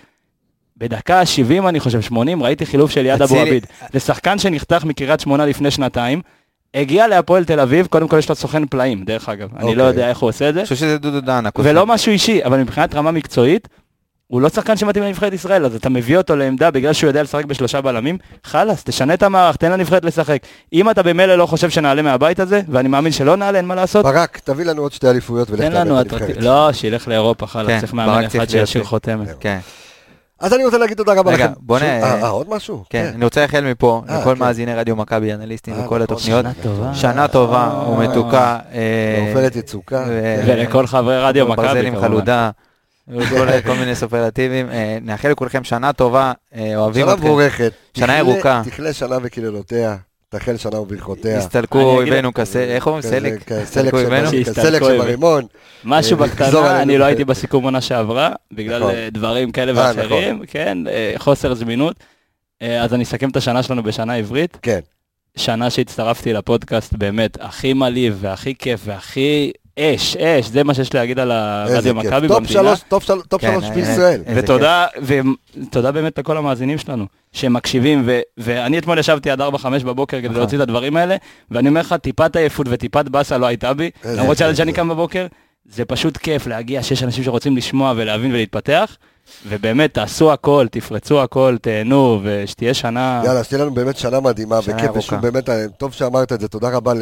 בדקה 0.83 1.27
70, 1.27 1.69
אני 1.69 1.81
חושב, 1.81 2.01
80, 2.01 2.43
ראיתי 2.43 2.67
חילוף 2.67 2.91
של 2.91 3.07
יד 3.07 3.23
אבו 3.23 3.37
עביד. 3.37 3.67
זה 3.93 4.01
שחקן 4.01 4.39
שנחתך 4.39 4.85
מקריית 4.85 5.21
שמונה 5.21 5.47
לפני 5.47 5.71
שנתיים, 5.71 6.21
הגיע 6.75 7.09
להפועל 7.09 7.45
תל 7.45 7.61
אביב, 7.61 7.87
קודם 7.87 8.09
כל 8.09 8.19
יש 8.19 8.29
לו 8.29 8.35
סוכן 8.35 8.67
פלאים, 8.67 9.05
דרך 9.05 9.29
אגב. 9.29 9.49
אני 9.57 9.65
לא 9.65 9.71
אוקיי. 9.71 9.85
יודע 9.85 10.09
איך 10.09 10.19
הוא 10.19 10.29
עושה 10.29 10.49
את 10.49 10.55
זה. 10.55 10.61
אני 10.61 10.67
חושב 10.67 10.77
שזה 10.77 10.99
דודו 10.99 11.21
דן. 11.21 11.45
ולא 11.59 11.87
משהו 11.87 12.13
אישי, 12.13 12.45
אבל 12.45 12.59
מבחינת 12.59 12.95
רמה 12.95 13.11
מקצועית, 13.11 13.69
הוא 14.27 14.41
לא 14.41 14.49
שחקן 14.49 14.77
שמתאים 14.77 15.05
לנבחרת 15.05 15.33
ישראל, 15.33 15.65
אז 15.65 15.75
אתה 15.75 15.89
מביא 15.89 16.17
אותו 16.17 16.37
לעמדה 16.37 16.71
בגלל 16.71 16.93
שהוא 16.93 17.09
יודע 17.09 17.23
לשחק 17.23 17.45
בשלושה 17.45 17.81
בלמים, 17.81 18.19
חלאס, 18.45 18.85
תשנה 18.85 19.15
את 19.15 19.23
המערך, 19.23 19.57
תן 19.57 19.73
לנבחרת 19.73 20.05
לשחק. 20.05 20.43
אם 20.73 20.91
אתה 20.91 21.03
במילא 21.03 21.35
לא 21.37 21.47
חושב 21.47 21.71
שנעלה 21.71 22.03
מהבית 22.03 22.41
הזה, 22.41 22.61
ואני 22.69 22.89
מאמין 22.89 23.13
שלא 23.13 23.37
נעלה, 23.37 23.59
אין 23.59 23.67
מה 23.67 23.75
לעשות, 23.75 24.05
ברק, 24.05 24.41
תביא 24.45 24.65
לנו 24.65 24.83
עוד 24.83 24.93
שתי 24.93 25.11
אליפויות 25.11 25.51
ולך 25.51 25.75
לנו 25.75 26.01
את 26.01 26.13
הנבחרת. 26.13 26.37
לא, 26.41 26.73
שילך 26.73 27.09
לאירופה, 27.09 27.47
כן, 27.47 27.53
חלאס, 27.53 27.81
צריך 27.81 27.95
ברק 27.95 28.07
מאמן 28.07 28.29
צריך 28.29 28.43
אחד 28.43 28.51
שישאיר 28.51 28.85
חותמת. 28.85 29.29
כן, 30.43 30.47
אז 30.47 30.55
אני 30.55 30.65
רוצה 30.65 30.79
להגיד 30.79 30.97
תודה 30.97 31.13
רבה 31.13 31.33
רגע, 31.33 31.45
לכם. 31.45 31.53
בוא 31.61 31.79
שוב- 31.79 31.89
נ- 31.89 31.91
אה, 31.91 32.23
אה, 32.23 32.29
עוד 32.29 32.51
משהו? 32.51 32.85
כן, 32.91 33.11
אני 33.15 33.25
רוצה 33.25 33.43
לאחל 33.43 33.61
מפה 33.65 34.03
אה, 34.09 34.21
לכל 34.21 34.35
כן. 34.35 34.41
מאזיני 34.41 34.75
רדיו 34.75 34.97
מכבי, 34.97 35.33
אנליסטים 35.35 35.75
וכל 35.75 35.85
נכון, 35.85 36.03
התוכניות. 36.03 36.43
שנה 36.45 36.53
טובה. 36.63 36.95
שנה 36.95 37.29
טובה. 37.29 37.85
ומתוקה. 37.89 38.59
ועופרת 39.27 39.57
יצוקה. 39.57 40.05
כן. 40.05 40.11
ולכל 40.47 40.87
חברי 40.87 41.19
רדיו 41.23 41.47
מכבי, 41.49 41.67
ברזל 41.67 41.87
עם 41.87 41.93
כמובן. 41.93 42.09
חלודה. 42.09 42.51
וכל 43.09 43.47
כל 43.67 43.75
מיני 43.75 43.95
סופרלטיבים. 43.95 44.67
נאחל 45.03 45.29
לכולכם 45.29 45.65
שנה 45.65 45.93
טובה, 45.93 46.33
אוהבים 46.77 47.05
שנה 47.05 47.15
אתכם. 47.15 47.25
מבורכת. 47.27 47.73
שנה 47.99 48.19
ירוקה. 48.19 48.63
תכלה 48.65 48.93
שנה 48.93 49.17
וקללותיה, 49.23 49.97
תחל 50.33 50.57
שנה 50.57 50.81
וברכותיה. 50.81 51.39
הסתלקו 51.39 51.81
אויבינו 51.81 52.35
כסלק, 52.35 52.69
איך 52.69 52.87
אומרים? 52.87 53.03
סלק? 53.03 53.51
סלק 53.65 53.93
אויבינו. 53.93 54.29
שברימון. 54.31 55.45
משהו 55.85 56.21
אה, 56.23 56.27
בקטנה. 56.27 56.83
אני 56.83 56.99
לא 56.99 57.05
הייתי 57.05 57.25
בסיכום 57.25 57.65
עונה 57.65 57.81
שעברה, 57.81 58.33
בגלל 58.53 58.81
נכון. 58.81 58.95
אה, 58.95 59.09
דברים 59.13 59.53
כאלה 59.53 59.73
אה, 59.73 59.93
ואחרים, 59.97 60.43
כן, 60.47 60.79
אה, 60.89 61.15
חוסר 61.17 61.55
זמינות. 61.55 61.97
אה, 62.63 62.83
אז 62.83 62.95
אני 62.95 63.03
אסכם 63.05 63.31
את 63.31 63.37
השנה 63.37 63.63
שלנו 63.63 63.83
בשנה 63.83 64.15
עברית. 64.15 64.59
כן. 64.63 64.81
שנה 65.37 65.71
שהצטרפתי 65.71 66.33
לפודקאסט 66.33 66.93
באמת 66.93 67.39
הכי 67.41 67.73
מלהיב 67.73 68.19
והכי 68.21 68.55
כיף 68.55 68.81
והכי 68.85 69.53
אש, 69.79 70.17
אש, 70.17 70.47
זה 70.47 70.65
מה 70.65 70.75
שיש 70.75 70.95
להגיד 70.95 71.19
על 71.19 71.31
הרדיו. 71.31 71.95
מכבי 71.95 72.29
במדינה. 72.29 72.47
שלוש, 72.49 72.81
טופ 72.89 73.05
של- 73.05 73.21
טופ 73.29 73.41
כן, 73.41 73.53
שלוש 73.53 73.65
אה, 73.65 73.71
בישראל. 73.75 74.23
איזה 74.27 74.41
ותודה, 74.41 74.87
ותודה 75.03 75.93
באמת 75.93 76.19
לכל 76.19 76.37
המאזינים 76.37 76.79
שלנו, 76.79 77.05
שהם 77.33 77.53
מקשיבים, 77.53 78.03
ו- 78.07 78.21
ואני 78.39 78.79
אתמול 78.79 78.99
ישבתי 78.99 79.31
עד 79.31 79.41
4-5 79.41 79.45
בבוקר 79.85 80.19
כדי 80.19 80.29
נכון. 80.29 80.39
להוציא 80.41 80.57
את 80.59 80.63
הדברים 80.63 80.97
האלה, 80.97 81.17
ואני 81.51 81.69
אומר 81.69 81.81
לך, 81.81 81.93
טיפת 82.03 82.37
עייפות 82.37 82.67
וטיפת 82.71 83.05
באסה 83.09 83.39
לא 83.39 83.47
הייתה 83.47 83.75
בי, 83.75 83.91
למרות 84.05 84.37
שעד 84.39 84.55
שאני. 84.55 84.73
קם 84.73 84.89
בבוקר, 84.89 85.27
זה 85.73 85.85
פשוט 85.85 86.17
כיף 86.17 86.47
להגיע 86.47 86.83
שיש 86.83 87.03
אנשים 87.03 87.25
שרוצים 87.25 87.57
לשמוע 87.57 87.93
ולהבין 87.97 88.33
ולהתפתח, 88.33 88.97
ובאמת, 89.49 89.95
תעשו 89.95 90.33
הכל, 90.33 90.67
תפרצו 90.71 91.23
הכל, 91.23 91.57
תהנו, 91.63 92.21
ושתהיה 92.23 92.75
שנה... 92.75 93.23
יאללה, 93.25 93.45
שתהיה 93.45 93.61
לנו 93.63 93.75
באמת 93.75 93.97
שנה 93.97 94.21
מדהימה 94.21 94.59
וכיף. 94.67 94.91
ושוב 94.97 95.21
באמת, 95.21 95.49
אה, 95.49 95.65
טוב 95.79 95.93
שאמרת 95.93 96.33
את 96.33 96.41
זה, 96.41 96.49
תודה 96.49 96.69
רבה 96.69 96.93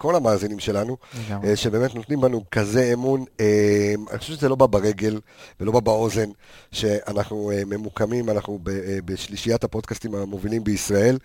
לכל 0.00 0.16
המאזינים 0.16 0.58
שלנו, 0.58 0.96
לגמרי. 1.28 1.48
אה, 1.48 1.56
שבאמת 1.56 1.94
נותנים 1.94 2.20
בנו 2.20 2.44
כזה 2.50 2.90
אמון. 2.92 3.24
אה, 3.40 3.94
אני 4.10 4.18
חושב 4.18 4.32
שזה 4.32 4.48
לא 4.48 4.54
בא 4.54 4.66
ברגל 4.66 5.20
ולא 5.60 5.72
בא 5.72 5.80
באוזן, 5.80 6.30
שאנחנו 6.72 7.50
אה, 7.50 7.62
ממוקמים, 7.66 8.30
אנחנו 8.30 8.58
בשלישיית 9.04 9.64
הפודקאסטים 9.64 10.14
המובילים 10.14 10.64
בישראל, 10.64 11.18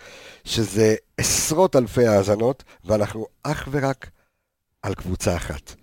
שזה 0.43 0.95
עשרות 1.17 1.75
אלפי 1.75 2.07
האזנות, 2.07 2.63
ואנחנו 2.85 3.25
אך 3.43 3.67
ורק 3.71 4.09
על 4.83 4.93
קבוצה 4.95 5.35
אחת. 5.35 5.75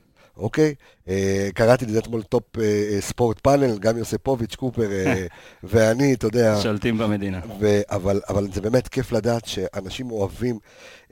אוקיי? 0.42 0.74
אה, 1.08 1.48
קראתי 1.54 1.86
לזה 1.86 1.98
אתמול 1.98 2.22
טופ 2.22 2.58
אה, 2.58 2.62
אה, 2.64 3.00
ספורט 3.00 3.40
פאנל, 3.40 3.78
גם 3.78 3.98
יוספוביץ', 3.98 4.54
קופר 4.54 4.92
אה, 4.92 5.26
ואני, 5.70 6.14
אתה 6.14 6.26
יודע, 6.26 6.58
שולטים 6.62 6.98
במדינה. 6.98 7.40
ו- 7.60 7.80
אבל, 7.90 8.20
אבל 8.28 8.48
זה 8.52 8.60
באמת 8.60 8.88
כיף 8.88 9.12
לדעת 9.12 9.46
שאנשים 9.46 10.10
אוהבים 10.10 10.58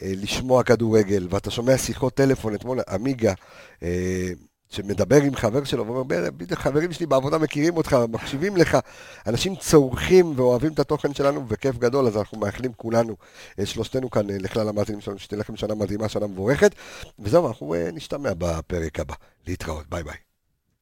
אה, 0.02 0.12
לשמוע 0.16 0.62
כדורגל, 0.62 1.26
ואתה 1.30 1.50
שומע 1.50 1.78
שיחות 1.78 2.14
טלפון, 2.14 2.54
אתמול 2.54 2.80
עמיגה, 2.88 3.32
אה, 3.82 4.28
שמדבר 4.70 5.22
עם 5.22 5.34
חבר 5.36 5.64
שלו, 5.64 5.86
ואומר, 5.86 6.02
"ב- 6.02 6.28
בדיוק 6.28 6.60
חברים 6.60 6.92
שלי 6.92 7.06
בעבודה 7.06 7.38
מכירים 7.38 7.76
אותך, 7.76 7.96
מקשיבים 8.08 8.56
לך, 8.56 8.78
אנשים 9.26 9.56
צורכים 9.56 10.32
ואוהבים 10.36 10.72
את 10.72 10.78
התוכן 10.78 11.14
שלנו, 11.14 11.44
וכיף 11.48 11.78
גדול, 11.78 12.06
אז 12.06 12.16
אנחנו 12.16 12.38
מאחלים 12.38 12.72
כולנו, 12.76 13.16
אה, 13.58 13.66
שלושתנו 13.66 14.10
כאן, 14.10 14.30
אה, 14.30 14.36
לכלל 14.38 14.68
המאזינים 14.68 15.00
שלנו, 15.00 15.18
שתהיה 15.18 15.40
לכם 15.40 15.56
שנה 15.56 15.74
מדהימה, 15.74 16.08
שנה 16.08 16.26
מבורכת, 16.26 16.74
וזהו, 17.18 17.48
אנחנו 17.48 17.74
אה, 17.74 17.88
נשתמע 17.92 18.30
בפרק 18.38 19.00
הבא. 19.00 19.14
להתראות, 19.46 19.84
ביי 19.90 20.02
ביי. 20.02 20.29